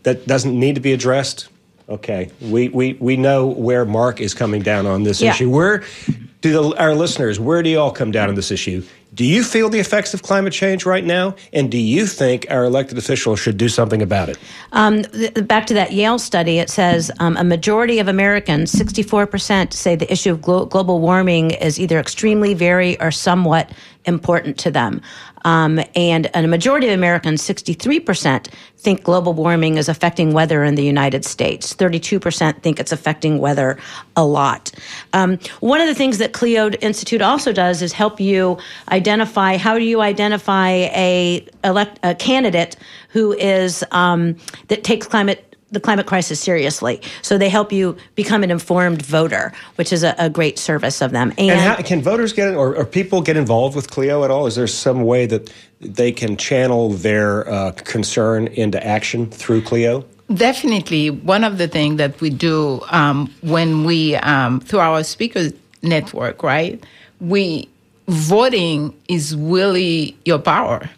that 0.04 0.26
doesn't 0.28 0.58
need 0.58 0.76
to 0.76 0.80
be 0.80 0.92
addressed. 0.92 1.48
Okay, 1.88 2.30
we, 2.42 2.68
we, 2.68 2.92
we 3.00 3.16
know 3.16 3.46
where 3.46 3.86
Mark 3.86 4.20
is 4.20 4.34
coming 4.34 4.60
down 4.60 4.86
on 4.86 5.04
this 5.04 5.20
Yeah. 5.22 5.30
issue. 5.30 5.48
Where 5.48 5.82
do 6.42 6.52
the, 6.52 6.78
our 6.78 6.94
listeners, 6.94 7.40
where 7.40 7.62
do 7.62 7.70
you 7.70 7.78
all 7.80 7.90
come 7.92 8.10
down 8.10 8.28
on 8.28 8.34
this 8.34 8.50
issue? 8.50 8.82
Do 9.14 9.24
you 9.24 9.42
feel 9.42 9.70
the 9.70 9.80
effects 9.80 10.12
of 10.12 10.22
climate 10.22 10.52
change 10.52 10.84
right 10.84 11.02
now? 11.04 11.34
And 11.54 11.70
do 11.70 11.78
you 11.78 12.06
think 12.06 12.46
our 12.50 12.64
elected 12.64 12.98
officials 12.98 13.40
should 13.40 13.56
do 13.56 13.68
something 13.70 14.02
about 14.02 14.28
it? 14.28 14.38
Um, 14.72 15.02
th- 15.04 15.32
back 15.48 15.66
to 15.68 15.74
that 15.74 15.92
Yale 15.92 16.18
study, 16.18 16.58
it 16.58 16.68
says 16.68 17.10
um, 17.18 17.36
a 17.38 17.42
majority 17.42 18.00
of 18.00 18.06
Americans, 18.06 18.70
64%, 18.72 19.72
say 19.72 19.96
the 19.96 20.12
issue 20.12 20.30
of 20.32 20.42
glo- 20.42 20.66
global 20.66 21.00
warming 21.00 21.52
is 21.52 21.80
either 21.80 21.98
extremely, 21.98 22.52
very, 22.52 23.00
or 23.00 23.10
somewhat 23.10 23.72
important 24.04 24.58
to 24.58 24.70
them. 24.70 25.00
Um, 25.44 25.80
and, 25.94 26.30
a 26.34 26.46
majority 26.46 26.88
of 26.88 26.94
Americans, 26.94 27.42
63%, 27.42 28.48
think 28.76 29.02
global 29.02 29.34
warming 29.34 29.76
is 29.76 29.88
affecting 29.88 30.32
weather 30.32 30.64
in 30.64 30.74
the 30.74 30.84
United 30.84 31.24
States. 31.24 31.74
32% 31.74 32.62
think 32.62 32.80
it's 32.80 32.92
affecting 32.92 33.38
weather 33.38 33.78
a 34.16 34.24
lot. 34.24 34.70
Um, 35.12 35.38
one 35.60 35.80
of 35.80 35.86
the 35.86 35.94
things 35.94 36.18
that 36.18 36.32
CLEO 36.32 36.76
Institute 36.80 37.22
also 37.22 37.52
does 37.52 37.82
is 37.82 37.92
help 37.92 38.20
you 38.20 38.58
identify 38.90 39.56
how 39.56 39.78
do 39.78 39.84
you 39.84 40.00
identify 40.00 40.68
a, 40.68 41.46
elect, 41.64 41.98
a 42.02 42.14
candidate 42.14 42.76
who 43.10 43.32
is 43.32 43.84
um, 43.90 44.36
that 44.68 44.84
takes 44.84 45.06
climate 45.06 45.47
the 45.70 45.80
climate 45.80 46.06
crisis 46.06 46.40
seriously. 46.40 47.00
So 47.22 47.36
they 47.36 47.48
help 47.48 47.72
you 47.72 47.96
become 48.14 48.42
an 48.42 48.50
informed 48.50 49.02
voter, 49.02 49.52
which 49.76 49.92
is 49.92 50.02
a, 50.02 50.14
a 50.18 50.30
great 50.30 50.58
service 50.58 51.02
of 51.02 51.10
them. 51.10 51.30
And, 51.36 51.50
And 51.50 51.60
how, 51.60 51.76
can 51.76 52.00
voters 52.02 52.32
get 52.32 52.54
or, 52.54 52.74
or 52.74 52.84
people 52.84 53.20
get 53.20 53.36
involved 53.36 53.76
with 53.76 53.90
CLEO 53.90 54.24
at 54.24 54.30
all? 54.30 54.46
Is 54.46 54.54
there 54.54 54.66
some 54.66 55.02
way 55.02 55.26
that 55.26 55.52
they 55.80 56.12
can 56.12 56.36
channel 56.36 56.90
their 56.90 57.48
uh, 57.48 57.72
concern 57.72 58.48
into 58.48 58.84
action 58.84 59.26
through 59.30 59.62
CLEO? 59.62 60.04
Definitely, 60.32 61.08
one 61.10 61.42
of 61.42 61.56
the 61.56 61.68
things 61.68 61.96
that 61.96 62.20
we 62.20 62.28
do 62.28 62.82
um, 62.90 63.32
when 63.40 63.84
we 63.84 64.16
um, 64.16 64.60
through 64.60 64.80
our 64.80 65.02
speakers 65.02 65.52
network, 65.82 66.42
right? 66.42 66.84
We 67.20 67.68
voting 68.08 68.94
is 69.08 69.34
really 69.36 70.16
your 70.24 70.38
power 70.38 70.90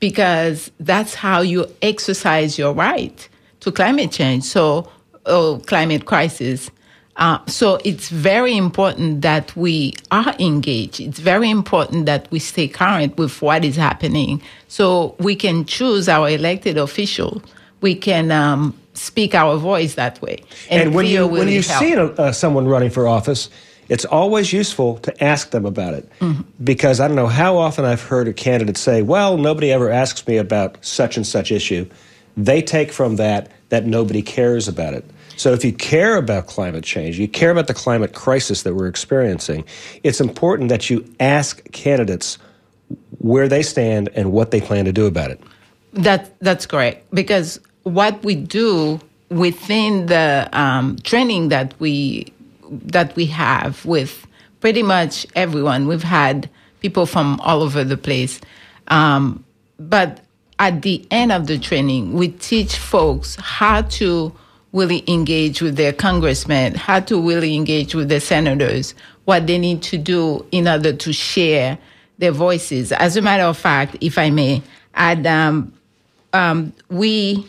because 0.00 0.70
that's 0.80 1.14
how 1.14 1.40
you 1.40 1.66
exercise 1.82 2.58
your 2.58 2.72
right 2.72 3.27
to 3.60 3.72
climate 3.72 4.12
change. 4.12 4.44
So, 4.44 4.88
oh, 5.26 5.60
climate 5.66 6.04
crisis. 6.06 6.70
Uh, 7.16 7.38
so 7.46 7.80
it's 7.84 8.10
very 8.10 8.56
important 8.56 9.22
that 9.22 9.54
we 9.56 9.92
are 10.12 10.36
engaged. 10.38 11.00
It's 11.00 11.18
very 11.18 11.50
important 11.50 12.06
that 12.06 12.30
we 12.30 12.38
stay 12.38 12.68
current 12.68 13.16
with 13.18 13.42
what 13.42 13.64
is 13.64 13.74
happening, 13.74 14.40
so 14.68 15.16
we 15.18 15.34
can 15.34 15.64
choose 15.64 16.08
our 16.08 16.28
elected 16.30 16.78
official. 16.78 17.42
We 17.80 17.96
can 17.96 18.30
um, 18.30 18.72
speak 18.94 19.34
our 19.34 19.56
voice 19.56 19.96
that 19.96 20.22
way. 20.22 20.44
And, 20.70 20.94
when 20.94 21.06
CLEO 21.06 21.10
you 21.10 21.26
when 21.26 21.48
you 21.48 21.62
help. 21.62 21.82
see 21.82 21.92
a, 21.94 22.04
uh, 22.04 22.32
someone 22.32 22.68
running 22.68 22.90
for 22.90 23.08
office, 23.08 23.50
it's 23.88 24.04
always 24.04 24.52
useful 24.52 24.98
to 24.98 25.24
ask 25.24 25.50
them 25.50 25.66
about 25.66 25.94
it 25.94 26.08
Mm-hmm. 26.20 26.42
because 26.62 27.00
I 27.00 27.08
don't 27.08 27.16
know 27.16 27.26
how 27.26 27.56
often 27.56 27.84
I've 27.84 28.02
heard 28.02 28.28
a 28.28 28.32
candidate 28.32 28.76
say, 28.76 29.02
"Well, 29.02 29.36
nobody 29.38 29.72
ever 29.72 29.90
asks 29.90 30.24
me 30.28 30.36
about 30.36 30.78
such 30.84 31.16
and 31.16 31.26
such 31.26 31.50
issue." 31.50 31.84
They 32.38 32.62
take 32.62 32.92
from 32.92 33.16
that 33.16 33.50
that 33.68 33.84
nobody 33.84 34.22
cares 34.22 34.68
about 34.68 34.94
it. 34.94 35.04
So 35.36 35.52
if 35.52 35.64
you 35.64 35.72
care 35.72 36.16
about 36.16 36.46
climate 36.46 36.84
change, 36.84 37.18
you 37.18 37.28
care 37.28 37.50
about 37.50 37.66
the 37.66 37.74
climate 37.74 38.14
crisis 38.14 38.62
that 38.62 38.74
we're 38.74 38.86
experiencing, 38.86 39.64
it's 40.02 40.20
important 40.20 40.68
that 40.68 40.88
you 40.88 41.04
ask 41.20 41.62
candidates 41.72 42.38
where 43.18 43.48
they 43.48 43.62
stand 43.62 44.08
and 44.14 44.32
what 44.32 44.52
they 44.52 44.60
plan 44.60 44.84
to 44.84 44.92
do 44.92 45.06
about 45.06 45.30
it. 45.30 45.40
That 45.92 46.38
that's 46.38 46.64
correct 46.64 47.10
because 47.12 47.60
what 47.82 48.22
we 48.22 48.36
do 48.36 49.00
within 49.30 50.06
the 50.06 50.48
um, 50.52 50.96
training 51.02 51.48
that 51.48 51.74
we 51.80 52.32
that 52.70 53.16
we 53.16 53.26
have 53.26 53.84
with 53.84 54.26
pretty 54.60 54.82
much 54.82 55.26
everyone, 55.34 55.88
we've 55.88 56.02
had 56.02 56.48
people 56.80 57.04
from 57.04 57.40
all 57.40 57.62
over 57.62 57.82
the 57.82 57.96
place, 57.96 58.40
um, 58.88 59.44
but 59.78 60.20
at 60.58 60.82
the 60.82 61.06
end 61.10 61.32
of 61.32 61.46
the 61.46 61.58
training, 61.58 62.12
we 62.12 62.28
teach 62.28 62.76
folks 62.76 63.36
how 63.36 63.82
to 63.82 64.32
really 64.72 65.04
engage 65.06 65.62
with 65.62 65.76
their 65.76 65.92
congressmen, 65.92 66.74
how 66.74 67.00
to 67.00 67.26
really 67.26 67.54
engage 67.54 67.94
with 67.94 68.08
their 68.08 68.20
senators, 68.20 68.94
what 69.24 69.46
they 69.46 69.58
need 69.58 69.82
to 69.82 69.96
do 69.96 70.44
in 70.52 70.68
order 70.68 70.92
to 70.92 71.12
share 71.12 71.78
their 72.18 72.32
voices. 72.32 72.92
As 72.92 73.16
a 73.16 73.22
matter 73.22 73.44
of 73.44 73.56
fact, 73.56 73.96
if 74.00 74.18
I 74.18 74.30
may 74.30 74.62
add, 74.94 75.26
um, 75.26 75.72
um, 76.32 76.72
we 76.90 77.46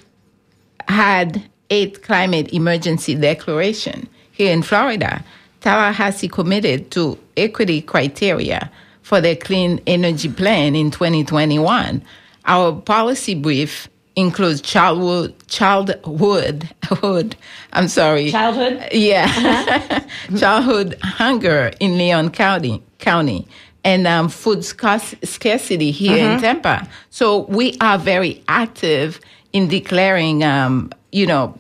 had 0.88 1.44
eight 1.70 2.02
climate 2.04 2.54
emergency 2.54 3.16
declaration 3.16 4.08
here 4.32 4.54
in 4.54 4.62
Florida. 4.62 5.24
Tallahassee 5.62 6.30
committed 6.30 6.90
to 6.92 7.18
equity 7.36 7.82
criteria 7.82 8.72
for 9.02 9.20
their 9.20 9.36
clean 9.36 9.82
energy 9.88 10.30
plan 10.30 10.76
in 10.76 10.92
2021. 10.92 12.02
Our 12.46 12.74
policy 12.82 13.36
brief 13.36 13.88
includes 14.16 14.62
childhood, 14.62 15.34
childhood, 15.48 16.70
hood, 16.84 17.36
I'm 17.74 17.88
sorry, 17.88 18.32
Childhood? 18.32 18.90
yeah, 18.92 20.04
childhood 20.38 20.98
hunger 21.02 21.72
in 21.80 21.98
Leon 21.98 22.32
County, 22.32 22.84
County, 22.98 23.48
and 23.84 24.08
um, 24.08 24.28
food 24.28 24.66
scarce- 24.66 25.16
scarcity 25.24 25.92
here 25.92 26.18
in 26.32 26.40
Tampa. 26.42 26.88
So 27.12 27.40
we 27.46 27.78
are 27.82 27.98
very 27.98 28.44
active 28.48 29.20
in 29.54 29.68
declaring, 29.68 30.44
um, 30.44 30.92
you 31.12 31.26
know, 31.26 31.58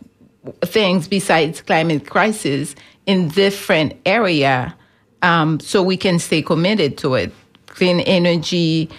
things 0.61 1.07
besides 1.07 1.61
climate 1.61 2.07
crisis 2.09 2.75
in 3.05 3.29
different 3.29 3.93
area, 4.05 4.75
um, 5.21 5.59
so 5.59 5.81
we 5.83 5.97
can 5.97 6.19
stay 6.19 6.41
committed 6.41 6.97
to 6.99 7.13
it. 7.15 7.31
Clean 7.67 7.99
energy, 8.01 8.89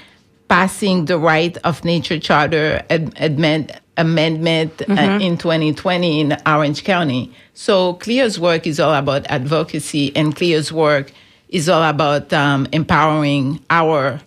passing 0.50 1.04
the 1.04 1.16
right 1.16 1.56
of 1.58 1.84
nature 1.84 2.18
charter 2.18 2.82
ad- 2.90 3.14
amend, 3.20 3.70
amendment 3.96 4.82
uh, 4.90 5.18
in 5.22 5.38
2020 5.38 6.20
in 6.20 6.36
Orange 6.44 6.82
County. 6.82 7.32
So 7.54 7.94
CLEO's 7.94 8.38
work 8.40 8.66
is 8.66 8.80
all 8.80 8.92
about 8.92 9.24
advocacy, 9.30 10.14
and 10.16 10.34
CLEO's 10.34 10.72
work 10.72 11.12
is 11.50 11.68
all 11.68 11.84
about 11.84 12.32
um, 12.32 12.66
empowering 12.72 13.60
our 13.70 14.20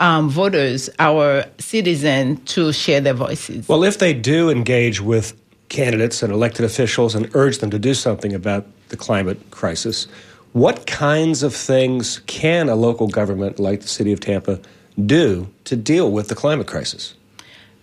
um, 0.00 0.30
voters, 0.30 0.88
our 0.98 1.44
citizens, 1.58 2.40
to 2.54 2.72
share 2.72 3.02
their 3.02 3.12
voices. 3.12 3.68
Well, 3.68 3.84
if 3.84 3.98
they 3.98 4.14
do 4.14 4.48
engage 4.48 5.02
with 5.02 5.38
candidates 5.68 6.22
and 6.22 6.32
elected 6.32 6.64
officials 6.64 7.14
and 7.14 7.30
urge 7.34 7.58
them 7.58 7.70
to 7.70 7.78
do 7.78 7.92
something 7.92 8.32
about 8.32 8.66
the 8.88 8.96
climate 8.96 9.38
crisis, 9.50 10.06
what 10.52 10.86
kinds 10.86 11.42
of 11.42 11.54
things 11.54 12.20
can 12.26 12.70
a 12.70 12.74
local 12.74 13.08
government 13.08 13.58
like 13.60 13.82
the 13.82 13.88
city 13.88 14.10
of 14.10 14.20
Tampa 14.20 14.58
do 15.00 15.48
to 15.64 15.76
deal 15.76 16.10
with 16.10 16.28
the 16.28 16.34
climate 16.34 16.66
crisis? 16.66 17.14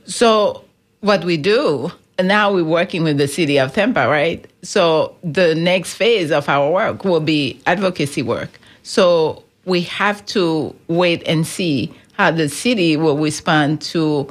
So 0.06 0.64
what 1.02 1.24
we 1.24 1.38
do 1.38 1.92
now 2.24 2.52
we're 2.52 2.64
working 2.64 3.04
with 3.04 3.18
the 3.18 3.28
city 3.28 3.60
of 3.60 3.74
Tampa, 3.74 4.08
right? 4.08 4.46
So 4.64 5.16
the 5.24 5.54
next 5.54 5.94
phase 5.94 6.32
of 6.32 6.50
our 6.50 6.72
work 6.72 7.04
will 7.04 7.20
be 7.20 7.62
advocacy 7.68 8.24
work. 8.24 8.60
So 8.84 9.44
we 9.66 9.82
have 9.82 10.26
to 10.28 10.74
wait 10.88 11.22
and 11.28 11.46
see 11.46 11.94
how 12.14 12.32
the 12.32 12.50
city 12.50 12.98
will 12.98 13.18
respond 13.18 13.82
to 13.82 14.28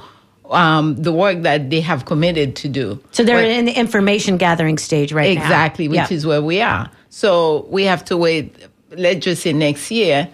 um, 0.50 0.96
the 0.96 1.12
work 1.12 1.42
that 1.42 1.70
they 1.70 1.80
have 1.80 2.04
committed 2.06 2.56
to 2.56 2.68
do. 2.68 3.00
So 3.12 3.22
they're 3.22 3.36
But- 3.36 3.44
in 3.50 3.64
the 3.66 3.78
information 3.78 4.36
gathering 4.36 4.78
stage 4.78 5.12
right 5.12 5.36
now. 5.36 5.42
exactly, 5.42 5.88
which 5.88 5.96
Yeah. 5.98 6.06
is 6.10 6.26
where 6.26 6.42
we 6.42 6.60
are. 6.60 6.90
So 7.10 7.66
we 7.70 7.84
have 7.84 8.04
to 8.06 8.16
wait. 8.16 8.54
Let's 8.96 9.24
just 9.24 9.42
say 9.42 9.52
next 9.52 9.90
year, 9.90 10.28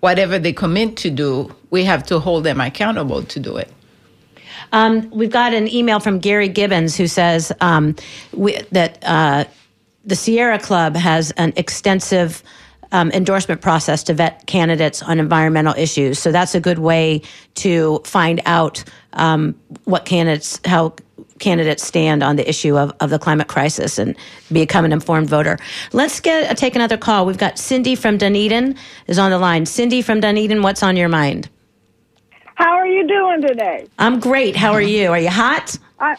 whatever 0.00 0.38
they 0.38 0.52
commit 0.52 0.96
to 0.98 1.10
do, 1.10 1.54
we 1.70 1.84
have 1.84 2.04
to 2.06 2.18
hold 2.18 2.44
them 2.44 2.60
accountable 2.60 3.22
to 3.22 3.40
do 3.40 3.56
it. 3.56 3.72
Um, 4.72 5.10
we've 5.10 5.30
got 5.30 5.52
an 5.54 5.68
email 5.68 6.00
from 6.00 6.18
Gary 6.18 6.48
Gibbons 6.48 6.96
who 6.96 7.06
says 7.06 7.52
um, 7.60 7.96
we, 8.32 8.60
that 8.72 8.98
uh, 9.04 9.44
the 10.04 10.16
Sierra 10.16 10.58
Club 10.58 10.96
has 10.96 11.30
an 11.32 11.52
extensive 11.56 12.42
um, 12.92 13.10
endorsement 13.12 13.60
process 13.60 14.02
to 14.04 14.14
vet 14.14 14.46
candidates 14.46 15.02
on 15.02 15.18
environmental 15.18 15.74
issues. 15.74 16.18
So 16.18 16.32
that's 16.32 16.54
a 16.54 16.60
good 16.60 16.78
way 16.78 17.22
to 17.56 18.00
find 18.04 18.40
out 18.46 18.82
um, 19.12 19.54
what 19.84 20.04
candidates, 20.04 20.60
how 20.64 20.94
candidates 21.40 21.82
stand 21.82 22.22
on 22.22 22.36
the 22.36 22.48
issue 22.48 22.78
of, 22.78 22.92
of 23.00 23.10
the 23.10 23.18
climate 23.18 23.48
crisis 23.48 23.98
and 23.98 24.16
become 24.52 24.84
an 24.84 24.92
informed 24.92 25.28
voter. 25.28 25.58
Let's 25.92 26.20
get 26.20 26.50
uh, 26.50 26.54
take 26.54 26.76
another 26.76 26.96
call. 26.96 27.26
We've 27.26 27.38
got 27.38 27.58
Cindy 27.58 27.96
from 27.96 28.18
Dunedin 28.18 28.76
is 29.08 29.18
on 29.18 29.30
the 29.30 29.38
line. 29.38 29.66
Cindy 29.66 30.02
from 30.02 30.20
Dunedin, 30.20 30.62
what's 30.62 30.82
on 30.82 30.96
your 30.96 31.08
mind? 31.08 31.48
How 32.54 32.74
are 32.74 32.86
you 32.86 33.08
doing 33.08 33.42
today? 33.42 33.88
I'm 33.98 34.20
great. 34.20 34.54
How 34.54 34.72
are 34.72 34.82
you? 34.82 35.10
Are 35.10 35.18
you 35.18 35.30
hot? 35.30 35.78
I, 35.98 36.16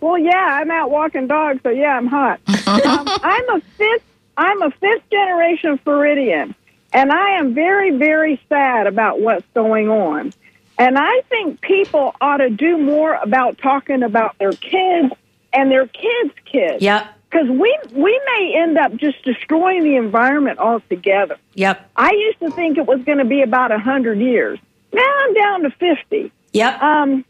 well, 0.00 0.18
yeah, 0.18 0.60
I'm 0.60 0.70
out 0.70 0.90
walking 0.90 1.26
dogs, 1.26 1.60
so 1.62 1.70
yeah, 1.70 1.96
I'm 1.96 2.06
hot. 2.06 2.40
um, 2.66 3.08
I'm 3.22 3.48
a 3.50 3.60
fifth. 3.76 4.04
I'm 4.36 4.60
a 4.62 4.70
fifth 4.70 5.08
generation 5.10 5.78
Floridian, 5.78 6.54
and 6.92 7.10
I 7.10 7.38
am 7.38 7.54
very, 7.54 7.96
very 7.96 8.40
sad 8.50 8.86
about 8.86 9.20
what's 9.20 9.46
going 9.54 9.88
on. 9.88 10.32
And 10.78 10.98
I 10.98 11.22
think 11.28 11.60
people 11.60 12.14
ought 12.20 12.38
to 12.38 12.50
do 12.50 12.76
more 12.76 13.14
about 13.14 13.58
talking 13.58 14.02
about 14.02 14.38
their 14.38 14.52
kids 14.52 15.12
and 15.52 15.70
their 15.70 15.86
kids' 15.86 16.34
kids. 16.44 16.82
Yep. 16.82 17.06
Because 17.30 17.48
we 17.48 17.76
we 17.92 18.20
may 18.26 18.54
end 18.56 18.78
up 18.78 18.94
just 18.96 19.22
destroying 19.24 19.84
the 19.84 19.96
environment 19.96 20.58
altogether. 20.58 21.36
Yep. 21.54 21.90
I 21.96 22.12
used 22.12 22.38
to 22.40 22.50
think 22.50 22.78
it 22.78 22.86
was 22.86 23.02
going 23.04 23.18
to 23.18 23.24
be 23.24 23.42
about 23.42 23.72
a 23.72 23.78
hundred 23.78 24.18
years. 24.18 24.58
Now 24.92 25.14
I'm 25.20 25.34
down 25.34 25.62
to 25.62 25.70
fifty. 25.70 26.30
Yep. 26.52 26.80
Um, 26.80 27.24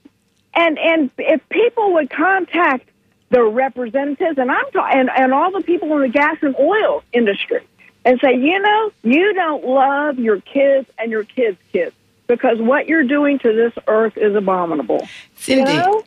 and 0.54 0.78
and 0.78 1.10
if 1.18 1.48
people 1.48 1.94
would 1.94 2.10
contact 2.10 2.88
the 3.30 3.42
representatives, 3.42 4.38
and 4.38 4.50
I'm 4.50 4.70
ta- 4.72 4.90
and 4.92 5.08
and 5.10 5.32
all 5.32 5.50
the 5.50 5.62
people 5.62 5.92
in 5.96 6.02
the 6.02 6.08
gas 6.08 6.36
and 6.42 6.54
oil 6.58 7.02
industry, 7.12 7.66
and 8.04 8.20
say, 8.20 8.36
you 8.36 8.60
know, 8.60 8.92
you 9.02 9.32
don't 9.34 9.64
love 9.64 10.18
your 10.18 10.40
kids 10.40 10.88
and 10.98 11.10
your 11.10 11.24
kids' 11.24 11.58
kids 11.72 11.94
because 12.26 12.58
what 12.58 12.88
you're 12.88 13.04
doing 13.06 13.38
to 13.40 13.52
this 13.52 13.72
earth 13.88 14.16
is 14.16 14.34
abominable. 14.34 15.06
Cindy, 15.36 15.70
You 15.72 15.76
know? 15.78 16.04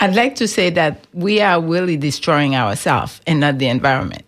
I'd 0.00 0.14
like 0.14 0.36
to 0.36 0.48
say 0.48 0.70
that 0.70 1.06
we 1.12 1.40
are 1.40 1.60
really 1.60 1.96
destroying 1.96 2.56
ourselves 2.56 3.20
and 3.26 3.40
not 3.40 3.58
the 3.58 3.66
environment. 3.66 4.22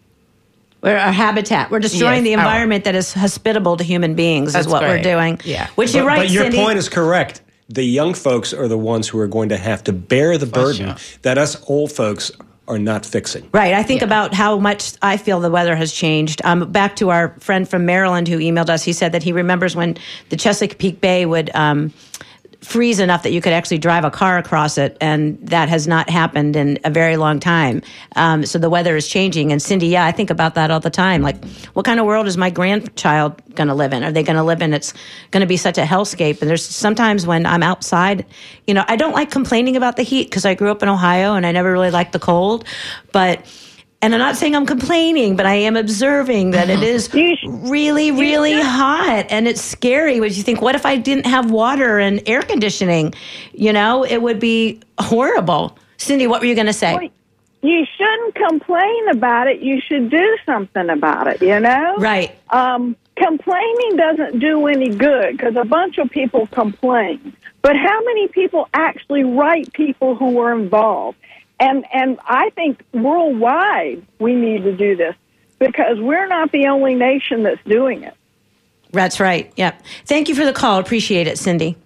We're 0.82 0.98
our 0.98 1.12
habitat. 1.12 1.70
We're 1.70 1.78
destroying 1.78 2.24
Yes, 2.26 2.34
the 2.34 2.34
our- 2.34 2.40
environment 2.46 2.84
that 2.84 2.94
is 2.94 3.12
hospitable 3.14 3.76
to 3.76 3.84
human 3.84 4.14
beings. 4.14 4.52
That's 4.52 4.66
is 4.66 4.72
what 4.72 4.82
correct. 4.82 5.04
we're 5.06 5.12
doing. 5.14 5.40
Yeah. 5.44 5.68
Which 5.76 5.94
you're 5.94 6.04
right, 6.04 6.18
but 6.26 6.30
your 6.30 6.44
Cindy. 6.44 6.58
point 6.58 6.76
is 6.78 6.88
correct. 6.88 7.40
The 7.68 7.84
young 7.84 8.12
folks 8.14 8.52
are 8.52 8.68
the 8.68 8.76
ones 8.76 9.08
who 9.08 9.18
are 9.20 9.28
going 9.28 9.48
to 9.50 9.56
have 9.56 9.82
to 9.84 9.92
bear 9.92 10.36
the 10.36 10.46
burden 10.46 10.88
sure. 10.88 11.18
that 11.22 11.38
us 11.38 11.56
old 11.68 11.92
folks 11.92 12.32
are 12.72 12.78
not 12.78 13.04
fixing. 13.06 13.48
Right. 13.52 13.74
I 13.74 13.82
think 13.82 14.00
Yeah. 14.00 14.06
about 14.06 14.34
how 14.34 14.58
much 14.58 14.92
I 15.02 15.16
feel 15.16 15.40
the 15.40 15.50
weather 15.50 15.76
has 15.76 15.92
changed. 15.92 16.40
Um, 16.44 16.70
back 16.72 16.96
to 16.96 17.10
our 17.10 17.34
friend 17.38 17.68
from 17.68 17.84
Maryland 17.86 18.28
who 18.28 18.38
emailed 18.38 18.70
us. 18.70 18.82
He 18.82 18.92
said 18.92 19.12
that 19.12 19.22
he 19.22 19.32
remembers 19.32 19.76
when 19.76 19.96
the 20.30 20.36
Chesapeake 20.36 21.00
Bay 21.00 21.26
would 21.26 21.50
um, 21.54 21.92
freeze 22.62 23.00
enough 23.00 23.24
that 23.24 23.32
you 23.32 23.40
could 23.40 23.52
actually 23.52 23.78
drive 23.78 24.04
a 24.04 24.10
car 24.10 24.38
across 24.38 24.78
it, 24.78 24.96
and 25.00 25.38
that 25.46 25.68
has 25.68 25.86
not 25.86 26.08
happened 26.08 26.56
in 26.56 26.78
a 26.84 26.90
very 26.90 27.16
long 27.16 27.40
time. 27.40 27.82
Um, 28.16 28.46
so 28.46 28.58
the 28.58 28.70
weather 28.70 28.96
is 28.96 29.08
changing. 29.08 29.52
And 29.52 29.60
Cindy, 29.60 29.88
yeah, 29.88 30.06
I 30.06 30.12
think 30.12 30.30
about 30.30 30.54
that 30.54 30.70
all 30.70 30.80
the 30.80 30.90
time. 30.90 31.22
Like, 31.22 31.44
what 31.74 31.84
kind 31.84 31.98
of 32.00 32.06
world 32.06 32.26
is 32.26 32.36
my 32.36 32.50
grandchild 32.50 33.42
going 33.54 33.68
to 33.68 33.74
live 33.74 33.92
in? 33.92 34.04
Are 34.04 34.12
they 34.12 34.22
going 34.22 34.36
to 34.36 34.44
live 34.44 34.62
in? 34.62 34.72
It's 34.72 34.94
going 35.32 35.40
to 35.40 35.46
be 35.46 35.56
such 35.56 35.76
a 35.76 35.82
hellscape. 35.82 36.40
And 36.40 36.48
there's 36.48 36.64
sometimes 36.64 37.26
when 37.26 37.46
I'm 37.46 37.62
outside, 37.62 38.24
you 38.66 38.74
know, 38.74 38.84
I 38.86 38.96
don't 38.96 39.12
like 39.12 39.30
complaining 39.30 39.76
about 39.76 39.96
the 39.96 40.02
heat 40.02 40.30
because 40.30 40.44
I 40.44 40.54
grew 40.54 40.70
up 40.70 40.82
in 40.82 40.88
Ohio 40.88 41.34
and 41.34 41.44
I 41.44 41.52
never 41.52 41.72
really 41.72 41.90
liked 41.90 42.12
the 42.12 42.20
cold, 42.20 42.64
but. 43.12 43.44
And 44.02 44.12
I'm 44.14 44.18
not 44.18 44.36
saying 44.36 44.56
I'm 44.56 44.66
complaining, 44.66 45.36
but 45.36 45.46
I 45.46 45.54
am 45.54 45.76
observing 45.76 46.50
that 46.50 46.68
it 46.68 46.82
is 46.82 47.08
really, 47.46 48.10
really 48.10 48.60
hot. 48.60 49.26
And 49.30 49.46
it's 49.46 49.62
scary 49.62 50.18
when 50.18 50.32
you 50.32 50.42
think, 50.42 50.60
what 50.60 50.74
if 50.74 50.84
I 50.84 50.96
didn't 50.96 51.26
have 51.26 51.52
water 51.52 52.00
and 52.00 52.20
air 52.26 52.42
conditioning? 52.42 53.14
You 53.52 53.72
know, 53.72 54.02
it 54.04 54.20
would 54.20 54.40
be 54.40 54.80
horrible. 54.98 55.78
Cindy, 55.98 56.26
what 56.26 56.40
were 56.40 56.48
you 56.48 56.56
going 56.56 56.66
to 56.66 56.72
say? 56.72 57.12
You 57.62 57.86
shouldn't 57.96 58.34
complain 58.34 59.08
about 59.10 59.46
it. 59.46 59.60
You 59.60 59.80
should 59.80 60.10
do 60.10 60.36
something 60.44 60.90
about 60.90 61.28
it, 61.28 61.40
you 61.40 61.60
know? 61.60 61.94
Right. 61.98 62.36
Um, 62.50 62.96
complaining 63.14 63.96
doesn't 63.96 64.40
do 64.40 64.66
any 64.66 64.88
good 64.88 65.36
because 65.36 65.54
a 65.54 65.64
bunch 65.64 65.98
of 65.98 66.10
people 66.10 66.48
complain. 66.48 67.36
But 67.62 67.76
how 67.76 68.04
many 68.04 68.26
people 68.26 68.68
actually 68.74 69.22
write 69.22 69.72
people 69.72 70.16
who 70.16 70.30
were 70.30 70.52
involved? 70.52 71.18
And 71.62 71.84
and 71.92 72.18
I 72.26 72.50
think 72.50 72.82
worldwide 72.92 74.04
we 74.18 74.34
need 74.34 74.64
to 74.64 74.76
do 74.76 74.96
this 74.96 75.14
because 75.60 76.00
we're 76.00 76.26
not 76.26 76.50
the 76.50 76.66
only 76.66 76.96
nation 76.96 77.44
that's 77.44 77.62
doing 77.64 78.02
it. 78.02 78.14
That's 78.90 79.20
right. 79.20 79.52
Yep. 79.56 79.80
Thank 80.04 80.28
you 80.28 80.34
for 80.34 80.44
the 80.44 80.52
call. 80.52 80.80
Appreciate 80.80 81.28
it, 81.28 81.38
Cindy. 81.38 81.76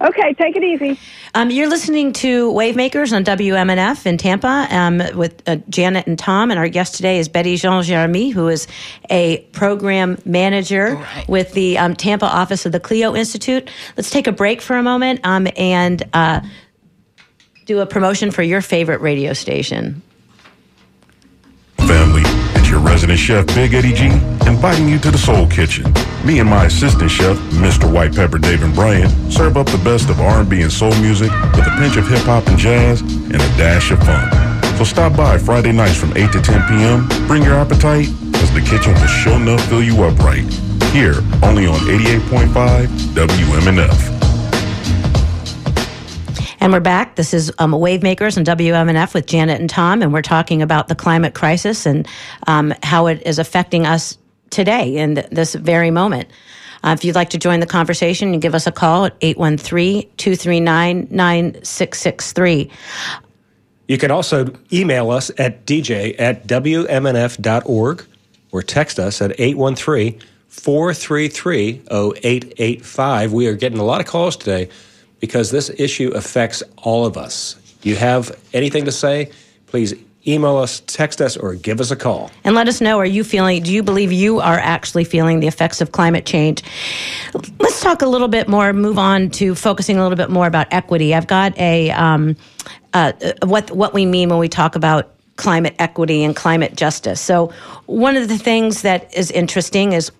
Okay, 0.00 0.34
take 0.34 0.56
it 0.56 0.64
easy. 0.64 0.98
Um, 1.34 1.50
you're 1.50 1.68
listening 1.68 2.12
to 2.14 2.50
Wavemakers 2.52 3.14
on 3.14 3.24
WMNF 3.24 4.04
in 4.04 4.18
Tampa 4.18 4.66
um, 4.70 5.00
with 5.16 5.48
uh, 5.48 5.56
Janet 5.68 6.08
and 6.08 6.18
Tom, 6.18 6.50
and 6.50 6.58
our 6.58 6.68
guest 6.68 6.96
today 6.96 7.18
is 7.18 7.28
Betty 7.28 7.56
Jean 7.56 7.82
Germain, 7.84 8.32
who 8.32 8.48
is 8.48 8.66
a 9.10 9.38
program 9.52 10.18
manager 10.24 10.96
right. 10.96 11.28
with 11.28 11.52
the 11.52 11.78
um, 11.78 11.94
Tampa 11.94 12.26
office 12.26 12.66
of 12.66 12.72
the 12.72 12.80
CLEO 12.80 13.16
Institute. 13.16 13.70
Let's 13.96 14.10
take 14.10 14.26
a 14.26 14.32
break 14.32 14.60
for 14.60 14.76
a 14.76 14.82
moment 14.82 15.20
um, 15.22 15.46
and 15.56 16.02
uh, 16.12 16.40
do 17.66 17.80
a 17.80 17.86
promotion 17.86 18.30
for 18.30 18.42
your 18.42 18.60
favorite 18.60 19.00
radio 19.00 19.32
station. 19.32 20.02
Family, 21.78 22.22
it's 22.54 22.68
your 22.68 22.80
resident 22.80 23.18
chef, 23.18 23.46
Big 23.48 23.74
Eddie 23.74 23.92
G, 23.92 24.06
inviting 24.46 24.88
you 24.88 24.98
to 25.00 25.10
the 25.10 25.18
Soul 25.18 25.46
Kitchen. 25.46 25.92
Me 26.24 26.38
and 26.38 26.48
my 26.48 26.66
assistant 26.66 27.10
chef, 27.10 27.36
Mr. 27.52 27.92
White 27.92 28.14
Pepper 28.14 28.38
David 28.38 28.74
Bryant, 28.74 29.10
serve 29.32 29.56
up 29.56 29.66
the 29.66 29.80
best 29.84 30.08
of 30.10 30.20
R&B 30.20 30.62
and 30.62 30.72
soul 30.72 30.94
music 31.00 31.30
with 31.54 31.66
a 31.66 31.76
pinch 31.78 31.96
of 31.96 32.06
hip 32.08 32.20
hop 32.20 32.46
and 32.46 32.58
jazz 32.58 33.00
and 33.00 33.36
a 33.36 33.48
dash 33.58 33.90
of 33.90 33.98
fun. 34.00 34.30
So 34.78 34.84
stop 34.84 35.16
by 35.16 35.38
Friday 35.38 35.72
nights 35.72 35.96
from 35.96 36.16
8 36.16 36.32
to 36.32 36.40
10 36.40 36.68
p.m. 36.68 37.26
Bring 37.26 37.42
your 37.42 37.54
appetite, 37.54 38.08
as 38.36 38.52
the 38.52 38.60
kitchen 38.60 38.94
will 38.94 39.06
sure 39.06 39.34
enough 39.34 39.64
fill 39.68 39.82
you 39.82 40.02
up 40.02 40.18
right. 40.18 40.44
Here, 40.92 41.14
only 41.42 41.66
on 41.66 41.78
88.5 41.80 42.86
WMNF. 42.86 44.21
And 46.62 46.72
we're 46.72 46.78
back. 46.78 47.16
This 47.16 47.34
is 47.34 47.50
um, 47.58 47.72
Wave 47.72 48.04
Makers 48.04 48.36
and 48.36 48.46
WMNF 48.46 49.14
with 49.14 49.26
Janet 49.26 49.60
and 49.60 49.68
Tom, 49.68 50.00
and 50.00 50.12
we're 50.12 50.22
talking 50.22 50.62
about 50.62 50.86
the 50.86 50.94
climate 50.94 51.34
crisis 51.34 51.86
and 51.86 52.06
um, 52.46 52.72
how 52.84 53.08
it 53.08 53.20
is 53.26 53.40
affecting 53.40 53.84
us 53.84 54.16
today 54.50 54.96
in 54.96 55.16
th- 55.16 55.26
this 55.30 55.56
very 55.56 55.90
moment. 55.90 56.28
Uh, 56.84 56.94
if 56.96 57.04
you'd 57.04 57.16
like 57.16 57.30
to 57.30 57.38
join 57.38 57.58
the 57.58 57.66
conversation, 57.66 58.32
you 58.32 58.38
give 58.38 58.54
us 58.54 58.68
a 58.68 58.70
call 58.70 59.06
at 59.06 59.16
813 59.22 60.02
239 60.18 61.08
9663. 61.10 62.70
You 63.88 63.98
can 63.98 64.12
also 64.12 64.54
email 64.72 65.10
us 65.10 65.32
at 65.38 65.66
dj 65.66 66.14
at 66.20 66.46
wmnf.org 66.46 68.06
or 68.52 68.62
text 68.62 69.00
us 69.00 69.20
at 69.20 69.32
813 69.40 70.20
433 70.46 71.82
0885. 71.90 73.32
We 73.32 73.48
are 73.48 73.56
getting 73.56 73.80
a 73.80 73.84
lot 73.84 74.00
of 74.00 74.06
calls 74.06 74.36
today 74.36 74.68
because 75.22 75.52
this 75.52 75.70
issue 75.78 76.10
affects 76.10 76.64
all 76.78 77.06
of 77.06 77.16
us. 77.16 77.56
You 77.82 77.94
have 77.94 78.36
anything 78.52 78.84
to 78.86 78.92
say? 78.92 79.30
Please 79.68 79.94
email 80.26 80.56
us, 80.56 80.80
text 80.80 81.20
us, 81.20 81.36
or 81.36 81.54
give 81.54 81.80
us 81.80 81.92
a 81.92 81.96
call. 81.96 82.30
And 82.42 82.56
let 82.56 82.66
us 82.66 82.80
know 82.80 82.98
are 82.98 83.06
you 83.06 83.22
feeling, 83.22 83.62
do 83.62 83.72
you 83.72 83.84
believe 83.84 84.10
you 84.10 84.40
are 84.40 84.58
actually 84.58 85.04
feeling 85.04 85.38
the 85.38 85.46
effects 85.46 85.80
of 85.80 85.92
climate 85.92 86.26
change? 86.26 86.62
Let's 87.60 87.80
talk 87.80 88.02
a 88.02 88.06
little 88.06 88.28
bit 88.28 88.48
more, 88.48 88.72
move 88.72 88.98
on 88.98 89.30
to 89.30 89.54
focusing 89.54 89.96
a 89.96 90.02
little 90.02 90.16
bit 90.16 90.28
more 90.28 90.48
about 90.48 90.66
equity. 90.72 91.14
I've 91.14 91.28
got 91.28 91.56
a, 91.56 91.92
um, 91.92 92.36
uh, 92.92 93.12
what, 93.44 93.70
what 93.70 93.94
we 93.94 94.04
mean 94.04 94.28
when 94.28 94.40
we 94.40 94.48
talk 94.48 94.74
about 94.74 95.14
climate 95.36 95.76
equity 95.78 96.24
and 96.24 96.34
climate 96.34 96.76
justice. 96.76 97.20
So, 97.20 97.52
one 97.86 98.16
of 98.16 98.28
the 98.28 98.38
things 98.38 98.82
that 98.82 99.12
is 99.16 99.30
interesting 99.30 99.92
is 99.92 100.10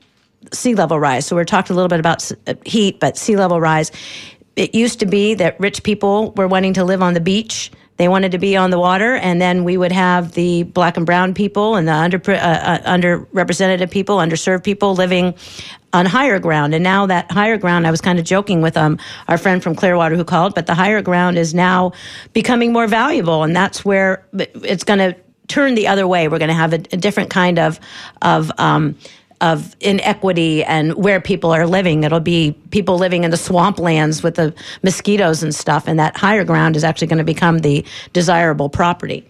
sea 0.53 0.74
level 0.74 0.98
rise. 0.98 1.26
So, 1.26 1.36
we're 1.36 1.44
talking 1.44 1.74
a 1.74 1.76
little 1.76 1.88
bit 1.88 2.00
about 2.00 2.30
uh, 2.46 2.55
heat, 2.64 2.98
but 2.98 3.16
sea 3.16 3.36
level 3.36 3.61
rise. 3.61 3.92
It 4.57 4.74
used 4.74 5.00
to 5.00 5.07
be 5.07 5.34
that 5.34 5.59
rich 5.59 5.82
people 5.82 6.32
were 6.32 6.48
wanting 6.48 6.74
to 6.74 6.84
live 6.84 7.03
on 7.03 7.14
the 7.14 7.20
beach. 7.20 7.70
They 7.96 8.09
wanted 8.09 8.32
to 8.32 8.38
be 8.38 8.57
on 8.57 8.70
the 8.70 8.78
water, 8.78 9.14
and 9.14 9.40
then 9.40 9.64
we 9.64 9.76
would 9.76 9.92
have 9.92 10.32
the 10.32 10.64
black 10.64 10.96
and 10.96 11.07
brown 11.07 11.34
people 11.34 11.76
and 11.76 11.86
the 11.86 11.92
under 11.92 12.18
uh, 12.30 12.34
uh, 12.34 12.78
underrepresented 12.96 13.90
people, 13.90 14.16
underserved 14.16 14.64
people 14.64 14.94
living 14.94 15.34
on 15.92 16.07
higher 16.07 16.38
ground. 16.38 16.74
And 16.74 16.82
now 16.82 17.07
that 17.07 17.30
higher 17.30 17.59
ground, 17.59 17.86
I 17.86 17.90
was 17.90 18.00
kind 18.00 18.18
of 18.18 18.24
joking 18.24 18.62
with 18.62 18.76
um, 18.76 18.98
our 19.28 19.38
friend 19.38 19.62
from 19.62 19.74
Clearwater 19.74 20.16
who 20.16 20.24
called, 20.24 20.55
but 20.55 20.66
the 20.66 20.74
higher 20.74 21.03
ground 21.03 21.38
is 21.38 21.55
now 21.55 21.92
becoming 22.32 22.72
more 22.72 22.86
valuable, 22.86 23.42
and 23.42 23.55
that's 23.55 23.84
where 23.84 24.26
it's 24.32 24.84
going 24.84 24.98
to 24.98 25.14
turn 25.48 25.74
the 25.74 25.86
other 25.86 26.07
way. 26.07 26.28
We're 26.28 26.38
going 26.38 26.48
to 26.48 26.55
have 26.55 26.72
a, 26.72 26.82
a 26.92 26.96
different 26.96 27.30
kind 27.30 27.59
of 27.59 27.78
of 28.22 28.50
um, 28.59 28.96
of 29.43 29.76
inequity 29.80 30.62
and 30.64 30.95
where 30.95 31.20
people 31.20 31.51
are 31.51 31.66
living. 31.66 32.05
It'll 32.05 32.20
be 32.20 32.53
people 32.70 32.97
living 32.97 33.24
in 33.24 33.32
the 33.32 33.36
swamplands 33.36 34.22
with 34.22 34.36
the 34.36 34.55
mosquitoes 34.82 35.43
and 35.43 35.55
stuff, 35.55 35.88
and 35.88 35.99
that 35.99 36.16
higher 36.16 36.45
ground 36.45 36.76
is 36.76 36.84
actually 36.84 37.09
going 37.09 37.18
to 37.18 37.24
become 37.24 37.59
the 37.59 37.84
desirable 38.12 38.70
property. 38.70 39.28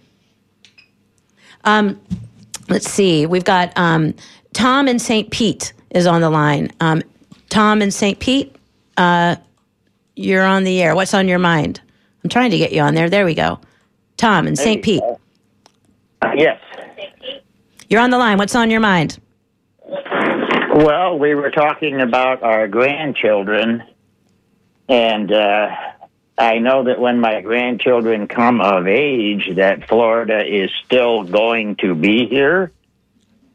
Um, 1.65 1.99
let's 2.69 2.89
see. 2.89 3.25
We've 3.25 3.43
got 3.43 3.73
um, 3.75 4.13
Tom 4.53 4.87
in 4.87 4.99
St. 4.99 5.31
Pete 5.31 5.73
is 5.89 6.05
on 6.05 6.21
the 6.21 6.29
line. 6.29 6.71
Um, 6.79 7.01
Tom 7.49 7.81
in 7.81 7.89
St. 7.89 8.19
Pete, 8.19 8.55
uh, 8.97 9.35
you're 10.15 10.45
on 10.45 10.63
the 10.63 10.81
air. 10.81 10.95
What's 10.95 11.13
on 11.13 11.27
your 11.27 11.39
mind? 11.39 11.81
I'm 12.23 12.29
trying 12.29 12.51
to 12.51 12.57
get 12.57 12.71
you 12.71 12.81
on 12.81 12.93
there. 12.93 13.09
There 13.09 13.25
we 13.25 13.33
go. 13.33 13.59
Tom 14.17 14.47
in 14.47 14.55
St. 14.55 14.83
Pete. 14.83 15.01
Uh, 16.21 16.31
yes. 16.35 16.59
You're 17.89 18.01
on 18.01 18.11
the 18.11 18.17
line. 18.17 18.37
What's 18.37 18.55
on 18.55 18.69
your 18.69 18.79
mind? 18.79 19.19
Well, 20.73 21.19
we 21.19 21.35
were 21.35 21.51
talking 21.51 22.01
about 22.01 22.41
our 22.41 22.67
grandchildren, 22.67 23.83
and 24.89 25.31
uh, 25.31 25.69
I 26.35 26.57
know 26.57 26.85
that 26.85 26.99
when 26.99 27.19
my 27.19 27.41
grandchildren 27.41 28.27
come 28.27 28.59
of 28.59 28.87
age, 28.87 29.51
that 29.57 29.87
Florida 29.87 30.41
is 30.43 30.71
still 30.83 31.25
going 31.25 31.75
to 31.75 31.93
be 31.93 32.25
here, 32.25 32.71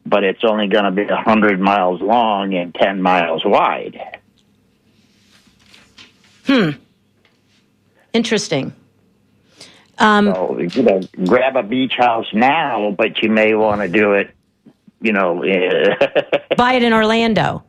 but 0.05 0.23
it's 0.23 0.45
only 0.45 0.67
going 0.67 0.85
to 0.85 0.91
be 0.91 1.03
a 1.03 1.17
hundred 1.17 1.59
miles 1.59 1.99
long 1.99 2.53
and 2.53 2.73
ten 2.73 3.01
miles 3.01 3.43
wide. 3.43 3.99
Hmm. 6.45 6.69
Interesting. 8.13 8.73
Um, 9.97 10.27
so, 10.33 10.57
you 10.57 10.83
know, 10.83 11.01
grab 11.25 11.57
a 11.57 11.63
beach 11.63 11.95
house 11.97 12.27
now, 12.31 12.91
but 12.97 13.21
you 13.21 13.29
may 13.29 13.55
want 13.55 13.81
to 13.81 13.89
do 13.89 14.13
it, 14.13 14.33
you 15.01 15.11
know. 15.11 15.41
buy 16.57 16.73
it 16.73 16.83
in 16.83 16.93
Orlando. 16.93 17.63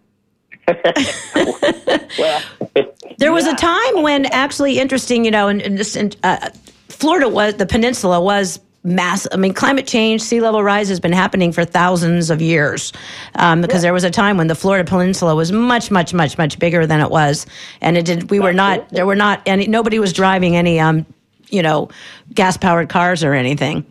well, 2.19 2.43
there 3.19 3.33
was 3.33 3.47
a 3.47 3.55
time 3.55 4.03
when 4.03 4.27
actually 4.27 4.79
interesting, 4.79 5.25
you 5.25 5.31
know, 5.31 5.49
and, 5.49 5.61
and 5.63 5.79
this, 5.79 5.97
and, 5.97 6.17
uh, 6.23 6.51
Florida 6.89 7.29
was 7.29 7.55
the 7.55 7.67
peninsula 7.67 8.21
was 8.21 8.61
mass. 8.83 9.27
I 9.33 9.37
mean, 9.37 9.55
climate 9.55 9.87
change, 9.87 10.23
sea 10.23 10.41
level 10.41 10.63
rise 10.63 10.89
has 10.89 11.01
been 11.01 11.13
happening 11.13 11.53
for 11.53 11.65
thousands 11.65 12.31
of 12.31 12.41
years. 12.41 12.93
Um, 13.35 13.61
because 13.61 13.77
yeah. 13.77 13.89
there 13.89 13.93
was 13.93 14.05
a 14.05 14.11
time 14.11 14.37
when 14.37 14.47
the 14.47 14.55
Florida 14.55 14.89
peninsula 14.89 15.35
was 15.35 15.51
much, 15.51 15.91
much, 15.91 16.15
much, 16.15 16.39
much 16.39 16.59
bigger 16.59 16.87
than 16.87 17.01
it 17.01 17.11
was, 17.11 17.47
and 17.81 17.97
it 17.97 18.05
did. 18.05 18.31
We 18.31 18.41
were 18.41 18.53
not. 18.53 18.89
There 18.91 19.07
were 19.07 19.17
not 19.17 19.43
any. 19.47 19.67
Nobody 19.67 19.99
was 19.99 20.13
driving 20.13 20.57
any. 20.57 20.79
Um, 20.79 21.07
you 21.51 21.63
know, 21.63 21.89
gas 22.33 22.57
powered 22.57 22.89
cars 22.89 23.25
or 23.25 23.35
anything. 23.35 23.85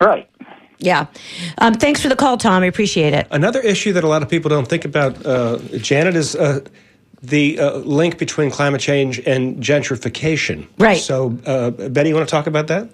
Right. 0.00 0.28
Yeah. 0.82 1.06
Um, 1.58 1.74
thanks 1.74 2.02
for 2.02 2.08
the 2.08 2.16
call, 2.16 2.36
Tom. 2.36 2.62
I 2.62 2.66
appreciate 2.66 3.14
it. 3.14 3.26
Another 3.30 3.60
issue 3.60 3.92
that 3.92 4.04
a 4.04 4.08
lot 4.08 4.22
of 4.22 4.28
people 4.28 4.48
don't 4.48 4.66
think 4.66 4.84
about, 4.84 5.24
uh, 5.24 5.58
Janet, 5.78 6.16
is 6.16 6.34
uh, 6.34 6.60
the 7.22 7.58
uh, 7.58 7.76
link 7.78 8.18
between 8.18 8.50
climate 8.50 8.80
change 8.80 9.20
and 9.20 9.62
gentrification. 9.62 10.66
Right. 10.78 10.98
So, 10.98 11.38
uh, 11.46 11.70
Betty, 11.70 12.08
you 12.08 12.16
want 12.16 12.28
to 12.28 12.30
talk 12.30 12.48
about 12.48 12.66
that? 12.66 12.90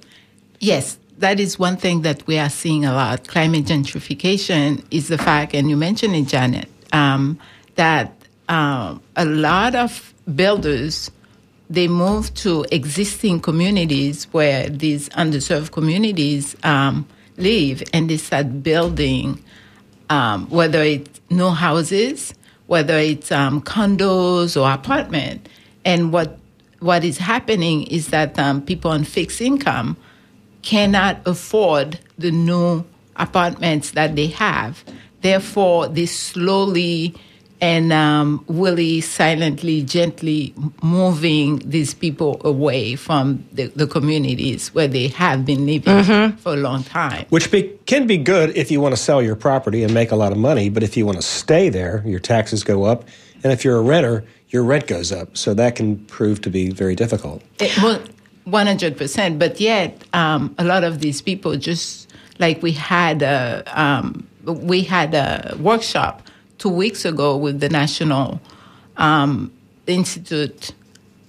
Yes. 0.61 0.99
That 1.19 1.41
is 1.41 1.59
one 1.59 1.77
thing 1.77 2.03
that 2.03 2.25
we 2.29 2.39
are 2.39 2.51
seeing 2.51 2.85
a 2.85 2.93
lot. 2.93 3.27
Climate 3.27 3.65
gentrification 3.65 4.85
is 4.93 5.09
the 5.09 5.19
fact, 5.19 5.53
and 5.53 5.69
you 5.69 5.77
mentioned 5.77 6.15
it, 6.15 6.29
Janet, 6.29 6.69
um, 6.93 7.41
that 7.75 8.13
um, 8.49 9.03
a 9.17 9.25
lot 9.25 9.75
of 9.75 10.15
builders 10.37 11.11
they 11.71 11.89
move 11.89 12.33
to 12.35 12.65
existing 12.73 13.41
communities 13.41 14.25
where 14.33 14.69
these 14.71 15.09
underserved 15.11 15.71
communities 15.71 16.57
um, 16.63 17.07
live 17.39 17.83
and 17.93 18.11
they 18.11 18.17
start 18.17 18.63
building, 18.63 19.43
um, 20.11 20.49
whether 20.51 20.83
it's 20.83 21.21
new 21.31 21.51
houses, 21.51 22.35
whether 22.67 22.99
it's 22.99 23.33
um, 23.33 23.63
condos 23.63 24.61
or 24.61 24.71
apartment. 24.71 25.49
And 25.85 26.13
what 26.13 26.39
what 26.81 27.03
is 27.03 27.19
happening 27.19 27.85
is 27.89 28.09
that 28.09 28.39
um, 28.39 28.63
people 28.63 28.91
on 28.91 29.05
fixed 29.05 29.41
income 29.41 29.97
cannot 30.63 31.21
afford 31.27 31.99
the 32.19 32.31
new 32.31 32.85
apartments 33.17 33.93
that 33.93 34.15
they 34.15 34.29
have. 34.29 34.85
Therefore, 35.23 35.89
they 35.89 36.07
slowly 36.07 37.15
and 37.61 37.93
um, 37.93 38.45
really 38.49 39.01
silently, 39.01 39.83
gently 39.83 40.55
moving 40.83 41.59
these 41.65 41.93
people 41.93 42.41
away 42.45 42.95
from 42.95 43.45
the, 43.53 43.67
the 43.75 43.87
communities 43.87 44.69
where 44.75 44.87
they 44.87 45.09
have 45.09 45.45
been 45.45 45.67
living 45.67 45.89
Mm-hmm. 45.99 46.37
for 46.37 46.53
a 46.53 46.57
long 46.57 46.85
time. 46.85 47.27
Which 47.31 47.51
be, 47.51 47.63
can 47.87 48.07
be 48.07 48.19
good 48.19 48.57
if 48.57 48.71
you 48.71 48.81
want 48.81 48.95
to 48.95 49.01
sell 49.01 49.21
your 49.21 49.35
property 49.35 49.83
and 49.83 49.93
make 49.93 50.13
a 50.13 50.17
lot 50.17 50.33
of 50.33 50.39
money, 50.39 50.69
but 50.69 50.83
if 50.83 50.97
you 50.97 51.05
want 51.05 51.19
to 51.19 51.23
stay 51.23 51.69
there, 51.69 52.03
your 52.07 52.21
taxes 52.21 52.63
go 52.63 52.85
up. 52.85 53.05
And 53.43 53.53
if 53.53 53.65
you're 53.65 53.79
a 53.79 53.83
renter, 53.83 54.25
your 54.51 54.63
rent 54.65 54.87
goes 54.87 55.11
up. 55.13 55.37
So 55.37 55.55
that 55.55 55.77
can 55.77 56.05
prove 56.07 56.41
to 56.43 56.51
be 56.51 56.71
very 56.71 56.95
difficult. 56.95 57.43
It, 57.59 57.77
well, 57.83 58.01
100%. 58.47 59.39
But 59.39 59.61
yet, 59.61 60.03
um, 60.13 60.55
a 60.59 60.65
lot 60.65 60.85
of 60.85 61.01
these 61.01 61.21
people 61.23 61.57
just 61.57 62.13
like 62.39 62.63
we 62.63 62.73
had 62.73 63.23
a, 63.23 63.65
um, 63.75 64.27
we 64.45 64.83
had 64.83 65.15
a 65.15 65.57
workshop 65.61 66.23
two 66.59 66.69
weeks 66.69 67.05
ago 67.05 67.37
with 67.37 67.61
the 67.61 67.69
National 67.69 68.41
um, 68.97 69.53
Institute. 69.87 70.73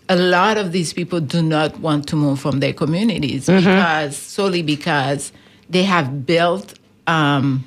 A 0.10 0.16
lot 0.16 0.58
of 0.58 0.72
these 0.72 0.92
people 0.92 1.20
do 1.20 1.42
not 1.42 1.80
want 1.80 2.08
to 2.08 2.16
move 2.16 2.40
from 2.40 2.60
their 2.60 2.74
communities 2.74 3.46
because 3.46 4.18
solely 4.18 4.64
because 4.64 5.32
they 5.70 5.84
have 5.84 6.26
built, 6.26 6.74
um, 7.06 7.64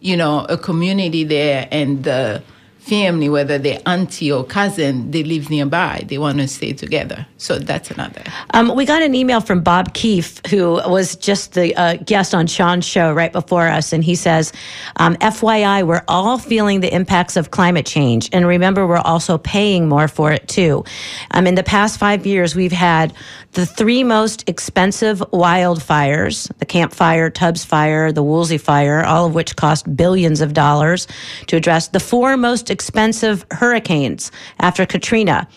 you 0.00 0.16
know, 0.16 0.44
a 0.48 0.58
community 0.58 1.22
there 1.22 1.68
and 1.70 2.02
the 2.02 2.42
family, 2.84 3.30
whether 3.30 3.56
they're 3.56 3.80
auntie 3.86 4.30
or 4.30 4.44
cousin, 4.44 5.10
they 5.10 5.24
live 5.24 5.48
nearby. 5.48 6.04
They 6.06 6.18
want 6.18 6.38
to 6.38 6.46
stay 6.46 6.74
together. 6.74 7.26
So 7.38 7.58
that's 7.58 7.90
another. 7.90 8.22
Um, 8.52 8.74
we 8.76 8.84
got 8.84 9.02
an 9.02 9.14
email 9.14 9.40
from 9.40 9.62
Bob 9.62 9.94
Keefe, 9.94 10.44
who 10.48 10.74
was 10.86 11.16
just 11.16 11.54
the 11.54 11.74
uh, 11.76 11.96
guest 11.96 12.34
on 12.34 12.46
Sean's 12.46 12.84
show 12.84 13.12
right 13.12 13.32
before 13.32 13.66
us, 13.68 13.92
and 13.94 14.04
he 14.04 14.14
says, 14.14 14.52
um, 14.96 15.16
"FYI, 15.16 15.86
we're 15.86 16.04
all 16.08 16.36
feeling 16.36 16.80
the 16.80 16.94
impacts 16.94 17.36
of 17.36 17.50
climate 17.50 17.86
change, 17.86 18.28
and 18.32 18.46
remember, 18.46 18.86
we're 18.86 18.98
also 18.98 19.38
paying 19.38 19.88
more 19.88 20.08
for 20.08 20.30
it 20.30 20.46
too. 20.46 20.84
Um, 21.30 21.46
in 21.46 21.54
the 21.54 21.62
past 21.62 21.98
five 21.98 22.26
years, 22.26 22.54
we've 22.54 22.72
had 22.72 23.14
the 23.52 23.64
three 23.64 24.04
most 24.04 24.46
expensive 24.46 25.20
wildfires: 25.32 26.50
the 26.58 26.66
Camp 26.66 26.92
Fire, 26.92 27.30
Tubbs 27.30 27.64
Fire, 27.64 28.12
the 28.12 28.22
Woolsey 28.22 28.58
Fire, 28.58 29.02
all 29.04 29.26
of 29.26 29.34
which 29.34 29.56
cost 29.56 29.96
billions 29.96 30.42
of 30.42 30.52
dollars 30.52 31.06
to 31.46 31.56
address. 31.56 31.88
The 31.88 32.00
four 32.00 32.36
most 32.36 32.70
expensive 32.74 33.46
hurricanes 33.50 34.30
after 34.58 34.84
Katrina." 34.84 35.48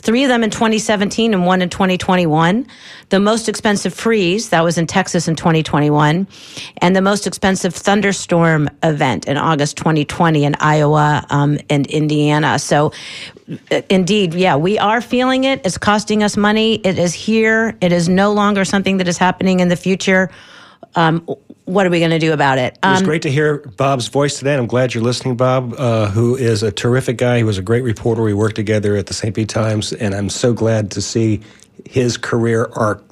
three 0.00 0.24
of 0.24 0.28
them 0.28 0.42
in 0.42 0.50
2017 0.50 1.34
and 1.34 1.46
one 1.46 1.62
in 1.62 1.68
2021. 1.68 2.66
The 3.10 3.20
most 3.20 3.48
expensive 3.48 3.92
freeze, 3.92 4.48
that 4.50 4.62
was 4.64 4.78
in 4.78 4.86
Texas 4.86 5.28
in 5.28 5.36
2021, 5.36 6.26
and 6.78 6.96
the 6.96 7.02
most 7.02 7.26
expensive 7.26 7.74
thunderstorm 7.74 8.68
event 8.82 9.26
in 9.26 9.36
August 9.36 9.76
2020 9.76 10.44
in 10.44 10.54
Iowa 10.60 11.26
um, 11.30 11.58
and 11.68 11.86
Indiana. 11.86 12.58
So, 12.58 12.92
uh, 13.70 13.82
indeed, 13.88 14.34
yeah, 14.34 14.56
we 14.56 14.78
are 14.78 15.00
feeling 15.00 15.44
it. 15.44 15.60
It's 15.64 15.78
costing 15.78 16.22
us 16.22 16.36
money. 16.36 16.76
It 16.76 16.98
is 16.98 17.12
here. 17.12 17.76
It 17.80 17.92
is 17.92 18.08
no 18.08 18.32
longer 18.32 18.64
something 18.64 18.98
that 18.98 19.08
is 19.08 19.18
happening 19.18 19.60
in 19.60 19.68
the 19.68 19.76
future. 19.76 20.30
Um, 20.96 21.20
what 21.66 21.86
are 21.86 21.90
we 21.90 21.98
going 22.00 22.10
to 22.10 22.18
do 22.18 22.32
about 22.32 22.58
it? 22.58 22.76
It 22.82 22.86
was 22.86 23.00
Um, 23.00 23.04
great 23.06 23.22
to 23.22 23.30
hear 23.30 23.58
Bob's 23.76 24.08
voice 24.08 24.38
today. 24.38 24.52
and 24.52 24.60
I'm 24.60 24.66
glad 24.66 24.92
you're 24.92 25.04
listening, 25.04 25.36
Bob, 25.36 25.74
uh, 25.78 26.08
who 26.08 26.34
is 26.36 26.62
a 26.62 26.72
terrific 26.72 27.16
guy. 27.16 27.38
He 27.38 27.44
was 27.44 27.58
a 27.58 27.62
great 27.62 27.84
reporter. 27.84 28.22
We 28.22 28.34
worked 28.34 28.56
together 28.56 28.96
at 28.96 29.06
the 29.06 29.14
St. 29.14 29.34
Pete 29.34 29.48
Times, 29.48 29.92
and 29.92 30.14
I'm 30.14 30.28
so 30.28 30.52
glad 30.52 30.90
to 30.92 31.00
see 31.02 31.40
his 31.88 32.16
career 32.16 32.68
arc. 32.74 33.04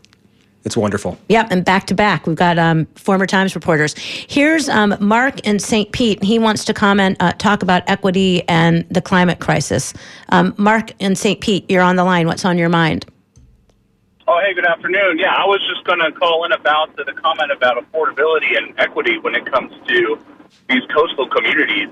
It's 0.64 0.76
wonderful. 0.76 1.16
Yep, 1.29 1.47
and 1.51 1.64
back 1.64 1.87
to 1.87 1.95
back, 1.95 2.26
we've 2.26 2.37
got 2.37 2.59
um, 2.59 2.87
former 2.97 3.26
Times 3.26 3.55
reporters. 3.55 3.95
Here's 3.97 4.68
um, 4.68 4.97
Mark 5.01 5.39
in 5.47 5.61
St. 5.61 5.91
Pete. 5.93 6.22
He 6.22 6.39
wants 6.39 6.64
to 6.66 6.74
comment, 6.74 7.16
uh, 7.20 7.33
talk 7.39 7.62
about 7.62 7.85
equity 7.87 8.47
and 8.49 8.85
the 8.91 9.01
climate 9.01 9.39
crisis. 9.39 9.95
Um, 10.31 10.53
Mark 10.59 10.91
in 10.99 11.14
St. 11.14 11.41
Pete, 11.41 11.64
you're 11.70 11.81
on 11.83 11.97
the 11.97 12.05
line. 12.05 12.26
What's 12.26 12.45
on 12.45 12.59
your 12.59 12.68
mind? 12.68 13.07
Oh, 14.31 14.39
hey, 14.45 14.53
good 14.53 14.66
afternoon. 14.66 15.16
Yeah, 15.16 15.33
I 15.33 15.47
was 15.47 15.59
just 15.64 15.89
going 15.89 16.01
to 16.05 16.12
call 16.12 16.45
in 16.45 16.53
about 16.53 16.95
the, 16.97 17.05
the 17.05 17.14
comment 17.14 17.51
about 17.51 17.81
affordability 17.81 18.59
and 18.59 18.79
equity 18.79 19.16
when 19.16 19.35
it 19.35 19.51
comes 19.51 19.72
to 19.89 20.20
these 20.68 20.85
coastal 20.95 21.31
communities. 21.31 21.89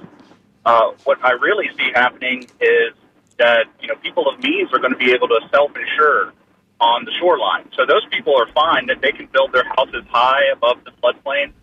Uh, 0.67 0.93
what 1.05 1.17
I 1.25 1.31
really 1.31 1.71
see 1.79 1.89
happening 1.95 2.45
is 2.61 2.93
that 3.39 3.73
you 3.81 3.89
know 3.89 3.97
people 4.05 4.29
of 4.29 4.39
means 4.45 4.69
are 4.75 4.79
going 4.79 4.93
to 4.93 4.99
be 4.99 5.13
able 5.13 5.29
to 5.29 5.41
self-insure 5.51 6.35
on 6.79 7.07
the 7.07 7.13
shoreline. 7.19 7.71
So 7.73 7.87
those 7.89 8.05
people 8.13 8.37
are 8.37 8.53
fine 8.53 8.85
that 8.89 9.01
they 9.01 9.13
can 9.13 9.29
build 9.33 9.53
their 9.53 9.65
houses 9.65 10.05
high 10.11 10.53
above 10.53 10.85
the 10.85 10.93
floodplain. 11.01 11.55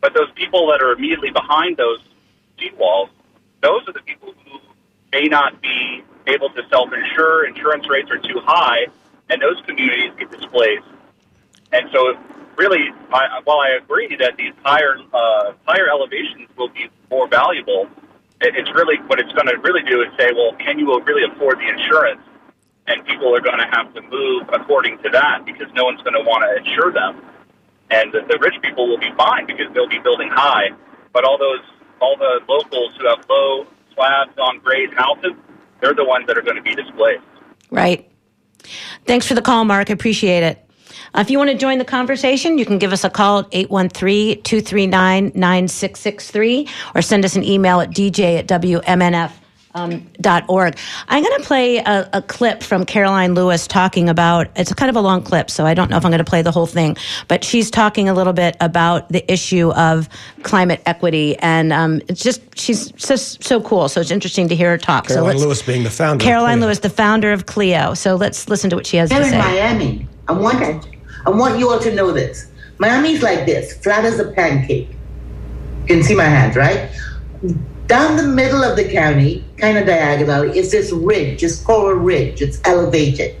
But 0.00 0.14
those 0.14 0.32
people 0.36 0.68
that 0.72 0.80
are 0.80 0.92
immediately 0.92 1.32
behind 1.32 1.76
those 1.76 2.00
seawalls, 2.56 3.10
those 3.60 3.86
are 3.86 3.92
the 3.92 4.00
people 4.00 4.32
who 4.32 4.58
may 5.12 5.28
not 5.28 5.60
be 5.60 6.02
able 6.28 6.48
to 6.48 6.62
self-insure. 6.70 7.44
Insurance 7.44 7.86
rates 7.90 8.10
are 8.10 8.16
too 8.16 8.40
high, 8.40 8.86
and 9.30 9.40
those 9.40 9.60
communities 9.66 10.12
get 10.18 10.30
displaced. 10.30 10.86
And 11.72 11.88
so, 11.92 12.14
really, 12.56 12.90
I, 13.12 13.40
while 13.44 13.60
I 13.60 13.70
agree 13.82 14.14
that 14.16 14.36
these 14.36 14.52
higher 14.64 14.96
uh, 15.12 15.52
higher 15.66 15.88
elevations 15.88 16.48
will 16.56 16.68
be 16.68 16.88
more 17.10 17.28
valuable, 17.28 17.88
it, 18.40 18.56
it's 18.56 18.72
really 18.74 18.96
what 19.06 19.18
it's 19.18 19.32
going 19.32 19.48
to 19.48 19.56
really 19.58 19.82
do 19.82 20.02
is 20.02 20.08
say, 20.18 20.30
well, 20.34 20.52
can 20.58 20.78
you 20.78 21.00
really 21.04 21.30
afford 21.30 21.58
the 21.58 21.68
insurance? 21.68 22.20
And 22.86 23.04
people 23.06 23.34
are 23.34 23.40
going 23.40 23.58
to 23.58 23.66
have 23.72 23.94
to 23.94 24.02
move 24.02 24.48
according 24.52 24.98
to 25.02 25.10
that 25.10 25.46
because 25.46 25.68
no 25.74 25.84
one's 25.84 26.02
going 26.02 26.14
to 26.14 26.20
want 26.20 26.44
to 26.44 26.62
insure 26.62 26.92
them. 26.92 27.24
And 27.90 28.12
the, 28.12 28.20
the 28.28 28.38
rich 28.40 28.60
people 28.60 28.88
will 28.88 28.98
be 28.98 29.10
fine 29.16 29.46
because 29.46 29.72
they'll 29.72 29.88
be 29.88 30.00
building 30.00 30.28
high. 30.30 30.70
But 31.12 31.24
all 31.24 31.38
those 31.38 31.64
all 32.00 32.16
the 32.16 32.40
locals 32.48 32.92
who 32.98 33.08
have 33.08 33.24
low 33.28 33.66
slabs 33.94 34.36
on 34.38 34.58
grade 34.58 34.92
houses, 34.94 35.32
they're 35.80 35.94
the 35.94 36.04
ones 36.04 36.26
that 36.26 36.36
are 36.36 36.42
going 36.42 36.56
to 36.56 36.62
be 36.62 36.74
displaced. 36.74 37.24
Right. 37.70 38.10
Thanks 39.06 39.26
for 39.26 39.34
the 39.34 39.42
call, 39.42 39.64
Mark. 39.64 39.90
I 39.90 39.92
appreciate 39.92 40.42
it. 40.42 40.58
Uh, 41.14 41.20
if 41.20 41.30
you 41.30 41.38
want 41.38 41.50
to 41.50 41.56
join 41.56 41.78
the 41.78 41.84
conversation, 41.84 42.58
you 42.58 42.66
can 42.66 42.78
give 42.78 42.92
us 42.92 43.04
a 43.04 43.10
call 43.10 43.40
at 43.40 43.48
813 43.52 44.42
239 44.42 45.32
9663 45.34 46.68
or 46.94 47.02
send 47.02 47.24
us 47.24 47.36
an 47.36 47.44
email 47.44 47.80
at 47.80 47.90
dj 47.90 48.38
at 48.38 48.46
WMNF. 48.48 49.32
Um, 49.76 50.08
dot 50.20 50.44
org. 50.48 50.78
I'm 51.08 51.24
going 51.24 51.36
to 51.40 51.44
play 51.44 51.78
a, 51.78 52.08
a 52.12 52.22
clip 52.22 52.62
from 52.62 52.86
Caroline 52.86 53.34
Lewis 53.34 53.66
talking 53.66 54.08
about. 54.08 54.46
It's 54.54 54.72
kind 54.72 54.88
of 54.88 54.94
a 54.94 55.00
long 55.00 55.20
clip, 55.22 55.50
so 55.50 55.66
I 55.66 55.74
don't 55.74 55.90
know 55.90 55.96
if 55.96 56.04
I'm 56.04 56.12
going 56.12 56.24
to 56.24 56.30
play 56.30 56.42
the 56.42 56.52
whole 56.52 56.66
thing. 56.66 56.96
But 57.26 57.42
she's 57.42 57.72
talking 57.72 58.08
a 58.08 58.14
little 58.14 58.32
bit 58.32 58.56
about 58.60 59.08
the 59.08 59.28
issue 59.32 59.72
of 59.72 60.08
climate 60.44 60.80
equity, 60.86 61.36
and 61.38 61.72
um, 61.72 62.00
it's 62.06 62.22
just 62.22 62.40
she's 62.56 62.92
just 62.92 63.42
so 63.42 63.60
cool. 63.60 63.88
So 63.88 64.00
it's 64.00 64.12
interesting 64.12 64.46
to 64.46 64.54
hear 64.54 64.70
her 64.70 64.78
talk. 64.78 65.08
so 65.08 65.14
Caroline 65.16 65.32
let's, 65.32 65.44
Lewis 65.44 65.62
being 65.62 65.82
the 65.82 65.90
founder. 65.90 66.22
of 66.22 66.24
Caroline 66.24 66.58
CLEO. 66.58 66.62
Lewis, 66.62 66.78
the 66.78 66.90
founder 66.90 67.32
of 67.32 67.46
CLEO. 67.46 67.96
So 67.96 68.14
let's 68.14 68.48
listen 68.48 68.70
to 68.70 68.76
what 68.76 68.86
she 68.86 68.96
has 68.98 69.10
Here 69.10 69.18
to 69.18 69.26
in 69.26 69.32
say. 69.32 69.38
Miami, 69.38 70.06
I 70.28 70.32
want 70.32 70.86
I 71.26 71.30
want 71.30 71.58
you 71.58 71.70
all 71.70 71.80
to 71.80 71.92
know 71.92 72.12
this. 72.12 72.46
Miami's 72.78 73.24
like 73.24 73.44
this, 73.44 73.76
flat 73.78 74.04
as 74.04 74.20
a 74.20 74.30
pancake. 74.30 74.88
You 74.88 75.86
can 75.96 76.02
see 76.04 76.14
my 76.14 76.24
hands, 76.24 76.54
right? 76.54 76.90
Down 77.86 78.16
the 78.16 78.22
middle 78.22 78.62
of 78.64 78.76
the 78.76 78.90
county, 78.90 79.44
kind 79.58 79.76
of 79.76 79.86
diagonally, 79.86 80.58
is 80.58 80.70
this 80.70 80.90
ridge, 80.92 81.42
this 81.42 81.62
coral 81.62 81.98
ridge. 81.98 82.40
It's 82.40 82.60
elevated. 82.64 83.36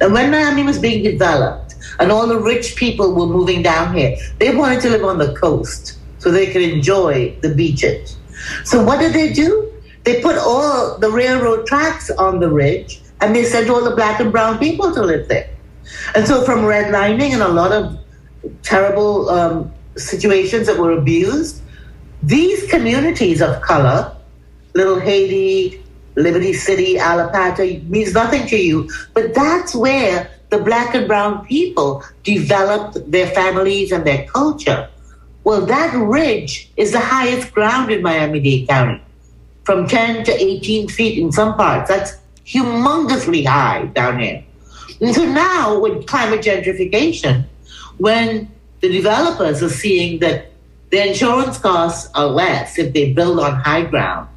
And 0.00 0.12
when 0.12 0.30
Miami 0.30 0.62
was 0.64 0.78
being 0.78 1.04
developed, 1.04 1.74
and 2.00 2.10
all 2.10 2.26
the 2.26 2.38
rich 2.38 2.74
people 2.74 3.14
were 3.14 3.26
moving 3.26 3.62
down 3.62 3.94
here, 3.94 4.16
they 4.38 4.54
wanted 4.54 4.80
to 4.82 4.90
live 4.90 5.04
on 5.04 5.18
the 5.18 5.34
coast 5.34 5.98
so 6.18 6.30
they 6.30 6.46
could 6.46 6.62
enjoy 6.62 7.36
the 7.42 7.54
beaches. 7.54 8.16
So 8.64 8.82
what 8.82 8.98
did 8.98 9.12
they 9.12 9.32
do? 9.32 9.72
They 10.04 10.20
put 10.20 10.36
all 10.36 10.98
the 10.98 11.10
railroad 11.10 11.66
tracks 11.66 12.10
on 12.10 12.40
the 12.40 12.50
ridge, 12.50 13.00
and 13.20 13.34
they 13.34 13.44
sent 13.44 13.70
all 13.70 13.82
the 13.82 13.94
black 13.94 14.20
and 14.20 14.32
brown 14.32 14.58
people 14.58 14.92
to 14.94 15.02
live 15.02 15.28
there. 15.28 15.48
And 16.14 16.26
so, 16.26 16.42
from 16.44 16.60
redlining 16.60 17.32
and 17.32 17.42
a 17.42 17.48
lot 17.48 17.72
of 17.72 17.98
terrible 18.62 19.28
um, 19.30 19.72
situations 19.96 20.66
that 20.66 20.78
were 20.78 20.92
abused, 20.92 21.62
these 22.26 22.68
communities 22.70 23.42
of 23.42 23.60
color, 23.60 24.14
Little 24.74 24.98
Haiti, 24.98 25.82
Liberty 26.16 26.52
City, 26.52 26.96
Allapattah, 26.96 27.86
means 27.88 28.14
nothing 28.14 28.46
to 28.46 28.56
you, 28.56 28.90
but 29.12 29.34
that's 29.34 29.74
where 29.74 30.30
the 30.50 30.58
black 30.58 30.94
and 30.94 31.06
brown 31.06 31.44
people 31.46 32.02
developed 32.22 33.10
their 33.10 33.26
families 33.28 33.92
and 33.92 34.06
their 34.06 34.26
culture. 34.26 34.88
Well, 35.42 35.66
that 35.66 35.94
ridge 35.94 36.70
is 36.76 36.92
the 36.92 37.00
highest 37.00 37.52
ground 37.52 37.90
in 37.90 38.02
Miami 38.02 38.40
Dade 38.40 38.68
County, 38.68 39.02
from 39.64 39.86
10 39.86 40.24
to 40.24 40.32
18 40.32 40.88
feet 40.88 41.18
in 41.18 41.30
some 41.30 41.54
parts. 41.56 41.90
That's 41.90 42.16
humongously 42.46 43.44
high 43.44 43.86
down 43.86 44.20
here. 44.20 44.44
And 45.00 45.14
so 45.14 45.26
now, 45.26 45.78
with 45.78 46.06
climate 46.06 46.40
gentrification, 46.40 47.44
when 47.98 48.50
the 48.80 48.88
developers 48.88 49.62
are 49.62 49.68
seeing 49.68 50.20
that 50.20 50.53
the 50.94 51.08
insurance 51.08 51.58
costs 51.58 52.08
are 52.14 52.26
less 52.26 52.78
if 52.78 52.92
they 52.92 53.12
build 53.12 53.40
on 53.40 53.56
high 53.56 53.82
ground, 53.82 54.28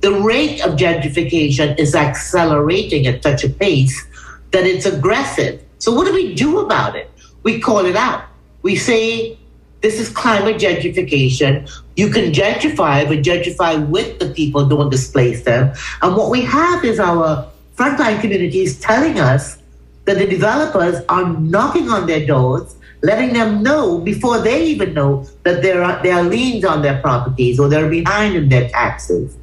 the 0.00 0.12
rate 0.12 0.64
of 0.64 0.76
gentrification 0.76 1.78
is 1.78 1.94
accelerating 1.94 3.06
at 3.06 3.22
such 3.22 3.44
a 3.44 3.50
pace 3.50 4.06
that 4.52 4.64
it's 4.64 4.86
aggressive. 4.86 5.62
So, 5.80 5.92
what 5.92 6.06
do 6.06 6.14
we 6.14 6.34
do 6.34 6.60
about 6.60 6.96
it? 6.96 7.10
We 7.42 7.60
call 7.60 7.84
it 7.84 7.96
out. 7.96 8.24
We 8.62 8.76
say 8.76 9.38
this 9.82 10.00
is 10.00 10.08
climate 10.08 10.56
gentrification. 10.56 11.70
You 11.96 12.08
can 12.08 12.32
gentrify, 12.32 13.06
but 13.06 13.18
gentrify 13.18 13.86
with 13.86 14.18
the 14.18 14.30
people, 14.30 14.66
don't 14.66 14.88
displace 14.88 15.44
them. 15.44 15.74
And 16.00 16.16
what 16.16 16.30
we 16.30 16.40
have 16.40 16.82
is 16.82 16.98
our 16.98 17.46
frontline 17.76 18.22
communities 18.22 18.80
telling 18.80 19.20
us 19.20 19.58
that 20.06 20.16
the 20.16 20.26
developers 20.26 21.04
are 21.10 21.28
knocking 21.40 21.90
on 21.90 22.06
their 22.06 22.24
doors, 22.26 22.74
letting 23.04 23.34
them 23.34 23.62
know 23.62 23.98
before 23.98 24.38
they 24.40 24.64
even 24.64 24.94
know 24.94 25.28
that 25.42 25.62
there 25.62 25.84
are, 25.84 26.02
there 26.02 26.16
are 26.16 26.22
liens 26.22 26.64
on 26.64 26.80
their 26.80 27.00
properties 27.02 27.60
or 27.60 27.68
they're 27.68 27.90
behind 27.90 28.34
in 28.34 28.48
their 28.48 28.68
taxes. 28.70 29.36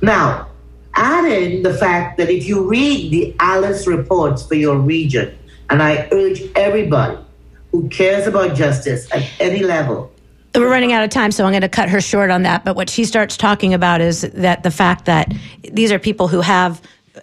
Now, 0.00 0.48
add 0.94 1.24
in 1.24 1.64
the 1.64 1.74
fact 1.74 2.18
that 2.18 2.30
if 2.30 2.46
you 2.46 2.68
read 2.68 3.10
the 3.10 3.34
ALICE 3.40 3.88
reports 3.88 4.46
for 4.46 4.54
your 4.54 4.78
region, 4.78 5.36
and 5.68 5.82
I 5.82 6.08
urge 6.12 6.40
everybody 6.54 7.18
who 7.72 7.88
cares 7.88 8.28
about 8.28 8.56
justice 8.56 9.10
at 9.12 9.28
any 9.40 9.64
level 9.64 10.12
we're 10.58 10.68
running 10.68 10.92
out 10.92 11.04
of 11.04 11.10
time, 11.10 11.30
so 11.30 11.44
I'm 11.44 11.52
going 11.52 11.62
to 11.62 11.68
cut 11.68 11.88
her 11.90 12.00
short 12.00 12.30
on 12.30 12.42
that. 12.42 12.64
But 12.64 12.74
what 12.74 12.90
she 12.90 13.04
starts 13.04 13.36
talking 13.36 13.72
about 13.72 14.00
is 14.00 14.22
that 14.22 14.62
the 14.64 14.70
fact 14.70 15.04
that 15.04 15.32
these 15.72 15.92
are 15.92 15.98
people 15.98 16.26
who 16.26 16.40
have 16.40 16.82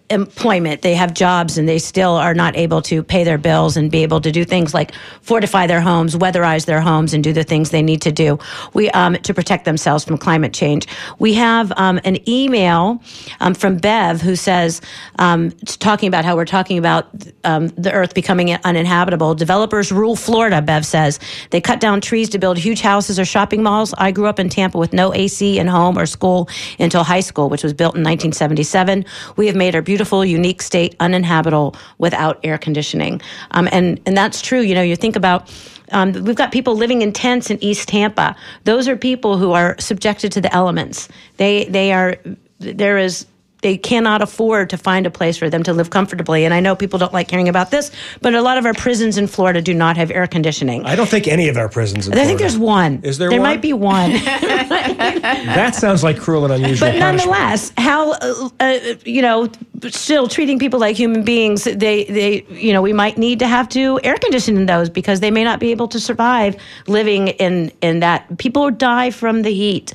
employment. 0.10 0.82
They 0.82 0.96
have 0.96 1.14
jobs 1.14 1.58
and 1.58 1.68
they 1.68 1.80
still 1.80 2.12
are 2.12 2.34
not 2.34 2.56
able 2.58 2.82
to 2.84 3.04
pay 3.04 3.24
their 3.24 3.38
bills 3.38 3.78
and 3.78 3.90
be 3.90 4.04
able 4.04 4.20
to 4.22 4.32
do 4.32 4.44
things 4.44 4.74
like 4.74 4.94
fortify 5.22 5.66
their 5.68 5.82
homes, 5.82 6.16
weatherize 6.16 6.66
their 6.66 6.82
homes, 6.82 7.14
and 7.14 7.24
do 7.24 7.32
the 7.32 7.44
things 7.44 7.70
they 7.70 7.82
need 7.82 8.02
to 8.02 8.12
do. 8.12 8.38
We 8.74 8.90
um, 8.92 9.16
to 9.16 9.34
protect 9.34 9.66
themselves 9.66 10.04
from 10.04 10.18
climate 10.18 10.54
change. 10.54 10.88
We 11.20 11.34
have 11.36 11.72
um, 11.78 12.00
an 12.04 12.18
email 12.30 13.02
um, 13.40 13.54
from 13.54 13.78
Bev 13.78 14.22
who 14.22 14.36
says, 14.36 14.82
um, 15.20 15.52
talking 15.66 16.08
about 16.08 16.26
how 16.26 16.36
we're 16.36 16.46
talking 16.46 16.78
about 16.78 17.08
um, 17.46 17.70
the 17.70 17.92
Earth 17.94 18.14
becoming 18.14 18.54
uninhabitable. 18.54 19.36
Developers 19.36 19.92
rule 19.92 20.16
Florida. 20.16 20.62
Bev 20.62 20.86
says 20.86 21.20
they 21.52 21.62
cut 21.62 21.80
down 21.80 22.02
trees 22.02 22.30
to 22.30 22.40
build 22.40 22.58
huge 22.58 22.82
houses 22.82 23.18
or 23.20 23.26
shopping 23.26 23.64
malls. 23.64 23.94
I 23.98 24.12
grew 24.12 24.28
up 24.28 24.40
in 24.40 24.50
Tampa 24.50 24.78
with 24.78 24.92
no 24.92 25.14
AC 25.14 25.60
in 25.60 25.68
home 25.68 25.98
or 25.98 26.06
school 26.06 26.50
until 26.78 27.04
high 27.04 27.22
school, 27.22 27.50
which 27.50 27.64
was 27.64 27.74
built 27.74 27.96
in 27.96 28.04
1977. 28.04 29.06
We 29.38 29.48
have 29.48 29.56
made 29.56 29.76
our 29.76 29.82
beautiful, 29.88 30.26
unique 30.26 30.62
state 30.62 30.98
uninhabitable 31.00 31.74
without 31.98 32.36
air 32.44 32.58
conditioning. 32.58 33.22
Um, 33.52 33.70
and, 33.72 34.02
and 34.06 34.18
that's 34.18 34.42
true. 34.42 34.60
You 34.60 34.76
know, 34.76 34.82
you 34.82 34.98
think 34.98 35.16
about 35.16 35.50
um, 35.94 36.12
we've 36.12 36.36
got 36.36 36.52
people 36.52 36.76
living 36.76 37.02
in 37.02 37.14
tents 37.14 37.50
in 37.50 37.58
East 37.64 37.88
Tampa. 37.88 38.36
Those 38.66 38.90
are 38.90 38.98
people 38.98 39.38
who 39.38 39.54
are 39.54 39.80
subjected 39.80 40.34
to 40.34 40.42
the 40.42 40.54
elements. 40.54 41.08
They, 41.38 41.64
they 41.78 41.94
are, 41.94 42.18
there 42.60 42.98
is 42.98 43.26
they 43.62 43.78
cannot 43.78 44.22
afford 44.22 44.70
to 44.70 44.78
find 44.78 45.06
a 45.06 45.10
place 45.10 45.38
for 45.38 45.50
them 45.50 45.64
to 45.64 45.74
live 45.74 45.90
comfortably. 45.90 46.46
And 46.46 46.54
I 46.54 46.60
know 46.60 46.76
people 46.76 47.00
don't 47.00 47.14
like 47.14 47.30
hearing 47.30 47.50
about 47.50 47.72
this, 47.72 47.92
but 48.22 48.36
a 48.36 48.42
lot 48.42 48.58
of 48.58 48.66
our 48.66 48.74
prisons 48.74 49.18
in 49.18 49.28
Florida 49.28 49.62
do 49.62 49.74
not 49.74 49.98
have 49.98 50.12
air 50.12 50.28
conditioning. 50.28 50.86
I 50.86 50.96
don't 50.96 51.10
think 51.10 51.28
any 51.28 51.50
of 51.50 51.58
our 51.58 51.70
prisons. 51.70 52.08
In 52.08 52.14
I 52.14 52.16
Florida. 52.16 52.28
think 52.28 52.40
there's 52.40 52.58
one. 52.58 53.00
Is 53.04 53.18
there? 53.18 53.30
There 53.30 53.40
one? 53.40 53.50
might 53.50 53.62
be 53.62 53.74
one. 53.74 54.12
that 54.12 55.76
sounds 55.76 56.04
like 56.04 56.20
cruel 56.20 56.46
and 56.46 56.54
unusual. 56.54 56.90
But 56.90 57.00
nonetheless, 57.00 57.72
how 57.78 58.12
uh, 58.12 58.50
uh, 58.60 58.80
you 59.06 59.22
know, 59.22 59.50
still 59.90 60.28
treating 60.28 60.60
people 60.60 60.80
like 60.80 60.96
human 60.96 61.24
beings. 61.24 61.64
They 61.64 62.06
they 62.06 62.46
you 62.50 62.74
know 62.74 62.82
we 62.82 62.94
might 62.94 63.18
need 63.18 63.40
to 63.40 63.48
have 63.48 63.70
to 63.70 64.00
air 64.04 64.18
condition 64.18 64.66
those 64.66 64.90
because 64.90 65.20
they 65.20 65.32
may 65.32 65.44
not 65.44 65.60
be 65.60 65.72
able 65.72 65.88
to 65.90 66.00
survive 66.00 66.56
living 66.88 67.30
in 67.30 67.72
in 67.82 68.00
that. 68.02 68.38
People 68.38 68.70
die 68.72 69.10
from 69.12 69.42
the 69.42 69.52
heat. 69.52 69.94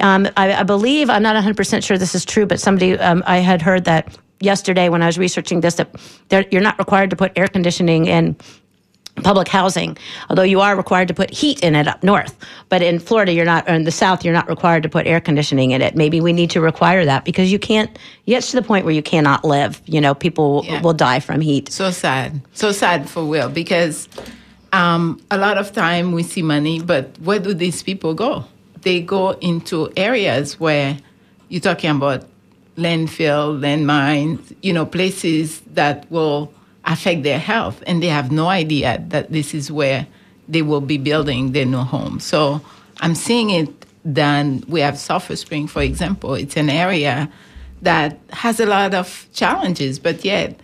Um, 0.00 0.28
I, 0.36 0.54
I, 0.54 0.62
believe 0.64 1.08
I'm 1.08 1.22
not 1.22 1.34
100 1.34 1.56
percent 1.56 1.84
sure 1.84 1.96
this 1.96 2.14
is 2.14 2.24
true, 2.24 2.46
but 2.46 2.60
somebody 2.60 2.98
um, 2.98 3.22
I 3.26 3.38
had 3.38 3.62
heard 3.62 3.84
that 3.84 4.16
yesterday 4.40 4.88
when 4.88 5.02
I 5.02 5.06
was 5.06 5.18
researching 5.18 5.60
this 5.60 5.80
that 6.28 6.52
you're 6.52 6.62
not 6.62 6.78
required 6.78 7.10
to 7.10 7.16
put 7.16 7.32
air 7.36 7.48
conditioning 7.48 8.06
in 8.06 8.36
public 9.22 9.48
housing, 9.48 9.96
although 10.28 10.42
you 10.42 10.60
are 10.60 10.76
required 10.76 11.08
to 11.08 11.14
put 11.14 11.30
heat 11.30 11.62
in 11.62 11.74
it 11.74 11.86
up 11.86 12.02
north. 12.02 12.36
But 12.68 12.82
in 12.82 12.98
Florida, 12.98 13.32
you're 13.32 13.44
not, 13.44 13.68
or 13.68 13.74
in 13.74 13.84
the 13.84 13.92
south, 13.92 14.24
you're 14.24 14.34
not 14.34 14.48
required 14.48 14.82
to 14.82 14.88
put 14.88 15.06
air 15.06 15.20
conditioning 15.20 15.70
in 15.70 15.82
it. 15.82 15.94
Maybe 15.94 16.20
we 16.20 16.32
need 16.32 16.50
to 16.50 16.60
require 16.60 17.04
that 17.04 17.24
because 17.24 17.52
you 17.52 17.58
can't, 17.58 17.96
you 18.24 18.34
get 18.34 18.42
to 18.42 18.56
the 18.56 18.62
point 18.62 18.84
where 18.84 18.94
you 18.94 19.02
cannot 19.02 19.44
live. 19.44 19.80
You 19.86 20.00
know, 20.00 20.14
people 20.14 20.64
yeah. 20.64 20.82
will 20.82 20.94
die 20.94 21.20
from 21.20 21.40
heat. 21.40 21.70
So 21.70 21.90
sad. 21.90 22.40
So 22.54 22.72
sad 22.72 23.08
for 23.08 23.24
Will 23.24 23.48
because 23.48 24.08
um, 24.72 25.22
a 25.30 25.38
lot 25.38 25.58
of 25.58 25.72
time 25.72 26.12
we 26.12 26.22
see 26.22 26.42
money, 26.42 26.82
but 26.82 27.16
where 27.20 27.38
do 27.38 27.54
these 27.54 27.82
people 27.82 28.14
go? 28.14 28.44
They 28.84 29.00
go 29.00 29.30
into 29.40 29.90
areas 29.96 30.60
where 30.60 30.98
you're 31.48 31.60
talking 31.60 31.90
about 31.90 32.26
landfill, 32.76 33.58
landmines, 33.58 34.54
you 34.62 34.72
know, 34.72 34.86
places 34.86 35.60
that 35.72 36.10
will 36.10 36.52
affect 36.84 37.22
their 37.22 37.38
health, 37.38 37.82
and 37.86 38.02
they 38.02 38.08
have 38.08 38.30
no 38.30 38.48
idea 38.48 39.02
that 39.08 39.32
this 39.32 39.54
is 39.54 39.70
where 39.70 40.06
they 40.48 40.62
will 40.62 40.82
be 40.82 40.98
building 40.98 41.52
their 41.52 41.64
new 41.64 41.78
home. 41.78 42.20
So 42.20 42.60
I'm 43.00 43.14
seeing 43.14 43.50
it 43.50 43.68
done. 44.12 44.62
We 44.68 44.80
have 44.80 44.98
Sulphur 44.98 45.36
Spring, 45.36 45.66
for 45.66 45.82
example. 45.82 46.34
It's 46.34 46.56
an 46.56 46.68
area 46.68 47.30
that 47.82 48.18
has 48.30 48.60
a 48.60 48.66
lot 48.66 48.92
of 48.94 49.26
challenges, 49.32 49.98
but 49.98 50.24
yet 50.24 50.60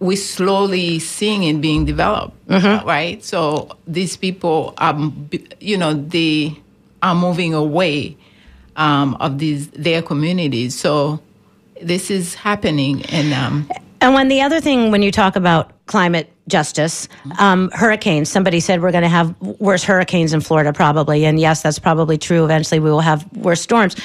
we're 0.00 0.16
slowly 0.16 0.98
seeing 0.98 1.44
it 1.44 1.60
being 1.60 1.86
developed, 1.86 2.36
mm-hmm. 2.48 2.86
right? 2.86 3.24
So 3.24 3.76
these 3.86 4.16
people 4.16 4.74
are, 4.76 5.10
you 5.60 5.78
know, 5.78 5.94
they 5.94 6.60
are 7.04 7.14
moving 7.14 7.54
away 7.54 8.16
um, 8.74 9.14
of 9.20 9.38
these 9.38 9.68
their 9.68 10.02
communities. 10.02 10.74
So 10.74 11.20
this 11.80 12.10
is 12.10 12.34
happening, 12.34 13.06
and 13.06 13.32
um, 13.32 13.68
and 14.00 14.12
when 14.12 14.28
the 14.28 14.42
other 14.42 14.60
thing, 14.60 14.90
when 14.90 15.02
you 15.02 15.10
talk 15.10 15.36
about 15.36 15.72
climate 15.86 16.30
justice, 16.46 17.08
um, 17.38 17.70
hurricanes, 17.72 18.28
somebody 18.28 18.60
said 18.60 18.82
we're 18.82 18.92
going 18.92 19.02
to 19.02 19.08
have 19.08 19.34
worse 19.40 19.82
hurricanes 19.82 20.34
in 20.34 20.40
Florida 20.40 20.74
probably. 20.74 21.24
And 21.24 21.40
yes, 21.40 21.62
that's 21.62 21.78
probably 21.78 22.18
true. 22.18 22.44
Eventually 22.44 22.80
we 22.80 22.90
will 22.90 23.00
have 23.00 23.24
worse 23.36 23.62
storms. 23.62 23.96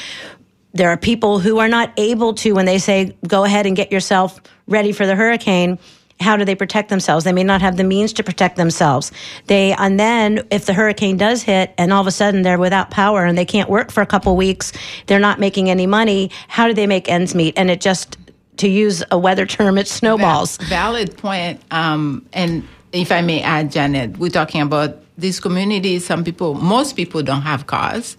There 0.73 0.89
are 0.89 0.95
people 0.95 1.39
who 1.39 1.59
are 1.59 1.67
not 1.67 1.91
able 1.97 2.33
to, 2.35 2.53
when 2.53 2.65
they 2.65 2.77
say, 2.77 3.17
go 3.27 3.43
ahead 3.43 3.65
and 3.65 3.75
get 3.75 3.91
yourself 3.91 4.39
ready 4.67 4.93
for 4.93 5.05
the 5.05 5.15
hurricane, 5.15 5.79
how 6.19 6.35
do 6.35 6.45
they 6.45 6.55
protect 6.55 6.89
themselves? 6.89 7.23
They 7.23 7.31
may 7.31 7.43
not 7.43 7.61
have 7.61 7.77
the 7.77 7.83
means 7.83 8.13
to 8.13 8.23
protect 8.23 8.57
themselves. 8.57 9.11
They 9.47 9.73
and 9.73 9.99
then 9.99 10.45
if 10.51 10.65
the 10.65 10.73
hurricane 10.73 11.17
does 11.17 11.43
hit 11.43 11.73
and 11.77 11.93
all 11.93 12.01
of 12.01 12.07
a 12.07 12.11
sudden 12.11 12.41
they're 12.41 12.59
without 12.59 12.91
power 12.91 13.25
and 13.25 13.37
they 13.37 13.45
can't 13.45 13.69
work 13.69 13.91
for 13.91 14.01
a 14.01 14.05
couple 14.05 14.35
weeks, 14.35 14.73
they're 15.07 15.19
not 15.19 15.39
making 15.39 15.69
any 15.69 15.87
money. 15.87 16.31
How 16.47 16.67
do 16.67 16.73
they 16.73 16.87
make 16.87 17.09
ends 17.09 17.35
meet? 17.35 17.57
And 17.57 17.71
it 17.71 17.81
just 17.81 18.17
to 18.57 18.67
use 18.67 19.03
a 19.09 19.17
weather 19.17 19.45
term, 19.45 19.77
it 19.77 19.87
snowballs. 19.87 20.57
valid 20.57 21.17
point. 21.17 21.61
Um, 21.71 22.25
and 22.33 22.67
if 22.91 23.11
I 23.11 23.21
may 23.21 23.41
add, 23.41 23.71
Janet, 23.71 24.17
we're 24.17 24.29
talking 24.29 24.61
about 24.61 24.97
these 25.17 25.39
communities. 25.39 26.05
Some 26.05 26.23
people, 26.23 26.55
most 26.55 26.95
people 26.95 27.23
don't 27.23 27.43
have 27.43 27.67
cars, 27.67 28.17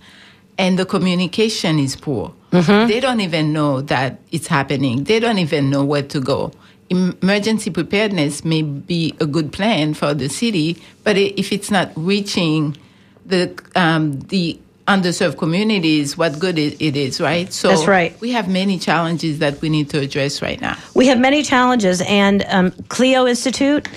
and 0.57 0.79
the 0.79 0.87
communication 0.87 1.79
is 1.79 1.95
poor. 1.97 2.33
Mm-hmm. 2.53 2.89
They 2.89 3.01
don't 3.01 3.21
even 3.21 3.53
know 3.53 3.83
that 3.83 4.19
it's 4.33 4.47
happening. 4.47 5.05
They 5.05 5.21
don't 5.21 5.39
even 5.39 5.71
know 5.71 5.85
where 5.85 6.03
to 6.03 6.21
go. 6.21 6.53
Emergency 6.91 7.71
preparedness 7.71 8.45
may 8.45 8.63
be 8.63 9.15
a 9.21 9.27
good 9.27 9.53
plan 9.53 9.95
for 9.95 10.13
the 10.13 10.29
city, 10.29 10.77
but 11.05 11.17
if 11.17 11.53
it's 11.53 11.71
not 11.71 11.93
reaching 11.95 12.77
the 13.25 13.57
um, 13.77 14.19
the 14.23 14.59
underserved 14.89 15.39
communities 15.39 16.19
what 16.19 16.37
good 16.41 16.59
it 16.59 16.97
is, 16.97 17.21
right? 17.21 17.53
So 17.53 17.69
that's 17.69 17.87
right. 17.87 18.21
We 18.21 18.33
have 18.33 18.49
many 18.49 18.77
challenges 18.77 19.39
that 19.39 19.61
we 19.61 19.69
need 19.69 19.89
to 19.91 20.01
address 20.01 20.43
right 20.43 20.61
now. 20.61 20.77
We 20.95 21.07
have 21.07 21.21
many 21.21 21.45
challenges, 21.45 22.03
and 22.03 22.45
um, 22.49 22.73
CLEO 22.73 23.29
Institute 23.29 23.89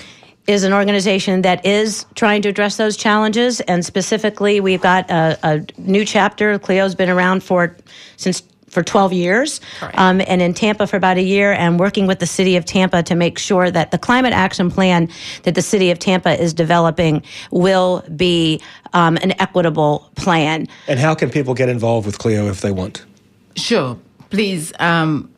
is 0.46 0.62
an 0.62 0.72
organization 0.72 1.42
that 1.42 1.64
is 1.64 2.06
trying 2.14 2.42
to 2.42 2.48
address 2.50 2.76
those 2.76 2.96
challenges. 2.96 3.60
And 3.62 3.84
specifically, 3.84 4.60
we've 4.60 4.80
got 4.80 5.10
a, 5.10 5.38
a 5.42 5.66
new 5.78 6.04
chapter. 6.04 6.58
CLEO's 6.58 6.94
been 6.94 7.08
around 7.08 7.42
for 7.42 7.76
since 8.16 8.42
for 8.74 8.82
12 8.82 9.12
years 9.12 9.60
um, 9.94 10.20
and 10.26 10.42
in 10.42 10.52
Tampa 10.52 10.86
for 10.86 10.96
about 10.96 11.16
a 11.16 11.22
year 11.22 11.52
and 11.52 11.80
working 11.80 12.06
with 12.06 12.18
the 12.18 12.26
city 12.26 12.56
of 12.56 12.64
Tampa 12.64 13.02
to 13.04 13.14
make 13.14 13.38
sure 13.38 13.70
that 13.70 13.92
the 13.92 13.98
climate 13.98 14.32
action 14.32 14.70
plan 14.70 15.08
that 15.44 15.54
the 15.54 15.62
city 15.62 15.90
of 15.90 15.98
Tampa 15.98 16.40
is 16.40 16.52
developing 16.52 17.22
will 17.50 18.04
be 18.16 18.60
um, 18.92 19.16
an 19.18 19.32
equitable 19.40 20.10
plan. 20.16 20.66
And 20.88 20.98
how 20.98 21.14
can 21.14 21.30
people 21.30 21.54
get 21.54 21.68
involved 21.68 22.06
with 22.06 22.18
CLEO 22.18 22.50
if 22.50 22.60
they 22.60 22.72
want? 22.72 23.04
Sure. 23.56 23.96
Please, 24.30 24.72
um, 24.80 25.30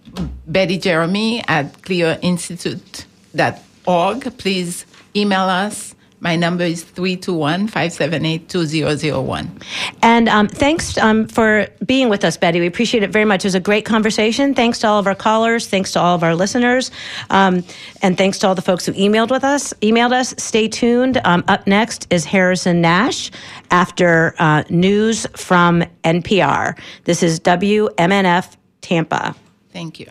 Betty 0.47 0.78
Germain 0.78 1.43
at 1.49 1.82
cleoinstitute.org. 1.82 4.39
Please 4.39 4.87
email 5.14 5.43
us 5.43 5.95
my 6.21 6.35
number 6.35 6.64
is 6.64 6.83
321 6.83 7.69
578 7.69 8.49
2001. 8.49 9.61
And 10.03 10.29
um, 10.29 10.49
thanks 10.49 10.97
um, 10.99 11.29
for 11.29 11.69
being 11.85 12.09
with 12.09 12.25
us, 12.25 12.37
Betty. 12.37 12.61
We 12.61 12.67
appreciate 12.67 13.03
it 13.03 13.11
very 13.11 13.25
much. 13.25 13.45
It 13.45 13.49
was 13.49 13.55
a 13.55 13.61
great 13.61 13.85
conversation. 13.85 14.55
Thanks 14.55 14.79
to 14.81 14.89
all 14.89 14.99
of 14.99 15.07
our 15.07 15.14
callers. 15.14 15.67
Thanks 15.67 15.93
to 15.93 16.01
all 16.01 16.14
of 16.14 16.23
our 16.23 16.35
listeners. 16.35 16.91
Um, 17.31 17.64
and 18.03 18.17
thanks 18.17 18.39
to 18.39 18.49
all 18.49 18.55
the 18.55 18.62
folks 18.62 18.87
who 18.87 18.93
emailed 18.93 19.31
with 19.31 19.45
us. 19.45 19.75
Emailed 19.83 20.12
us. 20.12 20.35
Stay 20.39 20.69
tuned. 20.69 21.21
Um, 21.25 21.45
up 21.49 21.67
next 21.67 22.07
is 22.11 22.25
Harrison 22.25 22.81
Nash 22.81 23.31
after 23.71 24.35
uh, 24.39 24.64
news 24.71 25.27
from 25.35 25.83
NPR. 26.03 26.79
This 27.05 27.23
is 27.23 27.41
WMNF 27.41 28.57
Tampa. 28.81 29.35
Thank 29.71 30.01
you. 30.01 30.07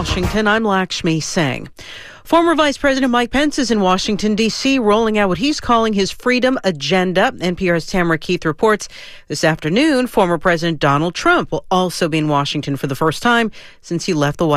Washington. 0.00 0.48
I'm 0.48 0.64
Lakshmi 0.64 1.20
Singh. 1.20 1.68
Former 2.24 2.54
Vice 2.54 2.78
President 2.78 3.10
Mike 3.10 3.32
Pence 3.32 3.58
is 3.58 3.70
in 3.70 3.80
Washington, 3.80 4.34
D.C., 4.34 4.78
rolling 4.78 5.18
out 5.18 5.28
what 5.28 5.36
he's 5.38 5.60
calling 5.60 5.92
his 5.92 6.10
freedom 6.10 6.58
agenda. 6.62 7.32
NPR's 7.32 7.86
Tamara 7.86 8.16
Keith 8.18 8.44
reports 8.44 8.88
this 9.26 9.42
afternoon, 9.42 10.06
former 10.06 10.38
President 10.38 10.78
Donald 10.78 11.14
Trump 11.14 11.52
will 11.52 11.66
also 11.70 12.08
be 12.08 12.18
in 12.18 12.28
Washington 12.28 12.76
for 12.76 12.86
the 12.86 12.94
first 12.94 13.20
time 13.20 13.50
since 13.82 14.06
he 14.06 14.14
left 14.14 14.38
the 14.38 14.46
White 14.46 14.48